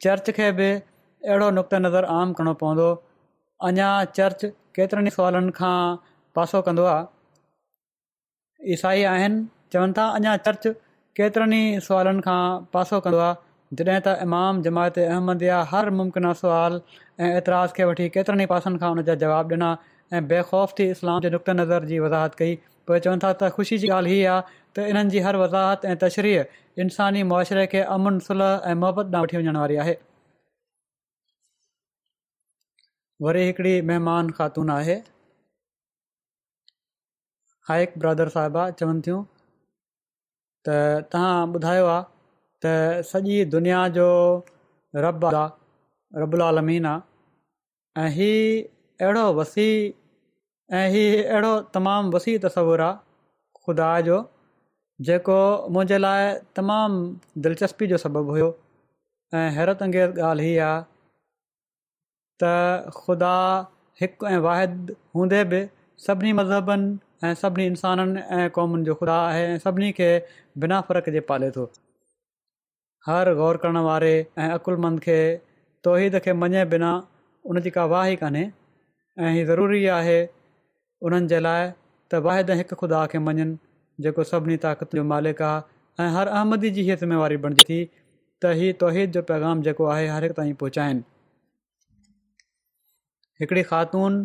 चर्च 0.07 0.31
खे 0.39 0.51
बि 0.61 0.69
अहिड़ो 0.79 1.51
नुक़्ते 1.59 1.81
नज़र 1.87 2.11
आम 2.21 2.33
करणो 2.39 2.55
पवंदो 2.63 2.87
अञा 3.71 3.91
चर्च 4.21 4.45
केतिरनि 4.79 5.13
ई 5.13 5.17
सुवालनि 5.19 5.55
खां 5.61 5.75
पासो 6.39 6.63
कंदो 6.69 6.89
आहे 6.95 8.75
ईसाई 8.77 9.05
आहिनि 9.13 9.45
चवनि 9.77 9.99
था 10.01 10.07
अञां 10.21 10.37
चर्च 10.49 10.69
केतिरनि 11.21 11.61
ई 11.67 11.85
सुवालनि 11.89 12.27
खां 12.29 12.41
पासो 12.77 13.01
कंदो 13.09 13.23
आहे 13.29 13.81
जॾहिं 13.83 14.01
त 14.01 14.19
इमाम 14.29 14.65
जमायत 14.69 14.99
अहमद 15.05 15.45
हर 15.75 15.91
मुमकिन 16.01 16.33
सुवाल 16.43 16.81
ऐं 17.21 17.31
ऐतिराज़ 17.41 17.79
खे 17.81 17.93
वठी 17.93 18.13
केतिरनि 18.19 18.51
ई 18.51 19.23
जवाब 19.25 19.59
ॾिना 19.59 19.73
ऐं 20.15 20.21
बेखौफ़ 20.29 20.73
थी 20.79 20.87
इस्लाम 20.91 21.21
जे 21.25 21.29
नुक़्ते 21.31 21.53
नज़र 21.53 21.85
जी 21.91 21.99
वज़ाहत 22.07 22.35
कई 22.39 22.55
पोइ 22.87 23.01
चवनि 23.05 23.19
था 23.25 23.33
त 23.43 23.49
ख़ुशी 23.57 23.77
जी 23.83 23.89
ॻाल्हि 23.99 24.13
हीअ 24.13 24.29
आहे 24.33 24.45
त 24.77 24.85
इन्हनि 24.93 25.19
ہر 25.21 25.27
हर 25.27 25.37
वज़ाहत 25.43 25.85
ऐं 25.89 25.97
तशरीह 26.03 26.83
इंसानी 26.85 27.23
मुआशिरे 27.31 27.67
खे 27.75 27.81
अमुन 27.95 28.19
सुलह 28.27 28.69
ऐं 28.73 28.75
मुहबत 28.81 29.15
ॾांहुं 29.15 29.23
वठी 29.23 29.37
वञण 29.37 29.57
वारी 29.57 29.77
आहे 29.85 29.95
वरी 33.27 33.45
हिकिड़ी 33.47 33.81
महिमान 33.93 34.31
ख़ातून 34.41 34.71
आहे 34.77 34.97
हाइक 37.69 37.95
ब्रादर 38.05 38.29
साहिबा 38.37 38.65
चवनि 38.83 39.03
थियूं 39.09 39.23
त 40.69 40.77
तव्हां 41.13 41.49
ॿुधायो 41.61 41.87
आहे 41.95 42.05
त 42.67 43.07
सॼी 43.15 43.41
दुनिया 43.57 43.81
जो 43.99 44.07
रब 45.09 45.25
आहे 45.33 45.49
रबुलालमीन 46.25 46.87
आहे 46.95 48.05
ऐं 48.05 48.63
अहिड़ो 48.63 49.27
वसी 49.43 49.69
ऐं 50.77 50.89
हीअ 50.93 51.17
अहिड़ो 51.31 51.49
तमामु 51.77 52.11
वसी 52.13 52.33
तसवुरु 52.43 52.83
आहे 52.83 52.97
ख़ुदा 53.65 53.89
जो 54.07 54.15
जेको 55.09 55.35
मुंहिंजे 55.75 55.97
लाइ 56.05 56.31
तमामु 56.59 57.03
दिलचस्पी 57.47 57.87
जो 57.91 57.99
सबबु 58.05 58.23
हुयो 58.37 58.47
ऐं 59.35 59.43
हैरतु 59.59 59.85
अंगे 59.87 60.07
ॻाल्हि 60.31 60.47
हीअ 60.49 60.65
आहे 60.69 60.81
त 62.45 62.53
ख़ुदा 63.01 63.33
हिकु 64.03 64.31
ऐं 64.33 64.39
वाहिद 64.49 64.95
हूंदे 65.19 65.43
बि 65.53 65.61
सभिनी 66.07 66.33
मज़हबनि 66.41 66.89
ऐं 67.31 67.35
सभिनी 67.45 67.67
इंसाननि 67.75 68.25
ऐं 68.41 68.49
क़ौमुनि 68.59 68.85
जो 68.91 68.95
ख़ुदा 69.05 69.19
आहे 69.29 69.45
ऐं 69.53 69.59
सभिनी 69.69 69.93
खे 70.03 70.09
बिना 70.67 70.81
फ़र्क़ 70.89 71.13
जे 71.19 71.25
पाले 71.33 71.51
थो 71.59 71.69
हर 73.11 73.33
ग़ौर 73.45 73.57
करण 73.67 73.83
वारे 73.93 74.15
ऐं 74.47 74.53
अकुलमंद 74.59 75.05
खे 75.09 75.21
तोहीद 75.89 76.21
खे 76.29 76.37
मञे 76.45 76.65
बिना 76.77 76.93
उन 77.53 77.61
जी 77.65 77.71
का 77.81 77.89
वाह 77.95 78.11
ई 78.17 78.23
कान्हे 78.25 79.43
ज़रूरी 79.53 79.85
आहे 80.03 80.19
उन्हनि 81.09 81.27
जे 81.31 81.39
लाइ 81.45 81.63
त 82.11 82.19
वाहिद 82.27 82.51
हिकु 82.59 82.77
ख़ुदा 82.81 82.99
खे 83.13 83.19
मञनि 83.29 83.45
जेको 84.05 84.25
सभिनी 84.31 84.57
ताक़त 84.65 84.93
जो 84.99 85.05
मालिक 85.13 85.41
आहे 85.49 86.05
ऐं 86.05 86.11
हर 86.17 86.29
अहमदी 86.35 86.71
जी 86.77 86.83
हीअ 86.89 86.97
ज़िम्मेवारी 87.03 87.37
बणिजे 87.47 87.65
थी 87.71 87.79
त 88.45 88.53
हीउ 88.61 88.73
तौहिद 88.83 89.13
जो 89.17 89.23
पैगाम 89.31 89.63
जेको 89.69 89.89
आहे 89.95 90.05
हर 90.13 90.23
हिकु 90.27 90.37
ताईं 90.41 90.53
पहुचाइनि 90.61 91.03
हिकिड़ी 93.43 93.63
ख़ातून 93.73 94.21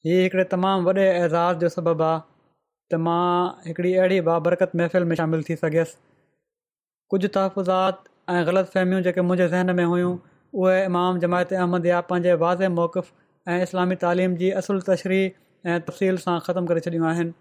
हीउ 0.09 0.21
हिकिड़े 0.27 0.45
तमामु 0.55 0.87
वॾे 0.91 1.07
ऐज़ाज़ 1.07 1.57
जो 1.65 1.73
सबबु 1.75 2.07
आहे 2.11 2.21
त 2.93 3.01
मां 3.09 3.25
हिकिड़ी 3.67 3.93
अहिड़ी 4.05 4.21
बाबरकत 4.29 4.79
महफ़िल 4.83 5.09
में 5.11 5.15
शामिल 5.21 5.43
थी 5.49 5.59
सघियसि 5.65 5.99
कुझु 7.15 7.27
तहफ़ुज़ात 7.27 8.09
ऐं 8.35 8.41
ग़लति 8.51 8.73
फहिमियूं 8.77 9.01
जेके 9.09 9.27
मुंहिंजे 9.29 9.49
ज़हन 9.55 9.75
में 9.81 9.85
हुयूं 9.95 10.13
उहे 10.63 10.75
इमाम 10.87 11.17
जमायत 11.21 11.51
अहमद 11.53 11.85
या 11.85 11.99
पंहिंजे 12.09 12.33
वाज़े 12.41 12.67
मौक़ 12.73 13.53
ऐं 13.53 13.63
इस्लामी 13.63 13.95
तालीम 14.03 14.35
जी 14.41 14.51
असुल 14.59 14.77
तशरी 14.89 15.17
ऐं 15.23 15.79
तफ़सील 15.87 16.19
सां 16.25 16.35
ख़तमु 16.45 16.69
करे 16.69 16.83
छॾियूं 16.85 17.07
आहिनि 17.09 17.33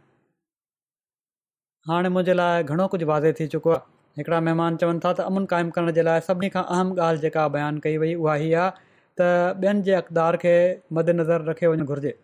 हाणे 1.91 2.11
मुंहिंजे 2.15 2.35
लाइ 2.39 2.65
घणो 2.77 2.87
कुझु 2.95 3.09
वाज़े 3.11 3.33
थी 3.41 3.47
चुको 3.53 3.73
आहे 3.77 4.23
हिकड़ा 4.23 4.41
महिमान 4.49 4.79
चवनि 4.85 5.03
था 5.05 5.13
त 5.21 5.27
अमुन 5.35 5.47
क़ाइमु 5.53 5.77
करण 5.77 5.93
जे 6.01 6.07
लाइ 6.09 6.25
सभिनी 6.31 6.51
खां 6.57 6.65
अहम 6.79 6.91
ॻाल्हि 6.97 7.23
जेका 7.27 7.45
बयानु 7.59 7.85
कई 7.87 7.95
वई 8.05 8.17
उहा 8.25 8.35
हीअ 8.43 8.59
आहे 8.65 8.75
त 9.21 9.31
ॿियनि 9.67 9.87
जे 9.91 9.95
अख़दार 10.01 10.41
खे 10.47 10.55
मदनज़र 11.01 11.47
रखे 11.51 11.73
वञणु 11.75 11.89
घुर्जे 11.95 12.15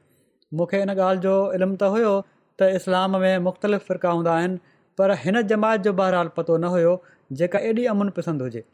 मूंखे 0.63 0.83
इन 0.89 0.95
ॻाल्हि 0.97 1.25
जो 1.29 1.37
इल्मु 1.61 1.81
त 1.85 1.93
हुयो 1.97 2.11
त 2.65 2.71
इस्लाम 2.81 3.17
में 3.27 3.47
मुख़्तलिफ़ 3.49 3.87
फ़िरका 3.93 4.19
हूंदा 4.19 4.35
आहिनि 4.43 4.61
पर 5.03 5.17
हिन 5.25 5.41
जमायत 5.57 5.89
जो 5.89 5.97
बहरहाल 6.05 6.35
पतो 6.41 6.59
न 6.65 6.75
हुयो 6.77 6.99
जेका 7.43 7.65
एॾी 7.71 7.89
अमुन 7.97 8.13
पसंदि 8.21 8.51
हुजे 8.53 8.67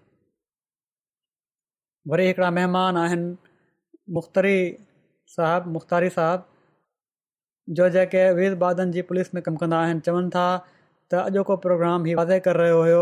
वरी 2.08 2.26
हिकिड़ा 2.26 2.50
महिमान 2.56 2.96
आहिनि 3.02 3.24
मुख़्तरी 4.16 4.58
साहिबु 5.36 5.70
मुख़्तारी 5.76 6.08
साहबु 6.16 7.74
जो 7.78 7.88
जेके 7.94 8.20
वीज़ 8.40 8.54
बादनि 8.62 8.92
जी 8.96 9.02
पुलिस 9.08 9.32
में 9.34 9.42
कमु 9.46 9.56
कंदा 9.62 9.78
आहिनि 9.86 10.00
चवनि 10.08 10.28
था 10.34 10.44
त 11.10 11.14
अॼोको 11.22 11.56
प्रोग्राम 11.64 12.04
हीउ 12.10 12.18
वाज़े 12.20 12.38
करे 12.44 12.60
रहियो 12.60 12.76
हुयो 12.82 13.00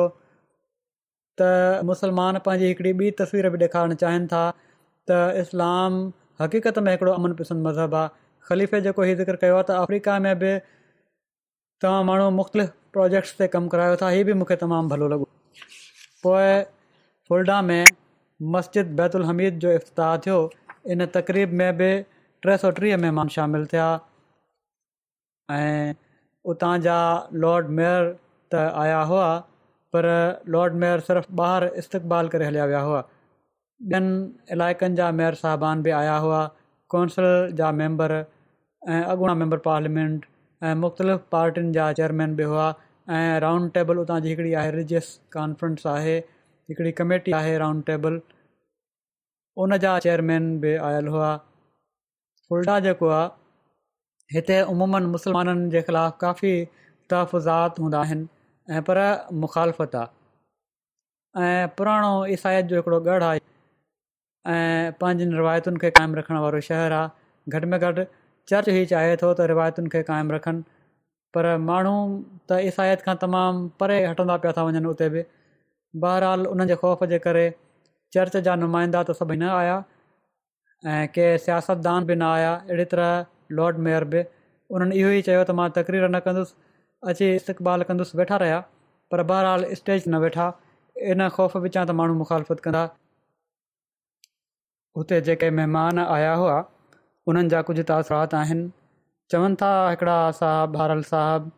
त 1.41 1.83
मुसलमान 1.91 2.39
पंहिंजी 2.47 2.69
हिकिड़ी 2.71 2.93
ॿी 3.03 3.11
तस्वीर 3.21 3.49
बि 3.57 3.59
ॾेखारणु 3.67 3.95
चाहिनि 4.03 4.27
था 4.33 4.43
त 5.11 5.19
इस्लाम 5.43 5.99
हक़ीक़त 6.45 6.79
में 6.87 6.91
हिकिड़ो 6.93 7.13
अमन 7.21 7.35
पसंदि 7.41 7.65
मज़हबु 7.67 7.97
आहे 7.97 8.09
ख़लीफ़े 8.51 8.81
जेको 8.87 9.03
हीउ 9.11 9.17
ज़िक्र 9.19 9.43
कयो 9.43 9.59
आहे 9.59 9.67
त 9.73 9.77
अफ्रीका 9.83 10.19
में 10.29 10.39
बि 10.45 10.55
तव्हां 11.85 12.01
माण्हू 12.13 12.31
मुख़्तलिफ़ 12.39 12.73
प्रोजेक्ट्स 12.99 13.35
ते 13.43 13.49
कमु 13.57 13.69
करायो 13.77 14.01
था 14.05 14.11
इहे 14.15 14.25
बि 14.31 14.39
मूंखे 14.45 14.57
तमामु 14.65 14.89
भलो 14.95 15.09
लॻो 15.15 15.29
पोइ 16.27 16.47
फुलडा 17.29 17.61
में 17.73 17.83
मस्जिद 18.43 18.87
बैतुल 18.97 19.25
हमीद 19.25 19.59
जो 19.65 19.73
इफ़्ताह 19.73 20.17
थियो 20.27 20.39
इन 20.91 21.05
तक़रीब 21.17 21.53
में 21.61 21.77
बि 21.79 21.91
टे 22.47 22.57
सौ 22.59 22.71
टीह 22.79 22.97
महिमान 22.97 23.29
शामिलु 23.37 23.67
थिया 23.73 23.85
ऐं 25.51 25.95
उतां 26.53 26.81
जा 26.87 26.97
लॉड 27.45 27.69
मेयर 27.79 28.11
त 28.53 28.65
आया 28.85 29.01
हुआ 29.13 29.29
पर 29.97 30.07
लॉर्ड 30.57 30.75
मेयर 30.85 31.01
सिर्फ़ु 31.11 31.43
ॿाहिरि 31.43 31.69
इस्तक़बाल 31.79 32.29
करे 32.29 32.47
हलिया 32.47 32.65
विया 32.73 32.81
हुआ 32.89 33.01
ॿियनि 33.01 34.55
इलाइक़नि 34.57 34.97
जा 35.03 35.11
मेयर 35.21 35.35
साहिबान 35.43 35.83
बि 35.83 35.91
आया 36.03 36.17
हुआ 36.27 36.43
कौंसिल 36.97 37.51
जा 37.61 37.71
मेंबर 37.83 38.13
ऐं 38.19 39.03
अॻूणा 39.15 39.35
मेंबर 39.45 39.59
पार्लियामेंट 39.71 40.27
ऐं 40.63 40.75
मुख़्तलिफ़ 40.85 41.21
पार्टीनि 41.37 41.73
जा 41.79 41.93
चेयरमैन 42.01 42.37
बि 42.37 42.43
हुआ 42.55 42.67
ऐं 43.15 43.41
राउंड 43.47 43.73
टेबल 43.79 43.99
उतां 44.07 44.21
जी 44.23 44.29
हिकिड़ी 44.35 44.55
आहे 44.63 44.71
रिलिजीअस 44.77 45.11
कॉन्फ्रेंस 45.39 45.87
आहे 45.97 46.21
हिकिड़ी 46.71 46.93
कमेटी 46.99 47.33
आहे 47.37 47.57
राउंड 47.59 47.85
टेबल 47.91 48.21
उन 49.65 49.77
जा 49.85 49.93
चेयरमैन 50.05 50.47
बि 50.61 50.75
आयल 50.91 51.09
हुआ 51.15 51.37
फुल्डा 52.49 52.79
जेको 52.87 53.09
आहे 53.17 54.37
हिते 54.37 54.61
उमूमनि 54.75 55.07
मुस्लमाननि 55.17 55.69
जे 55.75 55.83
ख़िलाफ़ 55.89 56.17
काफ़ी 56.21 56.53
तहफ़ज़ात 57.11 57.79
हूंदा 57.81 58.01
आहिनि 58.01 58.29
ऐं 58.79 58.83
पर 58.89 59.01
मुखालफ़त 59.45 59.95
आहे 60.05 61.51
ऐं 61.61 61.69
पुराणो 61.79 62.11
ईसायात 62.39 62.65
जो 62.73 62.77
हिकिड़ो 62.83 63.01
गढ़ 63.11 63.23
आहे 63.29 63.41
ऐं 64.57 64.93
पंहिंजनि 65.01 65.37
रिवायतुनि 65.43 65.79
खे 65.85 65.91
क़ाइमु 66.01 66.17
रखण 66.23 66.39
वारो 66.47 66.61
शहर 66.73 66.93
आहे 67.03 67.53
घटि 67.57 67.67
में 67.75 67.79
घटि 67.81 68.05
चर्च 68.49 68.69
ई 68.69 68.85
चाहे 68.95 69.17
थो 69.23 69.33
त 69.35 69.53
रिवायतुनि 69.55 69.93
खे 69.97 70.03
क़ाइमु 70.11 70.39
रखनि 70.39 70.65
पर 71.37 71.57
माण्हू 71.71 71.97
त 72.51 72.61
ईसायत 72.73 73.07
खां 73.09 73.17
तमामु 73.27 73.65
परे 73.83 74.01
हटंदा 74.07 74.37
पिया 74.45 74.57
था 74.61 74.67
वञनि 74.71 74.93
उते 74.97 75.09
बि 75.17 75.25
बहरहाल 76.03 76.47
हुननि 76.47 76.65
जे 76.69 76.77
ख़ौफ़ 76.77 77.05
जे 77.13 77.19
करे 77.27 77.45
चर्च 78.17 78.37
जा 78.49 78.55
नुमाइंदा 78.63 79.03
त 79.11 79.17
सभई 79.21 79.37
न 79.43 79.51
आया 79.59 79.77
ऐं 80.95 81.07
के 81.17 81.27
सियासतदान 81.47 82.09
बि 82.11 82.17
न 82.23 82.27
आया 82.31 82.53
अहिड़ी 82.55 82.85
तरह 82.95 83.59
लॉर्ड 83.61 83.79
मेयर 83.87 84.05
बि 84.15 84.25
उन्हनि 84.79 84.99
इहो 85.03 85.11
ई 85.19 85.23
चयो 85.29 85.45
त 85.51 85.57
मां 85.61 85.69
तकरीर 85.79 86.05
न 86.09 86.21
कंदुसि 86.27 87.09
अची 87.13 87.29
इस्तक़बाल 87.37 87.87
कंदुसि 87.93 88.19
वेठा 88.23 88.41
रहिया 88.45 88.59
पर 89.15 89.23
बहरहाल 89.33 89.67
स्टेज 89.83 90.05
न 90.09 90.21
वेठा 90.27 90.49
इन 91.15 91.29
ख़ौफ़ 91.39 91.57
विचां 91.69 91.85
त 91.91 91.97
माण्हू 92.03 92.19
मुखालफ़त 92.25 92.65
कंदा 92.69 92.83
हुते 94.99 95.21
जेके 95.31 95.51
महिमान 95.61 96.05
आया 96.09 96.35
हुआ 96.45 96.59
उन्हनि 97.33 97.55
जा 97.57 97.63
कुझु 97.71 97.87
तासरात 97.95 98.35
आहिनि 98.43 98.67
चवनि 99.35 99.57
था 99.65 99.73
हिकिड़ा 99.93 100.19
साहब 100.43 100.77
बहराल 100.79 101.03
साहब 101.15 101.51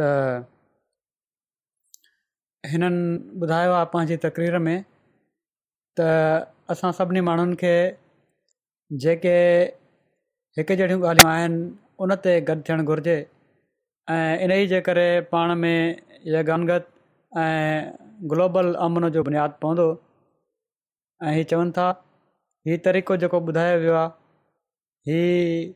त 0.00 0.52
हिननि 2.70 3.38
ॿुधायो 3.42 3.72
आहे 3.72 3.84
पंहिंजी 3.92 4.16
तक़रीर 4.26 4.58
में 4.66 4.82
त 5.98 6.00
असां 6.72 6.90
सभिनी 6.98 7.20
माण्हुनि 7.28 7.56
खे 7.62 7.72
जेके 9.04 9.34
हिकु 10.58 10.74
जहिड़ियूं 10.80 11.02
ॻाल्हियूं 11.10 11.30
आहिनि 11.32 11.58
उन 12.04 12.14
ते 12.24 12.32
गॾु 12.48 12.56
थियणु 12.68 12.84
घुरिजे 12.92 13.14
ऐं 14.14 14.38
इन 14.44 14.50
ई 14.58 14.66
जे 14.72 14.80
करे 14.88 15.06
पाण 15.32 15.54
में 15.62 15.78
यनगत 16.34 16.84
ऐं 17.44 18.26
ग्लोबल 18.32 18.74
अमन 18.86 19.08
जो 19.16 19.22
बुनियादु 19.28 19.56
पवंदो 19.62 19.86
ऐं 21.24 21.34
हीअ 21.38 21.44
चवनि 21.52 21.70
था 21.78 21.86
हीअ 22.68 22.78
तरीक़ो 22.90 23.16
जेको 23.24 23.40
ॿुधायो 23.50 23.78
वियो 23.86 23.94
आहे 24.02 24.06
हीअ 25.08 25.72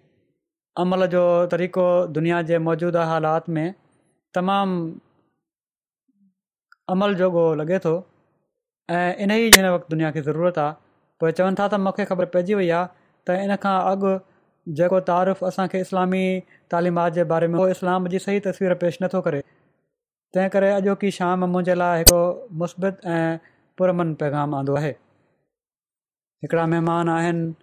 अमल 0.83 1.07
जो 1.15 1.23
तरीक़ो 1.55 1.87
दुनिया 2.19 2.43
जे 2.51 2.59
मौजूदा 2.69 3.05
हालात 3.15 3.49
में 3.57 3.67
तमामु 4.39 4.77
अमल 6.95 7.15
जोॻो 7.21 7.43
लॻे 7.61 7.79
थो 7.85 7.91
ऐं 8.97 9.15
इन 9.25 9.31
ई 9.31 9.51
हिन 9.57 9.67
वक़्तु 9.75 9.91
दुनिया 9.95 10.11
खे 10.17 10.21
ज़रूरत 10.29 10.57
आहे 10.59 10.73
पोइ 11.23 11.33
चवनि 11.41 11.57
था 11.61 11.67
त 11.73 11.79
मूंखे 11.87 12.05
ख़बर 12.11 12.27
पइजी 12.37 12.55
वई 12.61 12.69
आहे 12.79 12.89
त 13.29 13.37
इन 13.47 13.55
खां 13.65 13.75
अॻु 13.91 14.11
जेको 14.81 14.99
तारीफ़ु 15.11 15.47
असांखे 15.51 15.81
इस्लामी 15.87 16.23
तालिमात 16.75 17.13
जे 17.19 17.25
बारे 17.35 17.49
में 17.55 17.59
उहो 17.61 17.69
इस्लाम 17.77 18.09
जी 18.15 18.19
सही 18.27 18.41
तस्वीर 18.49 18.75
पेश 18.83 18.99
नथो 19.05 19.21
करे 19.29 19.41
तंहिं 20.37 20.51
करे 20.57 20.71
अॼोकी 20.79 21.11
शाम 21.19 21.45
मुंहिंजे 21.55 21.75
लाइ 21.81 21.99
हिकिड़ो 21.99 22.23
मुस्बित 22.65 23.07
ऐं 23.17 23.39
पुरमन 23.83 24.13
पैगाम 24.25 24.55
आंदो 24.61 24.77
आहे 24.83 24.91
हिकिड़ा 26.45 26.67
महिमान 26.75 27.09
आहिनि 27.17 27.55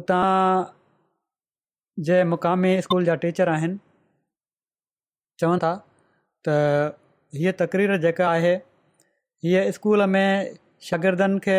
उतां 0.00 0.24
जे 2.10 2.18
मुकामी 2.34 2.74
स्कूल 2.88 3.04
जा 3.10 3.14
टीचर 3.26 3.48
आहिनि 3.56 3.78
चवनि 5.40 5.58
था 5.66 5.72
त 6.48 6.94
हीअ 7.34 7.52
तक़रीर 7.60 7.96
जेका 8.04 8.28
आहे 8.30 8.54
हीअ 9.44 9.70
स्कूल 9.74 10.04
में 10.14 10.56
शागिर्दनि 10.88 11.38
खे 11.44 11.58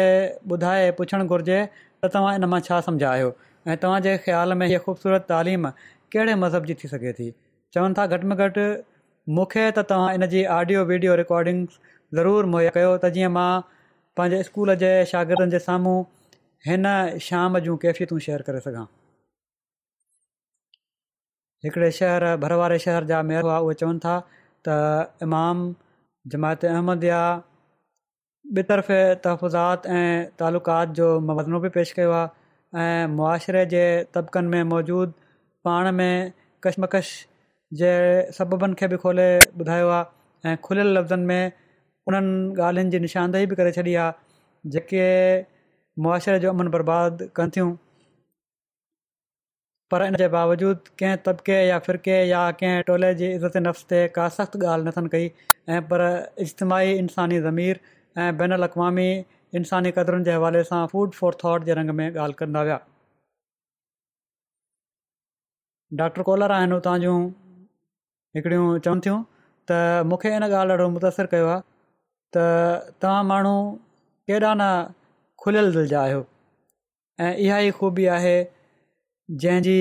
ॿुधाए 0.55 0.89
पुछणु 0.99 1.25
घुर्जे 1.31 1.59
त 2.03 2.09
तव्हां 2.15 2.33
इन 2.39 2.45
मां 2.53 2.59
छा 2.67 2.79
सम्झायो 2.87 3.29
ऐं 3.67 3.75
तव्हांजे 3.83 4.17
ख़्याल 4.25 4.53
में 4.61 4.65
हीअ 4.67 4.79
ख़ूबसूरत 4.85 5.25
तालीम 5.29 5.69
कहिड़े 6.15 6.35
मज़हब 6.43 6.65
जी 6.71 6.73
थी 6.83 6.87
सघे 6.93 7.13
थी 7.19 7.29
चवनि 7.73 7.93
था 7.97 8.05
घटि 8.17 8.27
में 8.31 8.37
घटि 8.37 8.65
मूंखे 9.37 9.65
त 9.79 9.85
तव्हां 9.93 10.13
इन 10.19 10.25
जी 10.35 10.43
ऑडियो 10.57 10.83
वीडियो 10.91 11.15
रिकॉर्डिंग 11.23 11.65
ज़रूरु 12.19 12.47
मुहैया 12.55 12.75
कयो 12.77 12.91
त 13.05 13.13
जीअं 13.17 13.31
मां 13.39 13.49
पंहिंजे 14.19 14.43
स्कूल 14.51 14.75
जे 14.85 14.91
शागिर्दनि 15.15 15.51
जे 15.57 15.59
साम्हूं 15.69 15.97
हिन 16.69 16.91
शाम 17.29 17.59
जूं 17.69 17.77
कैफ़ियतूं 17.85 18.19
शेयर 18.27 18.45
करे 18.49 18.59
सघां 18.67 18.85
हिकिड़े 21.65 21.91
शहर 22.01 22.23
भरवारे 22.45 22.77
शहर 22.87 23.03
जा 23.13 23.21
मेहर 23.31 23.43
हुआ 23.49 23.57
उहे 23.67 23.75
चवनि 23.83 23.99
था 24.07 24.15
त 24.67 24.73
इमाम 25.25 25.63
जमायत 26.33 26.65
अहमद 26.73 27.03
या 27.07 27.21
ॿिए 28.57 28.63
तरफ़े 28.69 28.99
तहफ़ुज़ात 29.25 29.85
ऐं 29.97 30.31
तालुक़ात 30.41 30.89
जो 30.99 31.07
मबदिनो 31.29 31.59
बि 31.65 31.69
पेश 31.77 31.91
कयो 31.99 32.11
आहे 32.19 32.85
ऐं 32.85 33.07
मुआशिरे 33.17 33.65
जे 33.73 33.83
तबिकनि 34.17 34.47
में 34.53 34.63
मौजूदु 34.71 35.13
पाण 35.67 35.91
में 35.99 36.33
कशमकश 36.67 37.13
जे 37.81 37.91
सबबनि 38.39 38.75
खे 38.81 38.87
बि 38.95 38.97
खोले 39.05 39.27
ॿुधायो 39.63 39.89
आहे 39.99 40.53
ऐं 40.53 40.57
खुलियल 40.67 40.95
लफ़्ज़नि 40.97 41.25
में 41.31 41.51
उन्हनि 42.07 42.61
ॻाल्हियुनि 42.69 42.95
जी 42.97 42.99
निशानदेही 43.07 43.45
बि 43.53 43.55
करे 43.61 43.71
छॾी 43.79 43.95
आहे 44.05 44.75
जेके 44.77 46.39
जो 46.45 46.49
अमन 46.55 46.67
बर्बादु 46.77 47.27
कनि 47.39 47.55
थियूं 47.57 47.71
पर 49.91 50.03
इन 50.05 50.15
जे 50.19 50.27
बावजूदि 50.35 50.91
कंहिं 50.99 51.17
तबिके 51.25 51.53
या 51.67 51.77
फिरके 51.87 52.17
या 52.27 52.41
कंहिं 52.61 52.81
टोले 52.89 53.13
जी 53.21 53.31
इज़त 53.37 53.57
नफ़्स 53.57 53.83
ते 53.89 54.03
का 54.17 54.27
सख़्तु 54.37 54.59
ॻाल्हि 54.73 54.87
नथनि 54.87 55.09
कई 55.15 55.27
ऐं 55.77 55.81
पर 55.91 56.01
इज्तमाही 56.45 56.93
इंसानी 57.03 57.39
ज़मीर 57.47 57.79
ऐं 58.25 58.29
बनक़ामी 58.37 59.07
इंसानी 59.61 59.91
क़दरुनि 59.99 60.25
जे 60.29 60.33
हवाले 60.39 60.63
सां 60.71 60.81
फूड 60.93 61.13
फॉर 61.19 61.37
थॉट 61.43 61.63
जे 61.69 61.73
रंग 61.81 61.89
में 62.01 62.05
ॻाल्हि 62.15 62.33
कंदा 62.43 62.61
विया 62.69 62.79
डॉक्टर 66.01 66.21
कोलर 66.31 66.51
आहिनि 66.59 66.75
उतां 66.79 66.95
जूं 67.01 67.17
हिकड़ियूं 68.37 68.67
चवनि 68.87 69.01
थियूं 69.07 69.19
त 69.71 69.77
मूंखे 70.13 70.35
इन 70.37 70.43
ॻाल्हि 70.49 70.71
ॾाढो 70.73 70.89
मुतासिर 70.95 71.25
कयो 71.35 71.47
आहे 71.55 71.61
त 72.37 72.45
तव्हां 73.05 73.23
माण्हू 73.33 73.55
केॾा 74.31 74.53
न 74.61 74.67
खुलियल 75.45 75.71
दिलि 75.77 75.87
जा 75.93 76.01
आहियो 76.07 76.23
ऐं 77.27 77.33
इहा 77.45 77.59
ई 77.69 77.71
ख़ूबी 77.79 78.05
आहे 78.17 78.35
जंहिंजी 79.41 79.75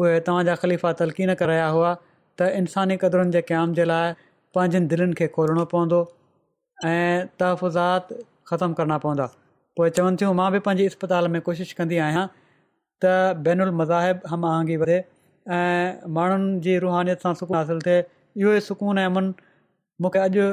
उहे 0.00 0.18
तव्हां 0.26 0.54
ख़लीफ़ा 0.62 0.92
तलकीन 1.00 1.32
कराया 1.42 1.66
हुआ 1.76 1.92
त 2.40 2.48
इंसानी 2.60 2.96
क़दरुनि 3.04 3.30
जे 3.36 3.40
क़याम 3.50 3.72
जे 3.78 3.84
लाइ 3.90 4.10
पंहिंजनि 4.58 4.86
दिलनि 4.92 5.14
खे 5.20 5.26
खोलणो 5.36 5.64
पवंदो 5.72 5.98
ऐं 6.92 7.24
तहफ़ुज़ात 7.40 8.12
ख़तमु 8.50 8.74
करणा 8.80 8.98
पवंदा 9.06 9.26
पोइ 9.80 9.90
चवनि 9.98 10.16
थियूं 10.22 10.34
मां 10.42 10.50
बि 10.52 10.58
पंहिंजी 10.68 10.86
इस्पताल 10.92 11.28
में 11.34 11.40
कोशिशि 11.48 11.74
कंदी 11.80 11.98
आहियां 12.08 12.24
त 13.04 13.14
बेनुलमज़ब 13.48 14.22
हम 14.34 14.44
आहंगी 14.52 14.76
वठे 14.84 14.98
ऐं 15.58 16.08
माण्हुनि 16.18 16.60
जी 16.68 16.78
रुहानीअ 16.86 17.16
सां 17.26 17.34
सुकून 17.42 17.56
हासिलु 17.60 17.80
थिए 17.88 17.98
इहो 18.02 18.52
ई 18.52 18.60
सुकून 18.70 18.98
ऐं 19.04 19.06
अमन 19.12 19.34
मूंखे 20.06 20.18
अॼु 20.28 20.48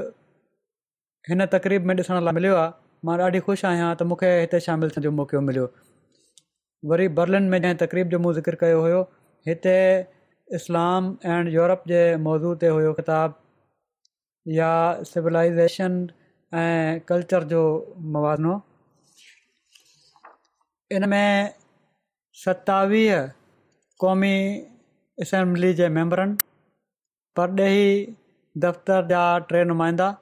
हिन 1.32 1.46
तकरीब 1.58 1.91
में 1.91 1.96
ॾिसण 2.02 2.24
लाइ 2.30 2.39
मिलियो 2.39 2.56
आहे 2.66 2.72
मां 3.08 3.20
ॾाढी 3.30 3.39
ख़ुशि 3.50 3.68
आहियां 3.74 3.89
त 4.02 4.12
मूंखे 4.14 4.36
हिते 4.41 5.10
मौको 5.22 5.41
मिलियो 5.52 5.70
वरी 6.90 7.08
बर्लिन 7.18 7.44
में 7.50 7.58
जंहिं 7.62 7.76
तकरीब 7.82 8.08
जो 8.10 8.18
मूं 8.20 8.32
ज़िकर 8.34 8.56
कयो 8.62 8.80
हुयो 8.82 9.02
हिते 9.48 9.76
इस्लाम 10.58 11.06
एंड 11.26 11.48
यूरोप 11.54 11.84
जे 11.88 12.00
मौज़ू 12.24 12.54
ते 12.64 12.68
हुयो 12.78 12.92
किताब 12.98 13.38
या 14.56 14.72
सिविलाइज़ेशन 15.12 15.96
ऐं 16.64 17.00
कल्चर 17.12 17.44
जो 17.56 17.62
मुविनो 18.16 18.56
इन 20.98 21.08
में 21.16 21.54
सतावीह 22.44 23.24
क़ौमी 24.04 24.34
असेंबली 25.28 25.74
जे 25.82 25.90
मेंबरनि 26.02 26.38
पर 27.40 27.56
दफ़्तर 28.66 29.08
जा 29.14 29.24
टे 29.54 29.64
नुमाइंदा 29.74 30.14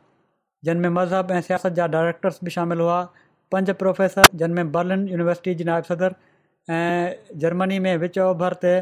जिन 0.66 0.78
में 0.86 0.89
मज़हब 1.01 1.32
ऐं 1.32 1.41
सियासत 1.53 1.74
जा 1.82 1.88
डायरेक्टर्स 1.97 2.39
बि 2.43 2.51
शामिल 2.59 2.80
हुआ 2.86 3.01
पंज 3.51 3.70
प्रोफेसर 3.84 4.36
जिन 4.43 4.59
में 4.59 4.72
बर्लिन 4.80 5.07
यूनिवर्सिटी 5.16 5.53
जे 5.62 5.64
नायब 5.74 5.93
सदर 5.93 6.16
ऐं 6.70 7.38
जर्मनी 7.43 7.78
में 7.86 7.95
विच 7.97 8.18
ओभर 8.20 8.53
ते 8.64 8.74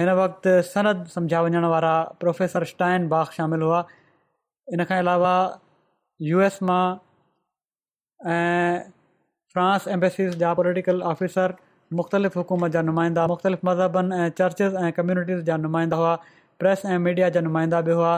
हिन 0.00 0.08
वक़्ति 0.20 0.50
सनद 0.70 1.06
सम्झाए 1.14 1.42
वञण 1.44 1.64
वारा 1.74 1.92
प्रोफेसर 2.20 2.64
स्टाइन 2.72 3.08
बाग़ 3.08 3.30
शामिल 3.36 3.60
हुआ 3.62 3.80
इन 4.74 4.84
खां 4.90 4.98
अलावा 5.04 5.34
यू 6.30 6.40
एस 6.48 6.58
मां 6.70 6.84
ऐं 8.34 8.90
फ्रांस 9.52 9.86
एम्बेसीस 9.96 10.34
जा 10.42 10.52
पोलिटिकल 10.60 11.02
ऑफिसर 11.12 11.54
मुख़्तलिफ़ 12.00 12.38
हुकूमत 12.38 12.72
जा 12.76 12.82
नुमाइंदा 12.90 13.26
मुख़्तलिफ़ 13.34 13.60
मज़हबनि 13.66 14.20
ऐं 14.24 14.28
चर्चिस 14.42 14.74
ऐं 14.84 14.92
कम्यूनिटीस 14.98 15.42
जा 15.50 15.56
नुमाइंदा 15.64 15.96
हुआ 16.02 16.14
प्रेस 16.60 16.82
ऐं 16.94 16.98
मीडिया 17.08 17.28
जा 17.38 17.40
नुमाइंदा 17.48 17.80
बि 17.88 17.92
हुआ 18.02 18.14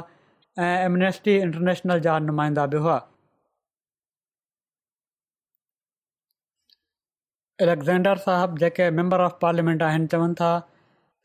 ऐं 0.66 0.74
एम्यूनस्टी 0.84 1.36
इंटरनेशनल 1.40 2.00
जा 2.08 2.18
नुमाइंदा 2.28 2.66
बि 2.74 2.78
हुआ 2.86 2.98
एलेक्ज़ेंडर 7.62 8.20
साहिबु 8.22 8.58
जेके 8.60 8.84
मेंबर 9.00 9.20
ऑफ 9.24 9.34
पार्लियामेंट 9.42 9.82
आहिनि 9.88 10.06
चवनि 10.12 10.34
था 10.40 10.46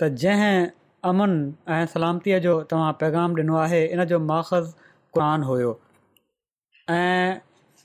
त 0.02 0.10
जंहिं 0.24 0.66
अमन 1.12 1.32
ऐं 1.76 1.86
सलामतीअ 1.94 2.40
जो 2.46 2.52
तव्हां 2.74 2.90
पैगाम 3.04 3.38
ॾिनो 3.44 3.56
आहे 3.62 3.80
इन 3.96 4.04
जो 4.12 4.20
माख़ज़ 4.26 4.74
क़ुरान 5.18 5.44
हुयो 5.50 5.72
ऐं 6.98 7.40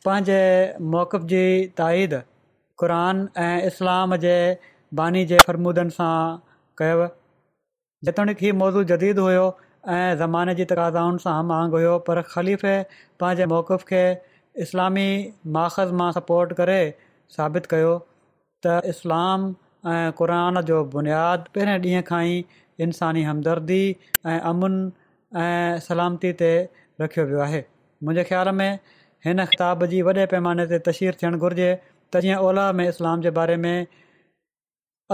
पंहिंजे 0.08 0.40
मौक़ुफ़ 0.96 1.24
जी 1.32 1.44
ताईद 1.82 2.14
क़ुर 2.82 2.96
ऐं 3.46 3.54
इस्लाम 3.70 4.16
जे 4.26 4.34
बानी 5.00 5.24
जे 5.32 5.38
फरमूदनि 5.46 5.96
सां 6.00 6.12
कयुव 6.82 7.06
जेतोणीकि 8.10 8.46
हीअ 8.48 8.58
मौज़ू 8.64 8.84
जदीद 8.94 9.24
हुयो 9.28 9.46
ऐं 9.52 10.16
ज़माने 10.26 10.58
जी 10.62 10.64
तक़ाज़ाउनि 10.76 11.24
सां 11.26 11.36
हम 11.40 11.54
वांगु 11.56 11.76
हुयो 11.80 11.96
पर 12.10 12.22
ख़लीफ़े 12.36 12.76
पंहिंजे 13.24 13.50
मौक़ 13.56 13.74
खे 13.92 14.04
इस्लामी 14.66 15.08
माख़ज़ 15.58 15.96
मां 16.02 16.12
सपोर्ट 16.22 16.58
करे 16.64 16.80
साबित 17.38 17.76
कयो 17.76 17.92
त 18.66 18.72
इस्लाम 18.94 19.46
ऐं 19.92 20.10
क़ुर 20.20 20.30
जो 20.70 20.82
बुनियादु 20.94 21.50
पहिरें 21.54 21.78
ॾींहं 21.86 22.02
खां 22.10 22.20
ई 22.32 22.44
इंसानी 22.86 23.22
हमदर्दी 23.28 23.78
ऐं 24.32 24.36
अमुन 24.52 24.76
ऐं 25.44 25.78
सलामती 25.86 26.30
ते 26.42 26.50
रखियो 27.04 27.24
वियो 27.30 27.40
आहे 27.46 27.60
मुंहिंजे 28.04 28.24
ख़्याल 28.28 28.48
में 28.60 28.68
हिन 29.26 29.44
ख़िताब 29.52 29.84
जी 29.94 30.02
वॾे 30.10 30.26
पैमाने 30.34 30.66
ते 30.74 30.78
तशहीर 30.90 31.18
थियणु 31.22 31.38
घुरिजे 31.48 31.68
त 32.12 32.22
जीअं 32.26 32.38
ओलह 32.50 32.70
में 32.82 32.88
इस्लाम 32.92 33.22
जे 33.26 33.30
बारे 33.40 33.56
में 33.66 33.74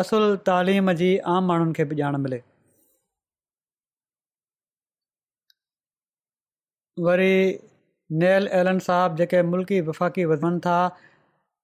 असुल 0.02 0.28
तालीम 0.50 0.92
जी 1.00 1.10
आम 1.36 1.46
माण्हुनि 1.52 1.72
खे 1.80 1.84
बि 1.92 2.00
ॼाण 2.04 2.16
मिले 2.26 2.40
वरी 7.08 7.32
नेल 8.24 8.46
एलन 8.62 8.78
साहब 8.88 9.16
जेके 9.22 9.42
मुल्की 9.54 9.80
वफ़ाक़ी 9.90 10.24
वधनि 10.34 10.60
था 10.68 10.78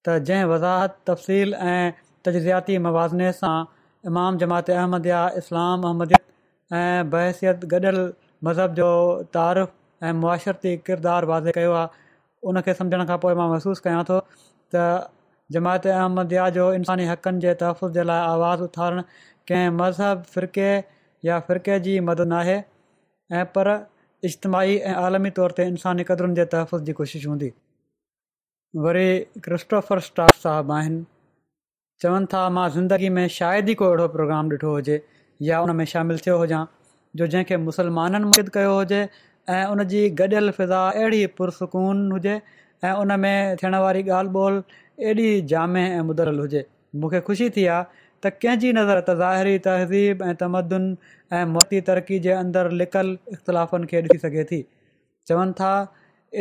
त 0.09 0.15
जंहिं 0.29 0.45
वज़ाहत 0.45 0.97
तफ़सील 1.07 1.55
ऐं 1.55 1.93
तज्याती 2.29 2.77
मवाज़ने 2.87 3.29
सां 3.37 3.57
इमाम 4.11 4.39
जमायत 4.43 4.71
अहमदया 4.79 5.21
इस्लाम 5.43 5.87
अहमद 5.91 6.13
ऐं 6.81 7.11
बहसियत 7.15 7.65
गॾियलु 7.75 8.03
मज़हब 8.49 8.75
जो 8.81 8.89
तारफ़ 9.39 10.05
ऐं 10.07 10.13
मुआशरती 10.25 10.75
किरदारु 10.91 11.29
वाज़े 11.33 11.53
कयो 11.59 11.73
आहे 11.79 12.05
उन 12.53 12.61
खे 12.69 12.75
सम्झण 12.83 13.05
खां 13.13 13.19
पोइ 13.25 13.35
मां 13.41 13.49
महसूसु 13.55 13.87
कयां 13.89 14.05
थो 14.13 14.21
त 14.29 14.87
जमायत 15.59 15.89
अहमद 15.97 16.37
जो 16.61 16.69
इंसानी 16.83 17.09
हक़नि 17.15 17.45
जे 17.49 17.57
तहफ़ु 17.65 17.91
जे 17.99 18.07
लाइ 18.13 18.29
आवाज़ु 18.37 18.69
उथारणु 18.73 19.07
कंहिं 19.53 19.75
मज़हब 19.83 20.29
फ़िरक़े 20.37 20.73
या 21.31 21.41
फ़िरक़े 21.51 21.81
जी 21.89 21.97
मद 22.13 22.21
न 22.29 22.41
आहे 22.45 22.63
ऐं 23.43 23.45
पर 23.59 23.75
इज्तमाही 24.33 24.79
ऐं 24.93 24.97
आलमी 25.09 25.31
तौर 25.41 25.57
ते 25.61 25.71
इंसानी 25.75 26.05
क़दुरुनि 26.13 26.41
जे 26.43 26.51
तहफ़ु 26.57 26.83
जी 26.91 26.99
कोशिशि 27.03 27.29
हूंदी 27.33 27.53
वरी 28.83 29.11
क्रिस्टोफर 29.45 30.01
स्टाफ 30.05 30.35
साहब 30.45 30.71
आहिनि 30.77 31.03
चवनि 32.05 32.27
था 32.33 32.39
मां 32.55 32.63
ज़िंदगी 32.77 33.09
में 33.19 33.27
शायदि 33.35 33.73
ई 33.73 33.75
को 33.81 33.85
अहिड़ो 33.89 34.07
प्रोग्राम 34.15 34.49
ॾिठो 34.55 34.71
हुजे 34.73 34.97
या 35.49 35.61
उन 35.67 35.75
में 35.81 35.85
शामिलु 35.93 36.19
थियो 36.27 36.35
हुजां 36.41 36.63
जो 37.21 37.27
जंहिंखे 37.35 37.57
मुस्लमाननि 37.67 38.25
में 38.31 38.49
कयो 38.57 38.73
हुजे 38.79 38.99
ऐं 39.59 39.65
उन 39.75 39.83
जी 39.93 40.03
गॾियल 40.23 40.51
फिज़ा 40.57 40.81
अहिड़ी 40.89 41.21
पुरसकून 41.39 42.01
हुजे 42.15 42.35
ऐं 42.89 42.93
उन 43.05 43.15
में 43.27 43.57
थियण 43.63 43.77
वारी 43.87 44.03
ॻाल्हि 44.19 44.41
ॿोल 44.41 44.59
एॾी 45.13 45.29
जामे 45.55 45.85
ऐं 45.91 46.01
मुदरल 46.11 46.39
हुजे 46.45 46.65
मूंखे 47.05 47.21
ख़ुशी 47.29 47.49
थी 47.59 47.67
आहे 47.77 48.05
त 48.27 48.35
कंहिंजी 48.47 48.73
नज़र 48.81 49.01
त 49.01 49.17
ज़ाहिरी 49.23 49.63
तहज़ीब 49.69 50.27
ऐं 50.33 50.35
तमदन 50.43 50.91
ऐं 51.33 51.47
मोती 51.55 51.81
तरक़ी 51.93 52.19
जे 52.27 52.35
अंदरु 52.43 52.75
लिकल 52.83 53.17
इख़्तिलाफ़नि 53.39 53.93
खे 53.95 54.03
ॾिसी 54.09 54.19
सघे 54.27 54.45
थी 54.53 54.61
चवनि 55.33 55.59
था 55.63 55.73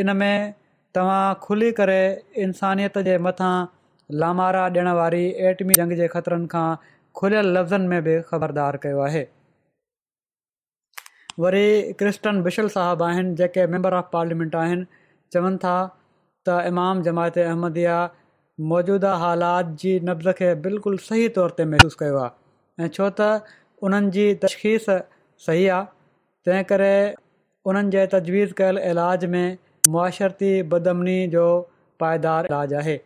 इन 0.03 0.15
में 0.25 0.36
तव्हां 0.96 1.34
खुली 1.44 1.72
करे 1.80 2.02
इंसानियत 2.46 2.98
जे 3.08 3.14
मथां 3.28 3.54
लामारा 4.24 4.64
ॾियण 4.74 4.88
वारी 5.00 5.22
एटमी 5.52 5.76
जंग 5.80 5.94
जे 6.02 6.08
ख़तरनि 6.16 6.48
खां 6.54 6.66
खुलियल 7.22 7.48
लफ़्ज़नि 7.58 7.88
में 7.94 8.04
बि 8.08 8.18
ख़बरदार 8.28 8.78
कयो 8.84 9.00
आहे 9.06 9.24
वरी 11.46 11.64
क्रिस्टन 12.02 12.41
बिशल 12.50 12.68
साहबु 12.76 13.04
आहिनि 13.08 13.34
जेके 13.41 13.66
मेंबर 13.76 13.94
ऑफ 14.02 14.10
पार्लियामेंट 14.14 14.56
आहिनि 14.66 14.86
चवनि 15.38 15.58
था 15.64 15.74
त 16.50 16.60
इमाम 16.74 17.02
जमायत 17.10 17.41
अहमदिया 17.46 17.98
मौजूदा 18.74 19.16
हालात 19.26 19.74
जी 19.86 19.96
नब्ज़ 20.12 20.32
खे 20.41 20.54
बिल्कुलु 20.68 21.02
सही 21.10 21.28
तौर 21.39 21.58
ते 21.62 21.66
महसूसु 21.74 22.02
कयो 22.04 22.22
आहे 22.28 22.91
छो 23.00 23.10
त 23.22 23.32
उन्हनि 23.89 24.30
तशख़ीस 24.46 24.88
सही 25.50 25.68
आहे 25.80 25.91
तंहिं 26.50 26.64
करे 26.74 26.96
उन्हनि 27.74 28.08
तजवीज़ 28.16 28.56
कयल 28.64 28.84
इलाज 28.94 29.32
में 29.36 29.46
मुआशरती 29.91 30.51
बदमनी 30.71 31.15
जो 31.31 31.43
पाइदार 31.99 32.45
इलाज 32.45 32.73
आहे 32.81 32.99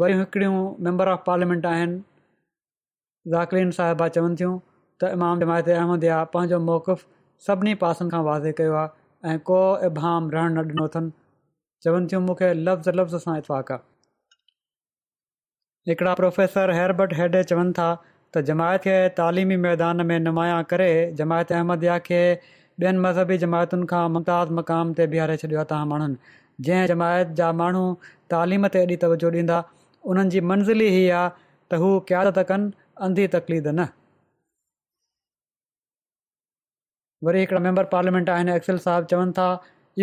वरी 0.00 0.12
हिकिड़ियूं 0.18 0.58
मेंबर 0.84 1.08
ऑफ 1.08 1.22
पार्लियामेंट 1.26 1.66
आहिनि 1.66 2.00
ज़ाकरीन 3.32 3.70
साहिबा 3.78 4.06
चवनि 4.16 4.36
थियूं 4.40 4.54
त 5.02 5.10
इमाम 5.16 5.40
जमायत 5.44 5.68
अहमदया 5.76 6.20
पंहिंजो 6.36 6.60
मौक़ु 6.68 6.96
सभिनी 7.48 7.74
पासनि 7.82 8.10
खां 8.14 8.20
वाज़े 8.28 8.52
कयो 8.60 8.76
आहे 8.82 9.32
ऐं 9.34 9.38
को 9.52 9.58
इबाम 9.90 10.30
रहणु 10.36 10.60
न 10.60 10.64
ॾिनो 10.70 10.86
अथनि 10.92 11.12
चवनि 11.86 12.08
थियूं 12.12 12.20
मूंखे 12.30 12.50
लफ़्ज़ 12.52 12.96
लफ़्ज़ 13.00 13.26
सां 13.26 13.36
इतफ़ाक़ 13.42 13.72
आहे 13.76 13.88
हिकिड़ा 15.90 16.14
प्रोफेसर 16.22 16.72
हैरबट 16.78 17.12
हेड 17.20 17.36
चवनि 17.52 17.76
था 17.80 17.90
त 18.34 18.44
जमायत 18.52 18.88
खे 18.88 18.96
तइलीमी 19.20 19.60
मैदान 19.66 20.06
में 20.12 20.18
नुमाया 20.28 20.56
करे 20.72 20.90
जमायत 21.22 21.52
अहमदया 21.58 21.98
खे 22.10 22.22
ॿियनि 22.82 22.98
मज़हबी 23.04 23.36
जमायतुनि 23.40 23.86
खां 23.88 24.02
मुमताज़ 24.12 24.50
मक़ाम 24.58 24.92
ते 24.98 25.06
बिहारे 25.14 25.34
छॾियो 25.40 25.58
आहे 25.62 25.66
तव्हां 25.70 25.86
माण्हुनि 25.86 26.16
जंहिं 26.68 26.86
जमात 26.90 27.32
जा 27.40 27.48
माण्हू 27.60 27.82
तालीम 28.34 28.66
ते 28.76 28.80
एॾी 28.86 28.96
तवजो 29.02 29.30
ॾींदा 29.40 29.56
उन्हनि 30.12 30.30
जी 30.34 30.40
मंज़िली 30.52 30.86
हीअ 30.94 31.16
आहे 31.16 31.28
त 31.72 31.80
हू 31.82 31.90
क्यादत 32.12 32.38
कनि 32.52 32.70
अंधी 33.08 33.26
तकलीद 33.34 33.68
न 33.80 33.86
वरी 37.28 37.40
हिकिड़ा 37.44 37.60
मेंबर 37.68 37.84
पार्लियामेंट 37.92 38.30
आहिनि 38.36 38.54
एक्सल 38.60 38.78
साहिब 38.86 39.10
चवनि 39.12 39.32
था 39.40 39.48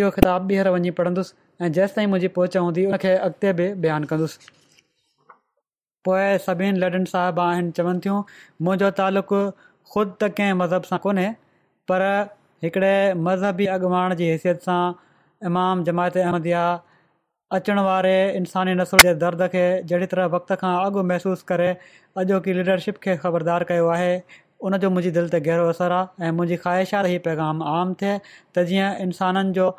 इहो 0.01 0.11
ख़िताब 0.19 0.51
ॿीहर 0.51 0.69
वञी 0.77 0.91
पढ़ंदुसि 1.01 1.35
ऐं 1.63 1.71
जेसि 1.79 1.95
ताईं 1.95 2.07
मुंहिंजी 2.13 2.33
पोच 2.39 2.57
हूंदी 2.63 2.83
हुन 2.91 2.97
अॻिते 3.15 3.53
बि 3.61 3.69
बयानु 3.87 4.11
कंदुसि 4.13 4.53
पोए 6.09 6.27
सभिनि 6.47 6.85
लॾनि 6.85 7.05
साहिब 7.17 7.43
आहिनि 7.49 7.75
चवनि 7.81 8.03
थियूं 8.07 8.21
मुंहिंजो 8.69 8.91
तालुक़ु 9.03 9.41
ख़ुदि 9.93 10.17
त 10.25 10.53
मज़हब 10.63 10.91
सां 10.93 11.01
कोन्हे 11.07 11.29
पर 11.89 12.03
हिकिड़े 12.63 13.13
मज़हबी 13.15 13.65
अॻुवाण 13.73 14.13
जी 14.19 14.27
हैसियत 14.27 14.61
सां 14.61 14.93
इमाम 15.47 15.83
जमायत 15.89 16.15
अहमदिया 16.17 16.61
आहे 17.57 17.75
वारे 17.87 18.13
इंसानी 18.37 18.73
नसुल 18.77 18.99
जे 19.07 19.13
दर्द 19.23 19.41
खे 19.55 19.61
जहिड़ी 19.91 20.05
तरह 20.13 20.25
वक़्त 20.35 20.53
खां 20.63 20.71
अॻु 20.85 21.03
महिसूसु 21.11 21.45
करे 21.51 21.67
अॼो 22.23 22.39
की 22.47 22.53
लीडरशिप 22.59 22.97
खे 23.03 23.15
ख़बरदार 23.25 23.63
कयो 23.71 23.87
आहे 23.97 24.09
उनजो 24.69 24.89
मुंहिंजी 24.95 25.11
दिलि 25.17 25.29
ते 25.35 25.39
गहिरो 25.49 25.67
असरु 25.73 25.93
आहे 25.99 26.29
ऐं 26.29 26.31
मुंहिंजी 26.39 26.57
ख़्वाहिशात 26.63 27.05
पैगाम 27.27 27.61
आम 27.73 27.93
थिए 28.01 28.15
त 28.57 28.65
जीअं 28.71 28.89
इंसाननि 29.05 29.53
जो 29.59 29.69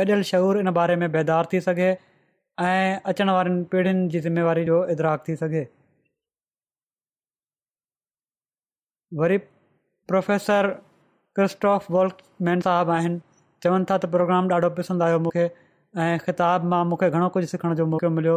गॾियल 0.00 0.22
शहूर 0.30 0.58
इन 0.62 0.70
बारे 0.78 0.96
में 1.02 1.08
बेदार 1.18 1.48
थी 1.54 1.60
सघे 1.68 1.90
ऐं 2.68 3.00
अचण 3.14 3.30
वारनि 3.38 3.64
पीढ़ीनि 3.74 4.08
जी 4.14 4.20
ज़िम्मेवारी 4.28 4.64
जो 4.72 4.80
इदराक 4.96 5.24
थी 5.28 5.36
सघे 5.42 5.64
वरी 9.24 9.38
प्रोफ़ेसर 10.12 10.70
क्रिस्टोफ 11.36 11.84
वोल्क 11.94 12.16
मैन 12.46 12.60
साहबु 12.64 12.90
आहिनि 12.94 13.18
चवनि 13.66 13.84
था 13.90 13.94
त 14.00 14.06
प्रोग्राम 14.14 14.48
ॾाढो 14.54 14.68
पसंदि 14.78 15.04
आयो 15.04 15.18
मूंखे 15.26 15.44
ऐं 16.06 16.16
ख़िताब 16.24 16.64
मां 16.72 16.80
मूंखे 16.88 17.08
घणो 17.18 17.28
कुझु 17.36 17.46
सिखण 17.52 17.74
जो 17.78 17.86
मौको 17.92 18.10
मिलियो 18.16 18.34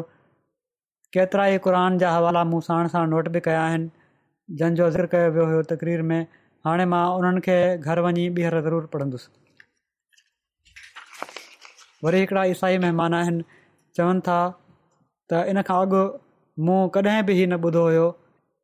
केतिरा 1.18 1.48
ई 1.56 1.58
क़ुर 1.66 1.76
जा 2.04 2.12
हवाला 2.16 2.44
मूं 2.54 2.60
साण 2.68 2.88
साण 2.96 3.10
नोट 3.16 3.30
बि 3.36 3.40
कया 3.50 3.66
आहिनि 3.66 3.90
जंहिंजो 4.62 4.88
ज़िक्र 4.96 5.08
कयो 5.16 5.32
वियो 5.40 5.46
हुयो 5.52 5.64
तकरीर 5.74 6.02
में 6.12 6.22
हाणे 6.70 6.86
मां 6.96 7.04
उन्हनि 7.20 7.44
खे 7.50 7.58
घरु 7.78 8.06
वञी 8.08 8.30
ॿीहर 8.42 8.58
ज़रूरु 8.70 8.88
पढ़ंदुसि 8.98 9.32
वरी 12.08 12.20
हिकिड़ा 12.26 12.46
ईसाई 12.56 12.78
महिमान 12.86 13.14
आहिनि 13.22 13.60
चवनि 14.00 14.26
था 14.30 14.40
त 15.34 15.44
इन 15.56 15.62
खां 15.72 15.84
अॻु 15.86 16.06
मूं 16.70 16.80
कॾहिं 17.00 17.22
बि 17.32 17.40
हीउ 17.42 17.52
न 17.56 17.62
ॿुधो 17.70 17.86
हुयो 17.92 18.08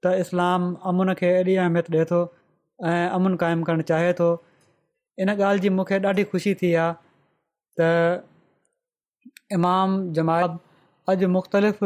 त 0.08 0.18
इस्लाम 0.26 0.72
अमुन 0.94 1.18
खे 1.24 1.38
एॾी 1.42 1.56
अहमियत 1.68 1.92
ॾिए 1.98 2.06
थो 2.14 2.28
ऐं 2.90 3.08
अमन 3.16 3.36
क़ाइमु 3.42 3.64
करणु 3.68 3.84
चाहे 3.92 4.14
थो 4.20 4.28
इन 5.24 5.30
ॻाल्हि 5.34 5.62
जी 5.64 5.70
मूंखे 5.80 5.98
ॾाढी 6.12 6.24
ख़ुशी 6.34 6.54
थी 6.62 6.74
आहे 6.84 6.94
त 7.80 8.22
इमाम 9.58 9.92
जमाल 10.18 10.46
अॼु 11.14 11.28
मुख़्तलिफ़ 11.38 11.84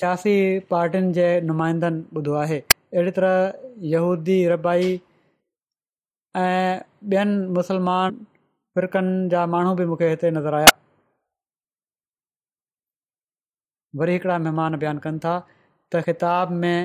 सियासी 0.00 0.34
पाटिनि 0.72 1.12
जे 1.18 1.26
नुमाइंदनि 1.50 2.00
ॿुधो 2.20 2.34
आहे 2.42 2.58
अहिड़ी 2.60 3.10
तरह 3.16 3.90
यहूदी 3.94 4.36
रबाई 4.52 4.92
ऐं 6.44 6.80
ॿियनि 7.14 7.48
मुस्लमान 7.58 8.22
फ़िरकनि 8.74 9.28
जा 9.34 9.44
माण्हू 9.56 9.74
बि 9.82 9.84
मूंखे 9.92 10.10
हिते 10.12 10.30
नज़र 10.38 10.54
आया 10.60 10.70
वरी 14.00 14.12
हिकिड़ा 14.18 14.38
महिमान 14.46 14.76
बयानु 14.84 15.00
कनि 15.08 15.18
था 15.26 15.34
त 15.92 16.02
ख़िताब 16.06 16.50
में 16.64 16.76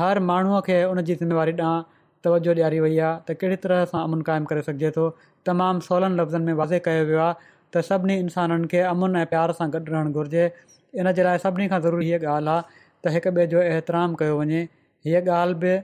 हर 0.00 0.18
माण्हूअ 0.32 0.60
खे 0.70 0.82
उन 0.92 1.02
जी 1.10 1.14
ज़िमेवारी 1.22 1.56
ॾांहुं 1.62 1.96
तवजो 2.24 2.52
ॾियारी 2.58 2.78
वई 2.84 2.96
आहे 2.98 3.18
त 3.26 3.34
कहिड़ी 3.40 3.56
तरह 3.64 3.84
सां 3.92 3.98
अमुन 4.06 4.22
क़ाइमु 4.28 4.46
करे 4.52 4.62
सघिजे 4.68 4.90
थो 4.96 5.02
तमामु 5.48 5.84
सवलनि 5.88 6.16
लफ़्ज़नि 6.20 6.44
में 6.48 6.54
वाज़े 6.60 6.78
कयो 6.86 7.04
वियो 7.10 7.20
आहे 7.26 7.34
त 7.76 7.82
सभिनी 7.88 8.16
इन्साननि 8.24 8.68
खे 8.72 8.80
अमुन 8.92 9.16
ऐं 9.22 9.26
प्यार 9.34 9.52
सां 9.60 9.68
गॾु 9.76 9.84
रहणु 9.94 10.12
घुरिजे 10.22 10.44
इन 11.02 11.12
जे 11.18 11.22
लाइ 11.28 11.38
सभिनी 11.44 11.68
खां 11.74 11.80
ज़रूरी 11.86 12.06
हीअ 12.10 12.26
ॻाल्हि 12.36 12.56
आहे 13.12 13.20
त 13.26 13.34
ॿिए 13.38 13.46
जो 13.54 13.62
एतिराम 13.74 14.14
कयो 14.22 14.38
वञे 14.40 14.62
हीअ 15.08 15.22
ॻाल्हि 15.38 15.60
बि 15.64 15.74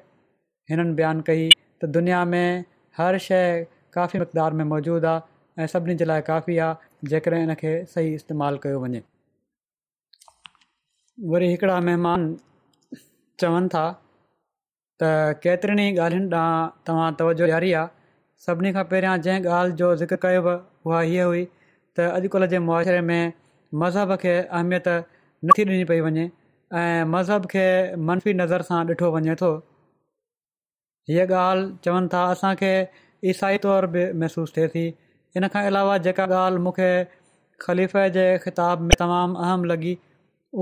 हिननि 0.70 0.94
बयानु 1.00 1.26
कई 1.30 1.48
त 1.50 1.92
दुनिया 1.98 2.24
में 2.34 2.64
हर 2.98 3.18
शइ 3.28 3.64
काफ़ी 3.98 4.20
मक़दार 4.20 4.60
में 4.60 4.64
मौजूदु 4.74 5.06
आहे 5.14 5.64
ऐं 5.64 5.66
सभिनी 5.74 5.94
जे 6.02 6.04
लाइ 6.12 6.20
काफ़ी 6.30 6.58
आहे 6.68 7.08
जेकॾहिं 7.12 7.42
इन 7.48 7.54
खे 7.62 7.72
सही 7.94 8.14
इस्तेमालु 8.20 8.64
कयो 8.66 8.80
वञे 8.86 9.02
वरी 11.32 11.46
हिकिड़ा 11.54 11.76
महिमान 11.88 12.34
था 13.76 13.84
त 15.04 15.10
केतिरनि 15.44 15.84
ई 15.88 15.92
ॻाल्हियुनि 16.04 16.28
ॾांहुं 16.36 16.68
तव्हां 16.88 17.10
तवजो 17.18 17.44
ॾियारी 17.46 17.72
आहे 17.80 17.86
सभिनी 18.46 18.70
खां 18.76 18.84
पहिरियां 18.90 19.14
जंहिं 19.24 19.46
ॻाल्हि 19.56 19.76
जो 19.80 19.88
ज़िक्र 20.00 20.16
कयो 20.24 20.40
उहा 20.86 21.00
हीअ 21.10 21.24
हुई 21.30 21.42
त 21.96 21.96
अॼुकल्ह 22.18 22.46
जे 22.52 22.58
मुआशरे 22.68 23.00
में 23.10 23.32
मज़हब 23.82 24.14
खे 24.22 24.34
अहमियत 24.58 24.88
नथी 25.48 25.62
ॾिनी 25.70 25.84
पई 25.90 26.00
वञे 26.06 26.24
ऐं 26.80 27.04
मज़हब 27.14 27.46
खे 27.54 27.66
मनफ़ी 28.10 28.34
नज़र 28.42 28.62
सां 28.70 28.80
ॾिठो 28.94 29.10
वञे 29.16 29.34
थो 29.44 29.52
हीअ 31.12 31.26
ॻाल्हि 31.42 31.70
चवनि 31.84 32.08
था 32.14 32.24
असांखे 32.34 32.72
ईसाई 33.32 33.56
तौरु 33.66 33.88
बि 33.96 34.04
महसूसु 34.22 34.54
थिए 34.56 34.68
थी 34.76 34.86
इन 35.38 35.48
खां 35.56 35.64
अलावा 35.72 35.94
जेका 36.08 36.24
ॻाल्हि 36.40 36.62
मूंखे 36.68 36.90
ख़लीफ़े 37.66 38.08
जे 38.18 38.26
ख़िताब 38.46 38.86
में 38.88 38.96
तमामु 39.04 39.40
अहम 39.46 39.64
लॻी 39.72 39.96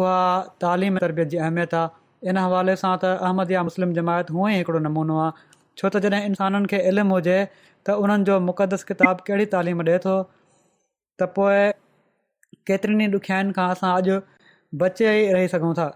उहा 0.01 0.18
तालिम 0.64 0.99
तरबियत 1.07 1.28
जी 1.34 1.38
अहमियत 1.47 1.74
आहे 1.80 1.90
इन 2.31 2.39
हवाले 2.41 2.75
सां 2.83 2.91
त 3.05 3.11
अहमद 3.29 3.53
या 3.55 3.62
मुस्लिम 3.68 3.93
जमायत 3.99 4.29
हूअं 4.35 4.51
ई 4.53 4.59
हिकिड़ो 4.62 4.81
नमूनो 4.87 5.14
आहे 5.20 5.47
छो 5.53 5.89
त 5.95 6.03
जॾहिं 6.05 6.27
इंसाननि 6.33 6.70
खे 6.73 6.81
इल्मु 6.91 7.14
हुजे 7.16 7.39
त 7.55 7.97
उन्हनि 8.03 8.27
जो 8.29 8.37
मुक़दस 8.51 8.85
किताब 8.91 9.23
कहिड़ी 9.29 9.47
तालीम 9.55 9.83
ॾिए 9.87 9.99
थो 10.05 10.12
त 10.25 11.29
पोइ 11.39 11.64
केतिरनि 12.70 13.09
ॾुखियाईनि 13.20 13.55
खां 13.59 13.66
असां 13.77 13.91
अॼु 14.01 14.18
बचे 14.85 15.09
ई 15.16 15.25
रही 15.39 15.49
सघूं 15.55 15.73
था 15.81 15.89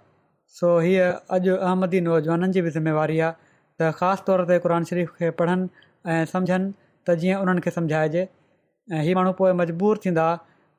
सो 0.61 0.73
हीअ 0.87 1.05
अॼु 1.39 1.57
अहमदी 1.69 2.01
नौजवाननि 2.09 2.51
जी 2.59 2.65
बि 2.69 2.71
ज़िमेवारी 2.79 3.19
आहे 3.27 3.37
त 3.83 3.91
ख़ासि 4.01 4.27
तौर 4.31 4.45
ते 4.51 4.59
क़ुर 4.65 4.75
शरीफ़ 4.91 5.13
खे 5.21 5.31
पढ़नि 5.43 5.71
ऐं 6.17 6.25
समुझनि 6.35 6.71
त 7.11 7.17
जीअं 7.23 7.43
उन्हनि 7.47 7.67
खे 7.69 7.71
समुझाइजे 7.79 8.25
ऐं 8.25 9.03
इहे 9.05 9.15
माण्हू 9.21 9.33
पोइ 9.43 9.53
मजबूर 9.63 10.03
थींदा 10.07 10.27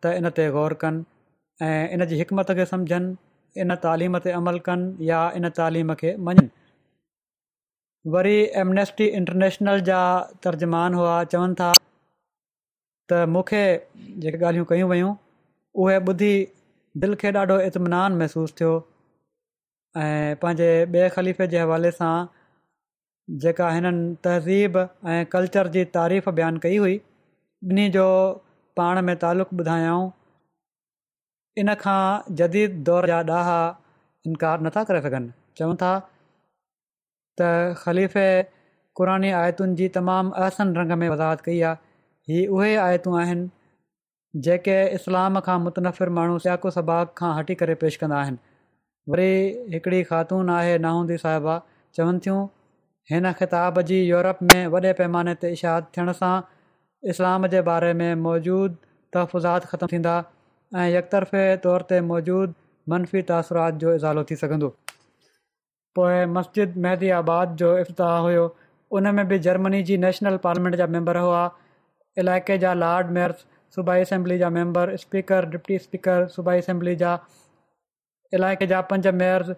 त 0.04 0.18
इन 0.22 0.30
ते 0.41 0.50
गौर 0.58 0.78
कनि 0.86 1.68
ऐं 1.70 1.80
इन 2.00 2.06
जी 2.14 2.22
हिकमत 2.24 2.54
खे 2.62 2.66
समुझनि 2.74 3.16
इन 3.64 3.76
तालीम 3.86 4.18
ते 4.26 4.32
अमल 4.39 4.60
कनि 4.68 4.88
या 5.10 5.20
इन 5.41 5.49
तालीम 5.60 5.93
खे 6.01 6.14
मञनि 6.28 6.45
वरी 8.16 8.36
एमनेस्टी 8.64 9.05
इंटरनेशनल 9.20 9.82
जा 9.89 10.01
तर्जमान 10.47 10.93
हुआ 10.99 11.16
चवनि 11.34 11.55
था 11.62 11.72
त 13.12 13.20
मूंखे 13.36 13.62
जेके 14.26 14.38
ॻाल्हियूं 14.45 14.70
कयूं 14.72 14.89
वयूं 14.91 15.10
उहे 15.84 15.97
ॿुधी 16.14 16.32
दिलि 17.03 17.20
खे 17.24 17.32
ॾाढो 17.41 17.60
इतमिनान 17.70 18.18
महिसूसु 18.24 18.55
थियो 18.62 18.72
ऐं 20.03 20.36
पंहिंजे 20.43 20.70
ॿिए 20.95 21.10
ख़लीफ़े 21.18 21.47
जे 21.53 21.62
हवाले 21.66 21.91
सां 21.99 22.12
जेका 23.45 23.70
हिननि 23.78 24.03
तहज़ीब 24.28 24.78
ऐं 25.16 25.22
कल्चर 25.36 25.72
जी 25.78 25.86
तारीफ़ 25.99 26.30
बयानु 26.41 26.64
कई 26.68 26.78
हुई 26.86 26.97
ॿिन्ही 26.99 27.89
जो 27.97 28.08
पाण 28.82 29.01
में 29.12 29.16
तालुक़ु 29.26 29.60
ॿुधायऊं 29.64 30.05
इन 31.62 31.74
खां 31.84 32.34
जदीद 32.39 32.74
दौर 32.89 33.05
जा 33.12 33.20
ॾाहा 33.36 33.60
इनकार 34.32 34.66
नथा 34.66 34.84
करे 34.89 35.01
सघनि 35.05 35.30
चवनि 35.60 35.80
था 35.84 35.91
त 37.41 37.49
ख़लीफ़े 37.84 38.26
क़नानी 38.99 39.32
आयतुनि 39.39 39.78
जी 39.80 39.88
तमामु 39.95 40.36
अहसन 40.43 40.74
रंग 40.82 40.97
में 41.03 41.08
वज़ाहत 41.14 41.41
कई 41.47 41.62
आहे 41.70 42.34
हीअ 42.34 42.43
उहे 42.60 42.70
आयतूं 42.84 43.16
आहिनि 43.22 44.41
जेके 44.49 44.78
इस्लाम 44.99 45.39
खां 45.49 45.58
मुतनफ़िर 45.66 46.14
माण्हू 46.20 46.38
सियाको 46.45 46.74
सबाक 46.78 47.16
खां 47.24 47.32
हटी 47.39 47.58
करे 47.64 47.78
पेश 47.86 47.99
कंदा 48.03 48.22
आहिनि 48.28 48.38
वरी 49.14 49.30
हिकिड़ी 49.76 50.01
ख़ातून 50.12 50.53
आहे 50.60 50.78
नाहूंदी 50.88 51.18
साहिबा 51.26 51.58
चवनि 51.99 52.22
थियूं 52.28 52.39
हिन 53.14 53.32
ख़िताब 53.43 53.82
जी 53.91 53.99
यूरोप 54.12 54.45
में 54.51 54.64
वॾे 54.76 54.93
पैमाने 55.03 55.36
ते 55.45 55.51
इशाद 55.60 55.89
थियण 55.97 56.14
सां 56.24 56.34
इस्लाम 57.16 57.47
जे 57.55 57.62
बारे 57.72 57.93
में 58.03 58.10
मौजूदु 58.28 58.86
तहफ़ुज़ात 59.18 59.72
ख़तमु 59.76 59.93
थींदा 59.95 60.18
ऐं 60.76 60.89
यकरफ़े 60.91 61.43
तौर 61.63 61.82
ते 61.89 61.99
मौजूदु 62.09 62.53
मनफ़ी 62.93 63.22
तासरात 63.32 63.74
जो 63.84 63.93
इज़ालो 63.95 64.24
थी 64.32 64.36
सघंदो 64.39 64.70
पोइ 65.95 66.26
मस्जिद 66.38 66.74
मेहदी 66.86 67.09
आबाद 67.20 67.55
जो 67.61 67.78
इफ़्ताह 67.84 68.18
हुयो 68.26 68.43
उन 68.99 69.07
में 69.20 69.28
बि 69.28 69.38
जर्मनी 69.45 69.82
जी 69.91 69.97
नेशनल 70.05 70.38
पार्लियामेंट 70.45 70.76
जा 70.82 70.88
मेंबर 70.97 71.18
हुआ 71.18 71.43
इलाइक़े 72.24 72.57
जा 72.65 72.74
लार्ड 72.84 73.09
मेयर्स 73.20 73.45
सूबाई 73.76 74.01
असेंबली 74.07 74.38
जा 74.39 74.49
मेंबर 74.57 74.95
स्पीकर 75.05 75.45
डिप्टी 75.55 75.78
स्पीकर 75.86 76.28
सूबाई 76.36 76.59
असेंबली 76.65 76.95
जा 77.03 77.18
इलाइक़े 78.39 78.68
जा 78.74 78.82
पंज 78.91 79.07
मेयर्स 79.24 79.49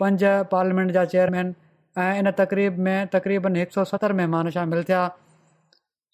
पंज 0.00 0.24
पार्लियामेंट 0.52 0.90
जा 0.98 1.04
चेयरमैन 1.16 1.54
ऐं 1.98 2.18
इन 2.18 2.30
तक़रीब 2.42 2.78
में 2.88 3.06
तक़रीबन 3.16 3.56
हिकु 3.62 3.72
सौ 3.78 3.84
सतरि 3.94 4.14
महिमान 4.22 4.50
शामिलु 4.58 4.82
थिया 4.92 5.00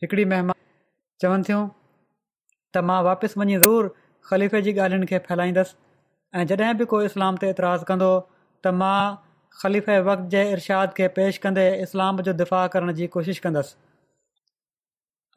हिकिड़ी 0.03 0.25
महिमान 0.25 0.61
चवनि 1.23 1.49
थियूं 1.51 1.63
त 2.77 2.85
मां 2.91 3.03
वापसि 3.11 3.41
वञी 3.41 3.57
ज़रूरु 3.65 3.95
ख़लीफ़े 4.31 4.61
जी 4.67 4.73
ॻाल्हियुनि 4.79 5.07
खे 5.07 5.19
फैलाईंदसि 5.29 5.75
ऐं 6.41 6.47
जॾहिं 6.47 6.75
बि 6.79 6.85
कोई 6.93 7.05
इस्लाम 7.11 7.37
ते 7.43 7.49
एतिराज़ु 7.55 7.85
कंदो 7.91 8.11
त 8.67 8.71
मां 8.81 9.17
ख़लीफ़े 9.63 9.97
वक़्त 10.11 10.31
जे 10.35 10.45
इर्शाद 10.53 10.95
खे 10.99 11.09
पेश 11.19 11.39
कंदे 11.47 11.65
इस्लाम 11.87 12.23
जो 12.29 12.33
दिफ़ा 12.41 12.61
करण 12.77 12.93
जी 13.01 13.07
कोशिशि 13.17 13.43
कंदुसि 13.49 13.75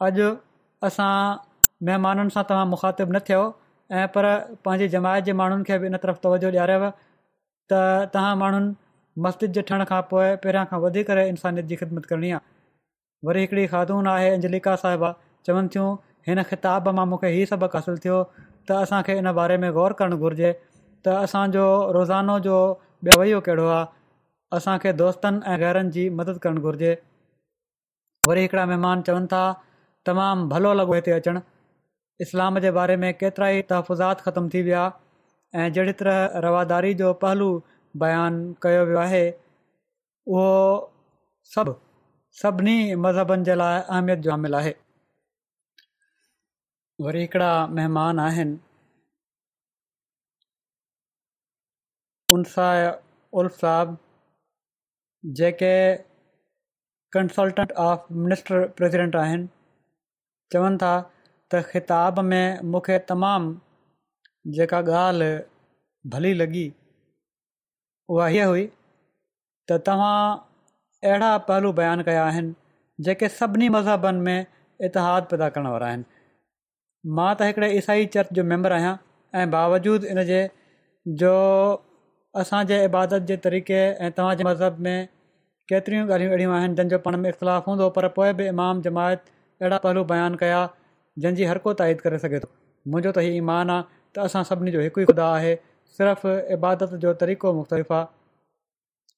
अॼु 0.07 0.29
असां 0.89 1.13
महिमाननि 1.89 2.35
सां 2.37 2.43
तव्हां 2.51 2.67
मुखातिबु 2.75 3.15
न 3.15 3.19
थियो 3.31 3.43
ऐं 3.99 4.07
पर 4.15 4.29
पंहिंजी 4.69 4.87
जमायत 4.95 5.29
जे 5.29 5.33
माण्हुनि 5.41 5.67
खे 5.71 5.77
बि 5.83 5.87
इन 5.93 5.97
तरफ़ 6.05 6.23
तवजो 6.27 6.49
ॾियारायव 6.53 6.87
त 6.89 7.83
तव्हां 8.17 8.33
माण्हुनि 8.43 8.75
मस्तिद्द 9.25 9.59
ठहण 9.59 9.91
खां 9.93 10.01
पोइ 10.15 10.33
पहिरियां 10.45 10.65
खां 10.73 10.81
वधीक 10.87 11.15
इंसानियत 11.27 11.71
जी 11.71 11.75
ख़िदमत 11.85 12.09
करणी 12.13 12.33
आहे 12.39 12.45
वरी 13.31 13.41
हिकिड़ी 13.41 13.67
ख़ातून 13.77 14.07
आहे 14.17 14.33
अंजलिका 14.37 14.75
साहिबा 14.85 15.13
चवनि 15.49 15.71
थियूं 15.75 15.89
हिन 16.31 16.43
ख़िताब 16.53 16.89
मां 17.01 17.07
मूंखे 17.15 17.35
ई 17.37 17.45
सबक़ु 17.53 17.77
हासिलु 17.81 18.03
थियो 18.07 18.19
त 18.69 18.71
असांखे 18.81 19.13
इन 19.17 19.31
बारे 19.35 19.57
में 19.63 19.69
ग़ौर 19.75 19.91
करणु 19.99 20.17
घुरिजे 20.23 20.49
त 21.05 21.09
असांजो 21.25 21.65
रोज़ानो 21.97 22.35
जो 22.47 22.55
ॿियावैयो 23.05 23.39
कहिड़ो 23.47 23.67
आहे 23.75 23.85
असांखे 24.57 24.91
दोस्तनि 25.01 25.39
ऐं 25.53 25.59
घरनि 25.67 25.91
जी 25.95 26.07
मदद 26.19 26.37
करणु 26.43 26.61
घुर्जे 26.67 26.91
वरी 28.29 28.41
हिकिड़ा 28.45 28.65
महिमान 28.71 29.01
चवनि 29.09 29.27
था 29.33 29.43
तमामु 30.09 30.47
भलो 30.53 30.73
लॻो 30.79 30.93
हिते 30.99 31.11
अचणु 31.19 31.39
इस्लाम 32.25 32.59
जे 32.65 32.71
बारे 32.79 32.95
में 33.03 33.09
केतिरा 33.21 33.49
ई 33.57 33.61
तहफ़ुज़ात 33.71 34.21
ख़तम 34.27 34.49
थी 34.53 34.61
विया 34.69 34.83
ऐं 35.61 35.67
जहिड़ी 35.75 35.93
तरह 35.99 36.39
रवादारी 36.47 36.93
जो 37.03 37.13
पहलू 37.25 37.49
बयानु 38.01 38.53
कयो 38.67 38.81
वियो 38.91 38.99
आहे 39.05 39.23
उहो 40.33 40.59
सभु 41.55 41.75
सभिनी 42.43 42.77
मज़हबनि 43.07 43.49
जे 43.51 43.55
लाइ 43.63 43.79
अहमियत 43.83 44.25
जामिल 44.29 44.53
आहे 44.61 44.73
वरी 47.01 47.19
हिकिड़ा 47.21 47.49
महिमान 47.77 48.19
आहिनि 48.19 48.57
उनसा 52.33 52.69
उल्फ 53.41 53.53
साहब 53.61 53.97
जेके 55.39 55.71
कंसल्टेंट 57.13 57.71
ऑफ 57.83 58.07
मिनिस्टर 58.23 58.65
प्रेसिडेंट 58.77 59.15
आहिनि 59.25 59.47
चवनि 60.53 60.77
था 60.85 60.91
त 61.53 61.61
ख़िताब 61.71 62.19
में 62.31 62.61
मूंखे 62.71 62.97
तमामु 63.13 63.53
जेका 64.57 64.81
ॻाल्हि 65.03 65.31
भली 66.15 66.33
लॻी 66.41 66.65
उहा 68.09 68.27
हीअ 68.35 68.47
हुई 68.55 68.65
त 69.71 69.79
तव्हां 69.87 70.17
अहिड़ा 71.09 71.31
पहलू 71.53 71.71
बयान 71.85 72.03
कया 72.11 72.25
आहिनि 72.33 72.53
जेके 73.09 73.29
सभिनी 73.39 73.69
मज़हबनि 73.79 74.21
में 74.29 74.45
इतिहादु 74.89 75.27
पैदा 75.35 75.49
करण 75.57 75.67
वारा 75.75 75.87
आहिनि 75.91 76.15
मां 77.15 77.27
त 77.39 77.45
हिकिड़े 77.49 77.67
ईसाई 77.81 78.05
चर्च 78.15 78.31
जो 78.37 78.43
मैंबर 78.53 78.73
आहियां 78.77 78.93
ऐं 79.41 79.43
बावजूद 79.51 80.05
इन 80.13 80.21
जे 80.29 80.39
जो 81.21 81.33
असांजे 82.41 82.79
इबादत 82.87 83.27
जे 83.29 83.37
तरीक़े 83.45 83.77
ऐं 83.83 84.09
तव्हांजे 84.17 84.43
मज़हब 84.47 84.79
में 84.87 84.97
केतिरियूं 85.71 86.07
ॻाल्हियूं 86.07 86.31
अहिड़ियूं 86.33 86.53
आहिनि 86.55 86.75
जंहिंजो 86.79 86.97
पाण 87.05 87.15
में 87.25 87.29
इख़्तिलाफ़ु 87.29 87.71
हूंदो 87.71 87.89
पर 87.99 88.07
पोइ 88.17 88.33
बि 88.41 88.47
इमाम 88.53 88.81
जमायत 88.87 89.23
अहिड़ा 89.61 89.77
पहलू 89.85 90.03
बयानु 90.11 90.37
कया 90.43 90.59
जंहिंजी 91.25 91.45
हर 91.49 91.57
को 91.67 91.73
ताईद 91.81 92.01
करे 92.07 92.19
सघे 92.25 92.41
थो 92.45 92.49
मुंहिंजो 92.93 93.13
त 93.17 93.23
हीउ 93.25 93.37
ईमान 93.41 93.71
आहे 93.75 93.83
त 94.17 94.25
असां 94.29 94.43
सभिनी 94.51 94.73
जो 94.77 94.81
हिकु 94.87 95.01
ई 95.03 95.09
ख़ुदा 95.11 95.27
आहे 95.39 95.51
सिर्फ़ु 95.99 96.33
इबादत 96.57 96.95
जो 97.05 97.13
तरीक़ो 97.23 97.53
मुख़्तलिफ़ 97.61 97.93
आहे 97.99 99.13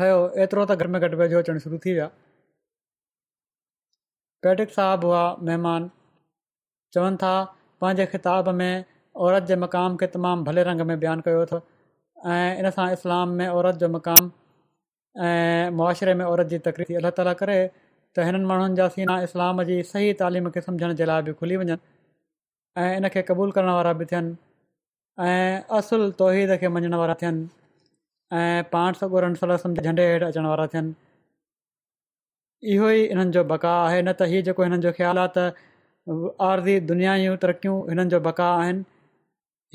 ठहियो 0.00 0.20
एतिरो 0.46 0.64
त 0.72 0.78
घटि 0.86 0.92
में 0.96 1.00
घटि 1.08 1.20
वेझो 1.22 1.42
अचणु 1.44 1.64
शुरू 1.66 1.80
थी 1.86 1.92
विया 1.96 2.08
पैटिक 4.48 4.74
साहबु 4.78 5.12
हुआ 5.12 5.22
महिमान 5.50 5.90
चवनि 6.94 7.16
था 7.22 7.30
पंहिंजे 7.80 8.06
ख़िताब 8.10 8.48
में 8.60 8.84
औरत 9.26 9.42
जे 9.50 9.56
मक़ाम 9.62 9.96
खे 10.02 10.06
तमामु 10.16 10.44
भले 10.48 10.62
रंग 10.70 10.80
में 10.90 10.98
बयानु 11.00 11.22
कयो 11.28 11.40
अथव 11.46 11.62
ऐं 12.34 12.58
इन 12.58 12.66
इस्लाम 12.92 13.28
में 13.40 13.46
औरत 13.48 13.76
जो 13.82 13.88
मक़ाम 13.94 14.30
ऐं 15.28 15.70
मुआशिरे 15.78 16.14
में 16.20 16.24
औरत 16.26 16.46
जी 16.52 16.58
तकरीब 16.68 16.92
अलाह 17.02 17.32
करे 17.40 17.58
त 18.18 18.24
हिननि 18.28 18.44
माण्हुनि 18.52 18.76
जा 18.82 18.86
सीना 18.94 19.18
इस्लाम 19.30 19.62
जी 19.72 19.82
सही 19.90 20.12
तालीम 20.22 20.50
खे 20.56 20.60
समुझण 20.66 20.94
जे 21.02 21.10
लाइ 21.12 21.22
बि 21.28 21.32
खुली 21.42 21.56
वञनि 21.62 21.76
ऐं 22.84 22.88
इन 23.00 23.08
क़बूल 23.16 23.52
वारा 23.58 23.92
बि 24.00 24.04
थियनि 24.14 24.36
ऐं 25.26 25.76
असुल 25.80 26.10
तौहीद 26.22 26.56
खे 26.64 26.68
मञण 26.78 26.94
वारा 27.04 27.14
थियनि 27.26 27.48
ऐं 28.40 28.64
पाण 28.76 29.00
सॻो 29.02 29.26
झंडे 29.26 30.08
हेठि 30.12 30.24
अचण 30.30 30.46
वारा 30.54 30.66
थियनि 30.76 30.94
इहो 32.74 32.90
ई 33.02 33.30
जो 33.38 33.44
बका 33.54 33.74
आहे 33.84 34.02
न 34.08 34.16
त 34.22 34.32
जेको 34.50 34.68
हिननि 34.70 34.82
जो 34.88 34.94
ख़्यालु 35.00 35.24
आहे 35.28 35.48
आरज़ी 36.08 36.80
दुनिया 36.88 37.12
जूं 37.18 37.36
तरक़ियूं 37.42 37.76
हिननि 37.90 38.04
जो 38.14 38.18
बका 38.24 38.48
आहिनि 38.62 38.82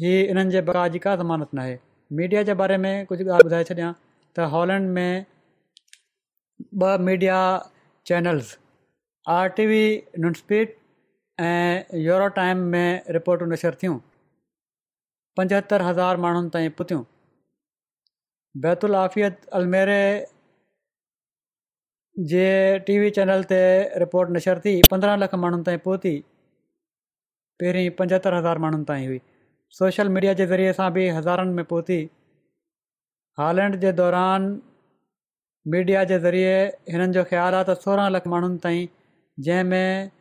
हीअ 0.02 0.26
हिननि 0.28 0.52
जे 0.56 0.62
बकाउ 0.70 0.90
जी 0.96 1.00
का 1.06 1.16
ज़मानत 1.22 1.54
नाहे 1.60 1.72
मीडिया 2.20 2.44
जे 2.50 2.54
बारे 2.62 2.78
में 2.84 2.92
कुझु 3.12 3.24
ॻाल्हि 3.30 3.48
ॿुधाए 3.50 3.64
छॾियां 3.70 3.90
त 4.36 4.50
हॉलैंड 4.54 4.90
में 4.98 5.26
ॿ 6.82 6.98
media 7.08 7.40
channels 8.12 8.52
R 9.38 9.48
T 9.60 9.66
V 9.72 9.82
Nunspeet 10.26 10.78
ऐं 11.48 12.00
यूरो 12.04 12.28
टाइम 12.40 12.62
में 12.76 13.14
रिपोटूं 13.18 13.48
नशर 13.56 13.80
थियूं 13.84 13.98
पंजहतरि 15.42 15.84
हज़ार 15.90 16.18
माण्हुनि 16.28 16.54
ताईं 16.58 16.70
पुतियूं 16.82 17.02
बैतुल 18.68 19.00
आफ़ियत 19.02 19.50
अलमेरे 19.62 19.98
जे 22.32 22.46
टीवी 22.88 23.10
चैनल 23.18 23.44
ते 23.50 23.60
रिपोर्ट 24.00 24.30
नशर 24.36 24.60
थी 24.60 24.72
पंद्रहं 24.92 25.18
लख 25.24 25.36
माण्हुनि 25.44 25.64
ताईं 25.66 25.78
पहुती 25.84 26.16
पहिरीं 27.60 27.90
पंजहतरि 28.00 28.36
हज़ार 28.38 28.58
माण्हुनि 28.66 28.84
ताईं 28.90 29.06
हुई 29.08 29.20
सोशल 29.80 30.10
मीडिया 30.16 30.34
जे 30.40 30.46
ज़रिए 30.54 30.74
सां 30.80 30.90
बि 30.94 31.08
हज़ारनि 31.18 31.54
में 31.60 31.64
पहुती 31.74 32.00
हालैंड 33.40 33.76
जे 33.86 33.92
दौरान 34.02 34.50
मीडिया 35.76 36.04
जे 36.14 36.20
ज़रिए 36.26 36.56
हिननि 36.94 37.14
जो 37.20 37.24
ख़्यालु 37.32 37.56
आहे 37.62 37.70
त 37.70 37.88
सोरहं 37.88 38.10
लख 38.18 38.28
माण्हुनि 38.36 38.58
ताईं 38.66 38.92
जंहिंमें 39.48 40.12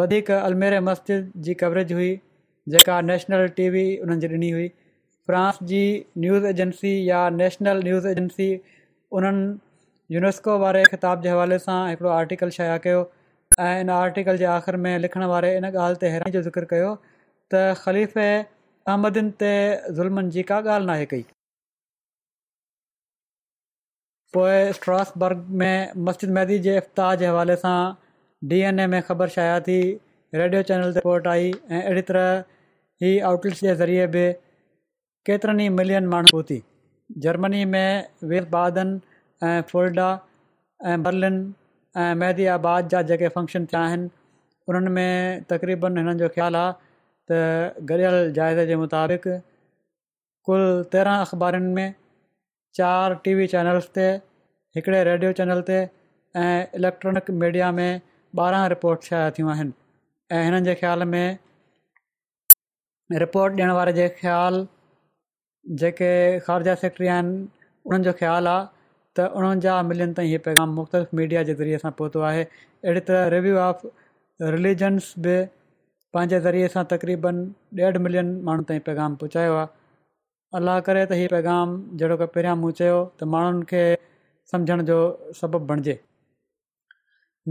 वधीक 0.00 0.30
अलमेरे 0.40 0.80
मस्जिद 0.90 1.30
जी 1.48 1.54
कवरेज 1.64 1.92
हुई 2.00 2.10
जेका 2.76 3.00
नेशनल 3.12 3.46
टीवी 3.60 3.84
वी 3.88 3.96
उन्हनि 4.06 4.20
जे 4.26 4.28
ॾिनी 4.36 4.50
हुई 4.58 4.68
फ्रांस 5.28 5.58
जी 5.72 5.84
न्यूज़ 6.24 6.46
एजेंसी 6.54 6.90
या 7.08 7.22
नेशनल 7.40 7.82
न्यूज़ 7.88 8.06
एजेंसी 8.08 8.46
उन्हनि 9.18 9.48
यूनेस्को 10.12 10.54
वारे 10.60 10.80
ख़िताब 10.90 11.20
जे 11.24 11.28
हवाले 11.30 11.56
सां 11.64 11.74
हिकिड़ो 11.88 12.10
आर्टिकल 12.12 12.50
शाया 12.54 12.76
कयो 12.84 13.00
ऐं 13.64 13.74
इन 13.82 13.90
आर्टिकल 13.96 14.38
जे 14.40 14.44
आख़िर 14.52 14.76
में 14.86 14.96
लिखण 15.02 15.24
वारे 15.32 15.50
इन 15.58 15.64
ॻाल्हि 15.68 15.98
ते 16.04 16.08
हैरान 16.14 16.32
जो 16.36 16.40
ज़िकर 16.46 16.64
कयो 16.72 16.88
त 17.54 17.60
ख़लीफ़े 17.82 18.24
अहमदनि 18.38 19.30
ते 19.42 19.50
ज़ुल्मनि 19.98 20.30
जी 20.38 20.42
का 20.48 20.56
ॻाल्हि 20.76 21.02
न 21.02 21.04
कई 21.12 21.22
पोइ 24.38 24.66
स्ट्रासबर्ग 24.78 25.44
में 25.62 25.92
मस्जिद 26.08 26.30
मैदी 26.40 26.58
जे 26.66 26.74
इफ़्त 26.80 27.02
जे 27.22 27.26
हवाले 27.30 27.56
सां 27.60 27.74
डी 28.54 28.58
एन 28.72 28.80
ए 28.86 28.86
में 28.96 29.00
ख़बर 29.10 29.34
शाया 29.34 29.60
थी 29.68 29.78
रेडियो 30.42 30.62
चैनल 30.72 30.92
ते 30.98 31.04
पट 31.06 31.28
आई 31.36 31.52
ऐं 31.52 31.82
अहिड़ी 31.82 32.02
तरह 32.08 32.32
हीअ 33.04 33.14
आउटलेट्स 33.32 33.62
जे 33.68 33.74
ज़रिए 33.84 34.06
बि 34.18 34.26
केतिरनि 35.30 35.68
ई 35.70 35.74
मिलियन 35.82 36.10
माण्हू 36.16 36.42
उती 36.46 36.58
जर्मनी 37.28 37.62
में 37.76 37.86
वीर 38.34 38.50
बादनि 38.58 39.00
ऐं 39.48 39.60
फोल्डा 39.70 40.08
ऐं 40.88 41.02
बर्लिन 41.02 41.36
ऐं 42.00 42.14
महदी 42.22 42.46
आबाद 42.54 42.88
जा 42.94 43.00
जेके 43.10 43.28
फंक्शन 43.36 43.66
थिया 43.72 43.80
आहिनि 43.84 44.08
उन्हनि 44.68 44.90
में 44.96 45.44
तक़रीबन 45.52 45.96
हिननि 45.98 46.14
जो 46.22 46.28
ख़्यालु 46.36 46.56
आहे 46.62 46.72
त 47.28 47.76
गॾियल 47.92 48.16
जाइज़ 48.38 48.58
जे 48.70 48.76
मुताबिक़ 48.82 49.28
कुल 50.48 50.64
तेरहं 50.92 51.24
अख़बारुनि 51.26 51.72
में 51.78 51.88
चारि 52.78 53.16
टी 53.24 53.34
वी 53.40 53.46
चैनल्स 53.54 53.88
ते 53.98 54.06
हिकिड़े 54.78 55.02
रेडियो 55.10 55.32
चैनल 55.40 55.62
ते 55.70 55.78
ऐं 56.40 56.80
इलेक्ट्रॉनिक 56.80 57.30
मीडिया 57.44 57.70
में 57.80 57.90
ॿारहं 58.40 58.68
रिपोर्ट 58.74 59.08
शायदि 59.10 59.34
थियूं 59.38 59.50
आहिनि 59.52 59.72
ऐं 60.38 60.42
हिननि 60.48 60.60
जे 60.70 60.74
ख़्याल 60.82 61.06
में 61.14 61.38
रिपोर्ट 63.24 63.60
ॾियण 63.60 63.72
वारे 63.80 63.92
जे 64.00 64.08
ख़्यालु 64.20 64.60
जेके 65.84 66.12
ख़ारजा 66.50 66.74
सेक्ट्री 66.84 67.10
आहिनि 67.16 67.40
उन्हनि 67.48 68.10
जो 68.10 68.14
ख़्यालु 68.22 68.50
आहे 68.54 68.68
त 69.18 69.26
उणवंजाहु 69.38 69.86
मिलियन 69.86 70.12
ताईं 70.16 70.28
हीअ 70.30 70.40
पैगाम 70.44 70.74
मुख़्तलिफ़ 70.80 71.14
मीडिया 71.20 71.42
जे 71.48 71.54
ज़रिए 71.60 71.78
सां 71.84 71.90
पहुतो 72.00 72.20
आहे 72.26 72.42
अहिड़ी 72.50 73.00
तरह 73.06 73.24
रिव्यू 73.34 73.56
ऑफ 73.62 73.80
रिलीजन्स 74.56 75.08
बि 75.24 75.32
पंहिंजे 76.16 76.38
ज़रिए 76.44 76.68
सां 76.74 76.84
तक़रीबन 76.92 77.40
ॾेढ 77.80 77.96
मिलियन 78.04 78.30
माण्हुनि 78.48 78.68
ताईं 78.68 78.84
पैगाम 78.90 79.16
पहुचायो 79.22 79.56
आहे 79.62 79.68
अलाह 80.60 80.78
करे 80.90 81.02
त 81.08 81.18
हीअ 81.22 81.32
पैगाम 81.34 81.74
जहिड़ो 82.02 82.18
की 82.22 82.28
पहिरियां 82.36 82.54
मूं 82.62 82.70
चयो 82.82 83.00
त 83.22 83.30
माण्हुनि 83.34 83.66
खे 83.72 83.82
समुझण 84.52 84.84
जो 84.92 85.00
सबबु 85.40 85.62
बणिजे 85.72 85.96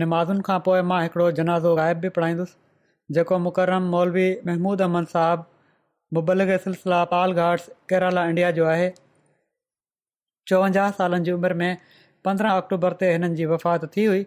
नमाज़ुनि 0.06 0.48
खां 0.52 0.58
पोइ 0.70 0.88
मां 0.94 1.02
हिकिड़ो 1.08 1.28
जनाज़ो 1.42 1.76
ग़ाइब 1.82 2.02
बि 2.06 2.14
पढ़ाईंदुसि 2.20 3.14
जेको 3.20 3.42
मुकरम 3.50 3.92
मौलवी 3.98 4.26
महमूद 4.52 4.88
अहमद 4.88 5.14
साहबु 5.18 5.52
मुबलग 6.20 6.56
सिलसिला 6.70 7.04
पालघाट्स 7.18 7.70
केरला 7.94 8.28
इंडिया 8.34 8.54
जो 8.60 8.66
आहे 8.78 8.90
चोवंजाह 10.52 10.90
सालनि 11.00 11.26
जी 11.30 11.34
उमिरि 11.40 11.56
में 11.62 11.74
पंद्रहं 12.28 12.62
अक्टूबर 12.62 12.96
ते 13.02 13.12
हिननि 13.16 13.36
जी 13.40 13.48
वफ़ात 13.54 13.90
थी 13.96 14.06
हुई 14.12 14.22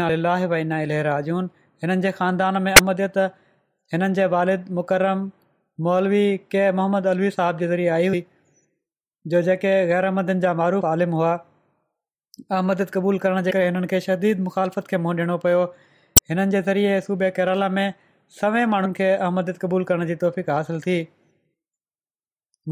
ना 0.00 0.08
लाही 0.24 0.48
भाई 0.54 0.66
ना 0.72 0.80
लेहराजून 0.92 1.46
हिननि 1.84 2.04
जे 2.06 2.10
ख़ानदान 2.18 2.60
में 2.66 2.72
अहमदयत 2.72 3.20
हिननि 3.94 4.14
जे 4.20 4.26
वालिद 4.36 4.72
मुकरम 4.80 5.22
मौलवी 5.88 6.24
के 6.54 6.64
मोहम्मद 6.80 7.08
अलवी 7.14 7.30
साहब 7.38 7.62
जे 7.64 7.68
ज़रिए 7.72 7.88
आई 7.98 8.10
हुई 8.14 8.22
जो 9.34 9.40
जेके 9.50 9.72
ग़ैर 9.92 10.10
अहमदन 10.10 10.42
जा 10.46 10.52
मारुफ़ 10.62 10.88
आलिम 10.90 11.16
हुआ 11.20 11.30
अहमद 12.42 12.84
क़बूल 12.96 13.18
करण 13.26 13.42
जे 13.48 13.54
करे 13.56 13.70
हिननि 13.70 13.90
खे 13.94 14.00
शदीद 14.08 14.46
मुख़ालफ़त 14.48 14.90
खे 14.92 15.00
मुंहुं 15.06 15.24
ॾिनो 15.28 15.38
पियो 15.46 15.62
हिननि 16.32 16.52
जे 16.56 16.62
ज़रिए 16.68 17.00
सूबे 17.08 17.30
केरला 17.38 17.68
में 17.78 17.86
सवें 18.42 18.62
माण्हुनि 18.74 18.98
खे 19.00 19.08
अहमद 19.28 19.54
क़बूल 19.64 19.86
करण 19.92 20.10
जी 20.12 20.16
तोफ़ीक़ 20.26 20.50
हासिल 20.56 20.84
थी 20.88 20.96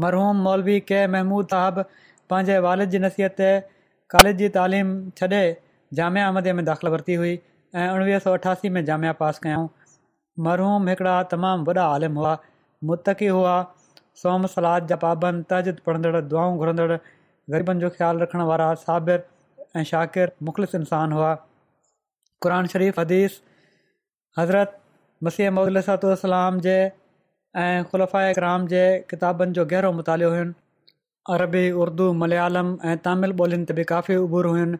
मरहूम 0.05 0.43
मौलवी 0.49 0.77
के 0.91 0.99
महमूद 1.15 1.47
साहिबु 1.55 1.83
पंहिंजे 2.31 2.55
वालिद 2.65 2.91
जी 2.95 2.99
नसीहत 3.05 3.41
कॉलेज 4.15 4.37
जी 4.43 4.49
तइलीम 4.57 4.89
छॾे 5.21 5.41
जामिया 5.99 6.25
मदे 6.37 6.53
में 6.59 6.63
दाख़िलु 6.67 6.91
वरिती 6.95 7.15
हुई 7.21 7.31
ऐं 7.79 7.89
उणिवीह 7.93 8.21
सौ 8.25 8.33
अठासी 8.39 8.69
में 8.75 8.81
जामिया 8.89 9.11
पास 9.21 9.39
कयऊं 9.45 9.65
मरहूम 10.49 10.89
हिकिड़ा 10.91 11.15
तमामु 11.33 11.67
वॾा 11.71 11.87
आलिम 11.95 12.19
हुआ 12.21 12.33
मुतक़ी 12.91 13.27
हुआ 13.37 13.55
सोम 14.23 14.45
सलाद 14.53 14.87
जा 14.91 14.99
पाबंद 15.05 15.45
तजिद 15.53 15.81
पढ़ंदड़ु 15.89 16.21
दुआऊं 16.35 16.55
घुरंदड़ु 16.65 16.99
ग़रीबनि 17.55 17.83
जो 17.85 17.89
ख़्यालु 17.97 18.23
रखण 18.25 18.45
वारा 18.51 18.69
साबिर 18.85 19.25
ऐं 19.81 19.83
शाकिर 19.93 20.31
मुख़लिस 20.49 20.77
इंसान 20.83 21.17
हुआ 21.19 21.33
क़ुर 22.45 22.55
शरीफ़ 22.75 22.99
हदीस 23.03 23.41
हज़रत 24.39 24.77
मसीह 25.29 25.55
महलताम 25.59 26.61
जे 26.67 26.75
ऐं 26.79 27.83
ख़ुलफ़ा 27.91 28.25
इकराम 28.33 28.67
जे 28.75 28.85
किताबनि 29.13 29.59
जो 29.61 29.65
गहिरो 29.73 29.91
मुतालि 29.99 30.33
हुयो 30.33 30.47
अरबी 31.33 31.63
उर्दू 31.83 32.05
मलयालम 32.19 32.67
ऐं 32.91 32.97
तमिल 33.05 33.31
ॿोलियुनि 33.43 33.65
ते 33.71 33.73
बि 33.79 33.83
काफ़ी 33.91 34.15
उबूर 34.25 34.45
हुयूं 34.51 34.75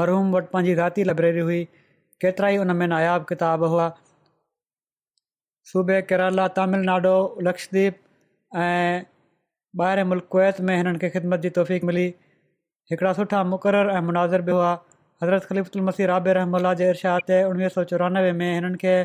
मरहूम 0.00 0.28
वटि 0.36 0.48
पंहिंजी 0.52 0.74
ज़ाती 0.80 1.04
लाइब्रेरी 1.10 1.40
हुई 1.48 1.62
केतिरा 2.24 2.50
ई 2.56 2.58
उन 2.64 2.74
में 2.82 2.86
नायाबु 2.92 3.24
किताब 3.32 3.64
हुआ 3.74 3.86
सूबे 5.72 5.96
केरला 6.12 6.46
तमिलनाडु 6.58 7.14
लक्षद्वीप 7.48 7.98
ऐं 8.66 9.02
ॿाहिरि 9.80 10.04
मुल्क 10.12 10.30
कुवैत 10.36 10.60
में 10.68 10.76
हिननि 10.76 10.98
खे 11.04 11.10
ख़िदमत 11.16 11.44
जी 11.46 11.50
तौफ़ीक़ 11.58 11.84
मिली 11.90 12.06
हिकिड़ा 12.92 13.12
सुठा 13.20 13.42
मुक़ररु 13.54 13.92
ऐं 13.98 14.00
मुनाज़र 14.10 14.46
बि 14.48 14.52
हुआ 14.60 14.70
हज़रत 15.22 15.44
ख़लीफ़ुल 15.52 15.82
मसीह 15.90 16.06
राब 16.14 16.28
रहम 16.40 16.60
जे 16.82 16.88
इर्शाद 16.94 17.28
ते 17.32 17.42
उणिवीह 17.52 17.74
सौ 17.78 17.84
चोरानवे 17.94 18.32
में 18.42 18.48
हिननि 18.52 18.82
खे 18.84 18.96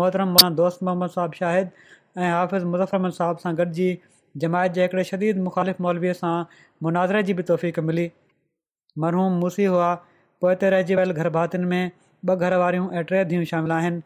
मुहतरम 0.00 0.36
महान 0.38 0.54
दोस्त 0.62 0.82
मोहम्मद 0.90 1.16
साहिबु 1.18 1.42
शाहिद 1.42 1.82
ऐं 2.18 2.32
हाफ़िज़ 2.36 2.64
मुज़रमन 2.74 3.18
साहब 3.20 3.44
सां 3.46 3.54
गॾिजी 3.62 3.90
जमायत 4.40 4.72
जे 4.72 4.82
हिकिड़े 4.82 5.02
शदीद 5.08 5.38
मुख़ालिफ़ 5.46 5.82
मौलवीअ 5.86 6.12
सां 6.20 6.34
मुनाज़िरे 6.86 7.22
जी 7.30 7.34
बि 7.40 7.42
तौफ़ीक़ 7.50 7.80
मिली 7.88 8.04
मरहूम 9.04 9.34
मूसी 9.44 9.64
हुआ 9.74 9.90
पोइ 10.44 10.54
ते 10.62 10.70
रहिजी 10.74 10.94
वियल 11.00 11.12
घर 11.22 11.28
भातियुनि 11.36 11.68
में 11.74 11.90
ॿ 12.28 12.36
घर 12.46 12.56
वारियूं 12.62 12.86
ऐं 13.00 13.04
टे 13.12 13.24
धीअ 13.32 13.42
शामिल 13.52 13.72
आहिनि 13.78 14.02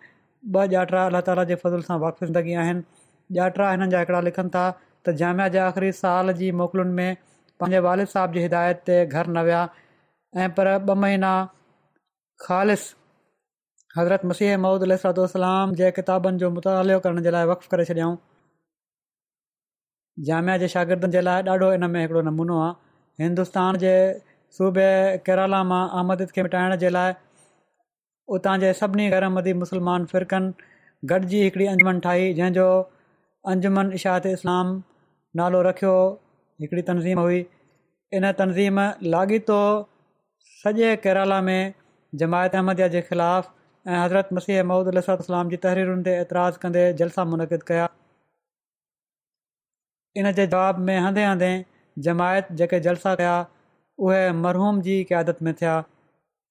ॿ 0.56 0.74
ॼातरा 0.74 1.04
अलाह 1.12 1.24
ताला 1.30 1.44
जे 1.52 1.54
फज़िल 1.62 1.86
सां 1.90 1.98
वाक़िदगी 2.06 2.54
आहिनि 2.64 3.40
ॼातिरा 3.40 3.70
हिननि 3.74 3.90
जा 3.94 4.02
हिकिड़ा 4.04 4.20
लिखनि 4.28 4.52
था 4.58 4.66
त 5.06 5.16
जामिया 5.22 5.48
जे 5.58 5.62
आख़िरी 5.68 5.92
साल 6.02 6.32
जी 6.42 6.50
मोकिलुनि 6.60 7.00
में 7.00 7.24
पंहिंजे 7.60 7.86
वालिद 7.88 8.10
साहिब 8.14 8.38
जी 8.38 8.44
हिदायत 8.48 8.82
ते 8.90 8.98
घर 9.06 9.30
न 9.36 9.48
विया 9.50 9.64
ऐं 9.72 10.52
पर 10.60 10.72
ॿ 10.76 11.02
महीना 11.06 11.32
ख़ालिस 12.46 12.88
हज़रत 13.98 14.28
मसीह 14.32 14.56
महूदल 14.66 14.96
सरातलाम 15.06 15.76
जे 15.82 15.90
किताबनि 16.00 16.44
जो 16.44 16.54
मुतालो 16.58 17.00
करण 17.08 17.26
जे 17.28 17.36
लाइ 17.38 17.52
वफ़ु 17.54 17.76
करे 17.76 17.84
छॾियऊं 17.92 18.16
जामिया 20.24 20.56
जे 20.60 20.68
शागिर्दनि 20.74 21.12
जे 21.14 21.20
लाइ 21.24 21.42
ॾाढो 21.54 21.66
इन 21.72 21.82
में 21.94 22.00
हिकिड़ो 22.00 22.20
नमूनो 22.28 22.58
आहे 22.66 23.24
हिंदुस्तान 23.24 23.76
जे 23.84 23.90
सूबे 24.58 24.84
केरला 25.26 25.58
मां 25.72 25.80
आमद 26.02 26.22
खे 26.36 26.42
मिटाइण 26.46 26.74
जे 26.84 26.90
लाइ 26.96 27.12
उतां 28.36 28.54
जे 28.62 28.70
सभिनी 28.78 29.08
गरमदी 29.14 29.52
मुस्लमान 29.62 30.04
फ़िरकनि 30.12 30.52
गॾिजी 31.12 31.40
हिकिड़ी 31.42 31.66
अंजुमन 31.74 32.00
ठाही 32.06 32.32
जंहिंजो 32.38 32.68
अंजमन 33.54 33.90
इशा 34.00 34.14
इस्लाम 34.32 34.72
नालो 35.42 35.60
रखियो 35.68 35.92
हिकिड़ी 36.64 36.82
तनज़ीम 36.92 37.20
हुई 37.26 37.44
इन 38.20 38.30
तनज़ीम 38.40 38.80
लाॻीतो 39.16 39.60
सॼे 40.62 40.94
केरला 41.04 41.40
में 41.50 41.58
जमायत 42.24 42.56
अहमद 42.62 42.84
जे 42.96 43.02
ख़िलाफ़ 43.10 43.52
ऐं 43.88 44.00
हज़रत 44.04 44.32
मसीह 44.40 44.62
महूदल 44.72 45.02
अलाम 45.16 45.54
जी 45.54 45.62
तहरीरुनि 45.68 46.02
ते 46.10 46.16
ऐतराज़ 46.24 46.58
कंदे 46.66 46.84
जलसा 47.02 47.24
मुनक़िद 47.34 47.62
कया 47.72 47.88
इन 50.20 50.30
जे 50.36 50.46
जवाब 50.52 50.78
में 50.88 50.98
हंदे 51.06 51.24
हंदे 51.24 51.50
जमायत 52.06 52.48
जेके 52.60 52.78
जलसा 52.86 53.14
थिया 53.20 53.34
उहे 54.06 54.22
मरहूम 54.44 54.80
जी 54.86 54.96
क़ियादत 55.10 55.42
में 55.48 55.52
थिया 55.62 55.76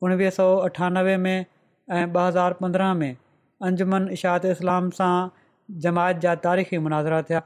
उणिवीह 0.07 0.30
सौ 0.36 0.45
अठानवे 0.68 1.16
में 1.26 1.34
ऐं 1.34 2.03
ॿ 2.13 2.28
हज़ार 2.28 2.53
पंद्रहं 2.61 2.95
में 3.01 3.09
अंजमन 3.70 4.07
इशा 4.18 4.36
इस्लाम 4.53 4.89
सां 4.99 5.13
जमायत 5.88 6.24
जा 6.26 6.34
तारीख़ी 6.45 6.78
मुनाज़िरा 6.88 7.22
थिया 7.30 7.41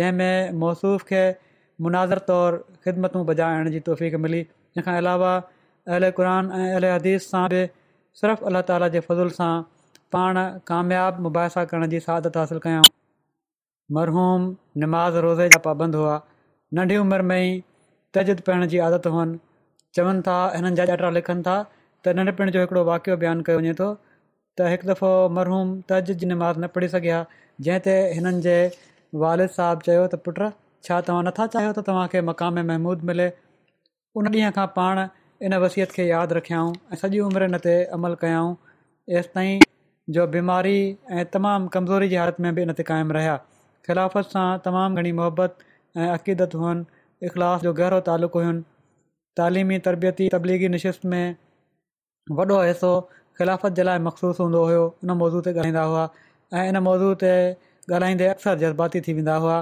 जंहिं 0.00 0.58
मौसूफ़ 0.64 1.04
खे 1.12 1.22
मुनाज़रु 1.86 2.24
तौरु 2.32 2.60
ख़िदमतूं 2.86 3.24
बजाइण 3.30 3.70
जी 3.76 3.80
तौफ़ीक़ 3.92 4.16
मिली 4.26 4.40
इन 4.48 4.86
खां 4.88 4.96
अलावा 5.04 5.32
अहल 5.36 6.10
क़ुर 6.18 6.34
ऐं 6.34 6.74
अल 6.80 6.88
हदीस 6.94 7.30
सां 7.34 7.44
बि 7.54 7.62
सिर्फ़ु 8.24 8.52
अलाह 8.52 8.66
ताला 8.74 8.92
जे 8.98 9.04
फज़ुल 9.12 9.32
सां 9.38 9.50
पाण 10.16 10.42
कामियाबु 10.72 11.28
मुबाहसा 11.28 11.66
करण 11.72 11.92
जी 11.96 12.02
हासिलु 12.08 12.66
मरहूम 13.92 14.44
नमाज़ 14.82 15.16
रोज़े 15.24 15.46
जा 15.54 15.58
पाबंद 15.64 15.94
हुआ 15.98 16.12
नंढी 16.76 16.96
उमिरि 17.00 17.24
में 17.30 17.36
ई 17.40 17.48
तजिद 18.18 18.38
पढ़ण 18.46 18.66
जी 18.74 18.78
आदत 18.84 19.06
हुअनि 19.16 19.38
चवनि 19.98 20.22
था 20.28 20.36
हिननि 20.54 20.76
जा 20.78 20.84
ॾाटा 20.92 21.10
लिखनि 21.16 21.42
था 21.48 21.56
त 22.06 22.14
नंढपिण 22.20 22.50
जो 22.56 22.60
हिकिड़ो 22.62 22.84
वाक़ियो 22.90 23.16
बयानु 23.24 23.42
कयो 23.50 23.58
वञे 23.64 23.74
थो 23.82 23.88
त 24.00 24.72
हिकु 24.74 24.90
दफ़ो 24.92 25.10
मरहूम 25.40 25.74
तजिद 25.92 26.24
नमाज़ 26.32 26.58
न 26.62 26.72
पढ़ी 26.78 26.88
सघिया 26.94 27.18
जंहिं 27.68 27.84
ते 27.90 27.98
हिननि 28.20 28.42
जे 28.48 28.56
वालिद 29.26 29.54
साहबु 29.60 29.86
चयो 29.90 30.02
त 30.14 30.22
पुटु 30.28 30.48
छा 30.88 31.00
तव्हां 31.10 31.28
नथा 31.30 31.48
चाहियो 31.58 31.70
त 31.74 31.88
तव्हांखे 31.92 32.24
मक़ाम 32.32 32.64
महमूद 32.72 33.04
मिले 33.12 33.28
उन 34.22 34.34
ॾींहं 34.34 34.56
खां 34.60 34.66
पाण 34.78 35.04
इन 35.50 35.60
वसियत 35.68 35.96
खे 35.98 36.08
यादि 36.16 36.38
रखियाऊं 36.42 36.76
ऐं 36.94 37.04
सॼी 37.04 37.22
उमिरि 37.30 37.50
हिन 37.52 37.60
ते 37.68 37.76
अमल 37.98 38.18
कयाऊं 38.24 38.52
एसि 39.20 39.36
ताईं 39.38 39.68
जो 40.18 40.30
बीमारी 40.36 40.78
ऐं 41.20 41.28
तमामु 41.36 41.74
कमज़ोरी 41.78 42.12
जी 42.14 42.24
हालति 42.26 42.42
में 42.48 42.54
बि 42.60 42.68
इन 42.68 42.72
ते 42.80 42.92
क़ाइमु 42.92 43.14
रहिया 43.20 43.38
ख़िलाफ़त 43.88 44.28
सां 44.34 44.44
तमामु 44.66 44.98
घणी 45.02 45.10
मोहबत 45.20 45.56
ऐं 46.02 46.08
अक़ीदत 46.12 46.54
हुअनि 46.60 47.26
इख़लास 47.30 47.64
जो 47.66 47.72
गहिरो 47.80 47.98
तालुक़ु 48.08 48.40
हुयो 48.42 48.52
तालिमी 49.40 49.78
तरबियती 49.88 50.28
तबलीगी 50.34 50.68
नशिस्त 50.74 51.04
में 51.12 51.36
वॾो 52.40 52.58
हिसो 52.68 52.90
ख़िलाफ़त 53.40 53.76
जे 53.80 53.86
लाइ 53.88 54.02
मखसूस 54.06 54.40
हूंदो 54.44 54.62
हुयो 54.70 54.82
उन 54.90 55.16
मौज़ू 55.22 55.40
ते 55.48 55.52
ॻाईंदा 55.66 55.84
हुआ 55.90 56.04
ऐं 56.60 56.64
इन 56.72 56.78
मौज़ू 56.88 57.12
ते 57.24 57.32
ॻाल्हाईंदे 57.98 58.26
अक्सर 58.34 58.58
जज़्बाती 58.64 59.00
थी 59.08 59.16
वेंदा 59.20 59.36
हुआ 59.46 59.58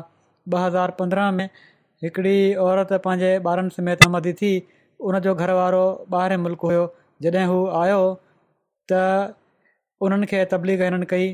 ॿ 0.55 0.59
हज़ार 0.67 0.91
पंद्रहं 0.99 1.39
में 1.39 1.61
हिकिड़ी 2.05 2.37
औरत 2.67 2.93
पंहिंजे 3.05 3.37
ॿारनि 3.53 3.95
मदी 4.17 4.33
थी 4.43 4.53
उन 5.11 5.19
जो 5.29 5.35
घर 5.45 5.51
वारो 5.61 5.85
ॿाहिरि 6.17 6.37
मुल्क़ 6.47 6.67
हुयो 6.71 6.85
जॾहिं 7.27 7.47
हू 7.55 7.61
आयो 7.85 8.01
त 8.93 9.01
उन्हनि 10.07 10.27
खे 10.35 10.45
तबलीग 10.55 10.83
हिननि 10.89 11.07
कई 11.15 11.31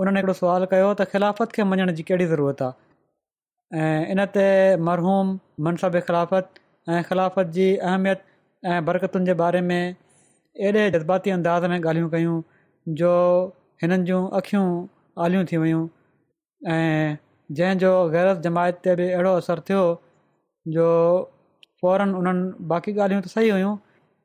उन्हनि 0.00 0.18
हिकिड़ो 0.20 0.34
सुवाल 0.38 0.64
कयो 0.72 0.88
त 0.94 1.04
ख़िलाफ़त 1.12 1.52
खे 1.54 1.64
मञण 1.70 1.90
जी 1.98 2.02
कहिड़ी 2.08 2.26
ज़रूरत 2.32 2.60
आहे 2.62 3.78
ऐं 3.84 4.10
इनते 4.16 4.42
मरहूम 4.88 5.32
मनसब 5.66 5.96
ख़िलाफ़त 6.10 6.60
ऐं 6.96 7.00
ख़िलाफ़त 7.08 7.46
जी 7.56 7.66
अहमियत 7.76 8.22
ऐं 8.72 8.84
बरकतुनि 8.90 9.26
जे 9.30 9.34
बारे 9.40 9.60
में 9.68 9.94
अहिड़े 9.94 10.90
जज़्बाती 10.96 11.30
अंदाज़ 11.38 11.66
में 11.72 11.78
ॻाल्हियूं 11.78 12.10
कयूं 12.10 12.42
जो 13.00 13.14
हिननि 13.82 14.04
जूं 14.12 14.20
अखियूं 14.40 14.68
आलियूं 15.24 15.44
थी 15.52 15.56
वियूं 15.64 15.82
ऐं 16.76 17.18
जंहिंजो 17.58 17.92
गैरत 18.14 18.40
जमायत 18.46 18.80
ते 18.84 18.96
बि 19.02 19.10
अहिड़ो 19.16 19.34
असरु 19.40 19.66
थियो 19.70 19.82
जो 20.78 20.88
फौरन 21.82 22.14
उन्हनि 22.22 22.68
बाक़ी 22.74 22.96
ॻाल्हियूं 23.00 23.26
त 23.26 23.34
सही 23.34 23.50
हुयूं 23.56 23.74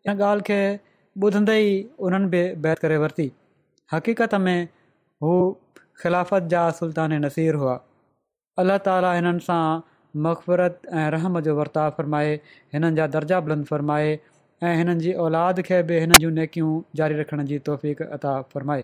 इन 0.07 0.21
ॻाल्हि 0.29 0.47
खे 0.53 0.61
ॿुधंदे 1.25 1.57
ई 1.71 1.75
उन्हनि 2.07 2.31
बि 2.37 2.45
बहितर 2.67 2.87
करे 2.87 3.01
वरिती 3.07 3.27
हक़ीक़त 3.95 4.39
में 4.47 4.55
हू 5.25 5.35
ख़िलाफ़त 6.01 6.43
जा 6.53 6.69
सुल्तान 6.81 7.13
नसीर 7.25 7.55
हुआ 7.63 7.73
अलाह 8.63 8.77
ताला 8.87 9.13
हिननि 9.13 9.39
सां 9.47 9.63
मक़फ़रतु 10.27 10.95
ऐं 11.03 11.09
रहम 11.17 11.39
जो 11.49 11.55
वर्ता 11.59 11.89
फ़र्माए 11.99 12.33
हिननि 12.77 12.95
जा 13.01 13.07
दर्जा 13.17 13.39
बुलंद 13.49 13.65
फ़रमाए 13.73 14.11
ऐं 14.63 14.75
हिननि 14.81 14.99
जी 15.05 15.13
औलाद 15.27 15.61
खे 15.69 15.81
बि 15.91 15.99
हिन 16.05 16.13
जूं 16.25 16.31
नेकियूं 16.41 16.73
जारी 17.01 17.19
रखण 17.21 17.45
जी 17.53 17.59
तौफ़क़ता 17.69 18.41
फ़र्माए 18.53 18.83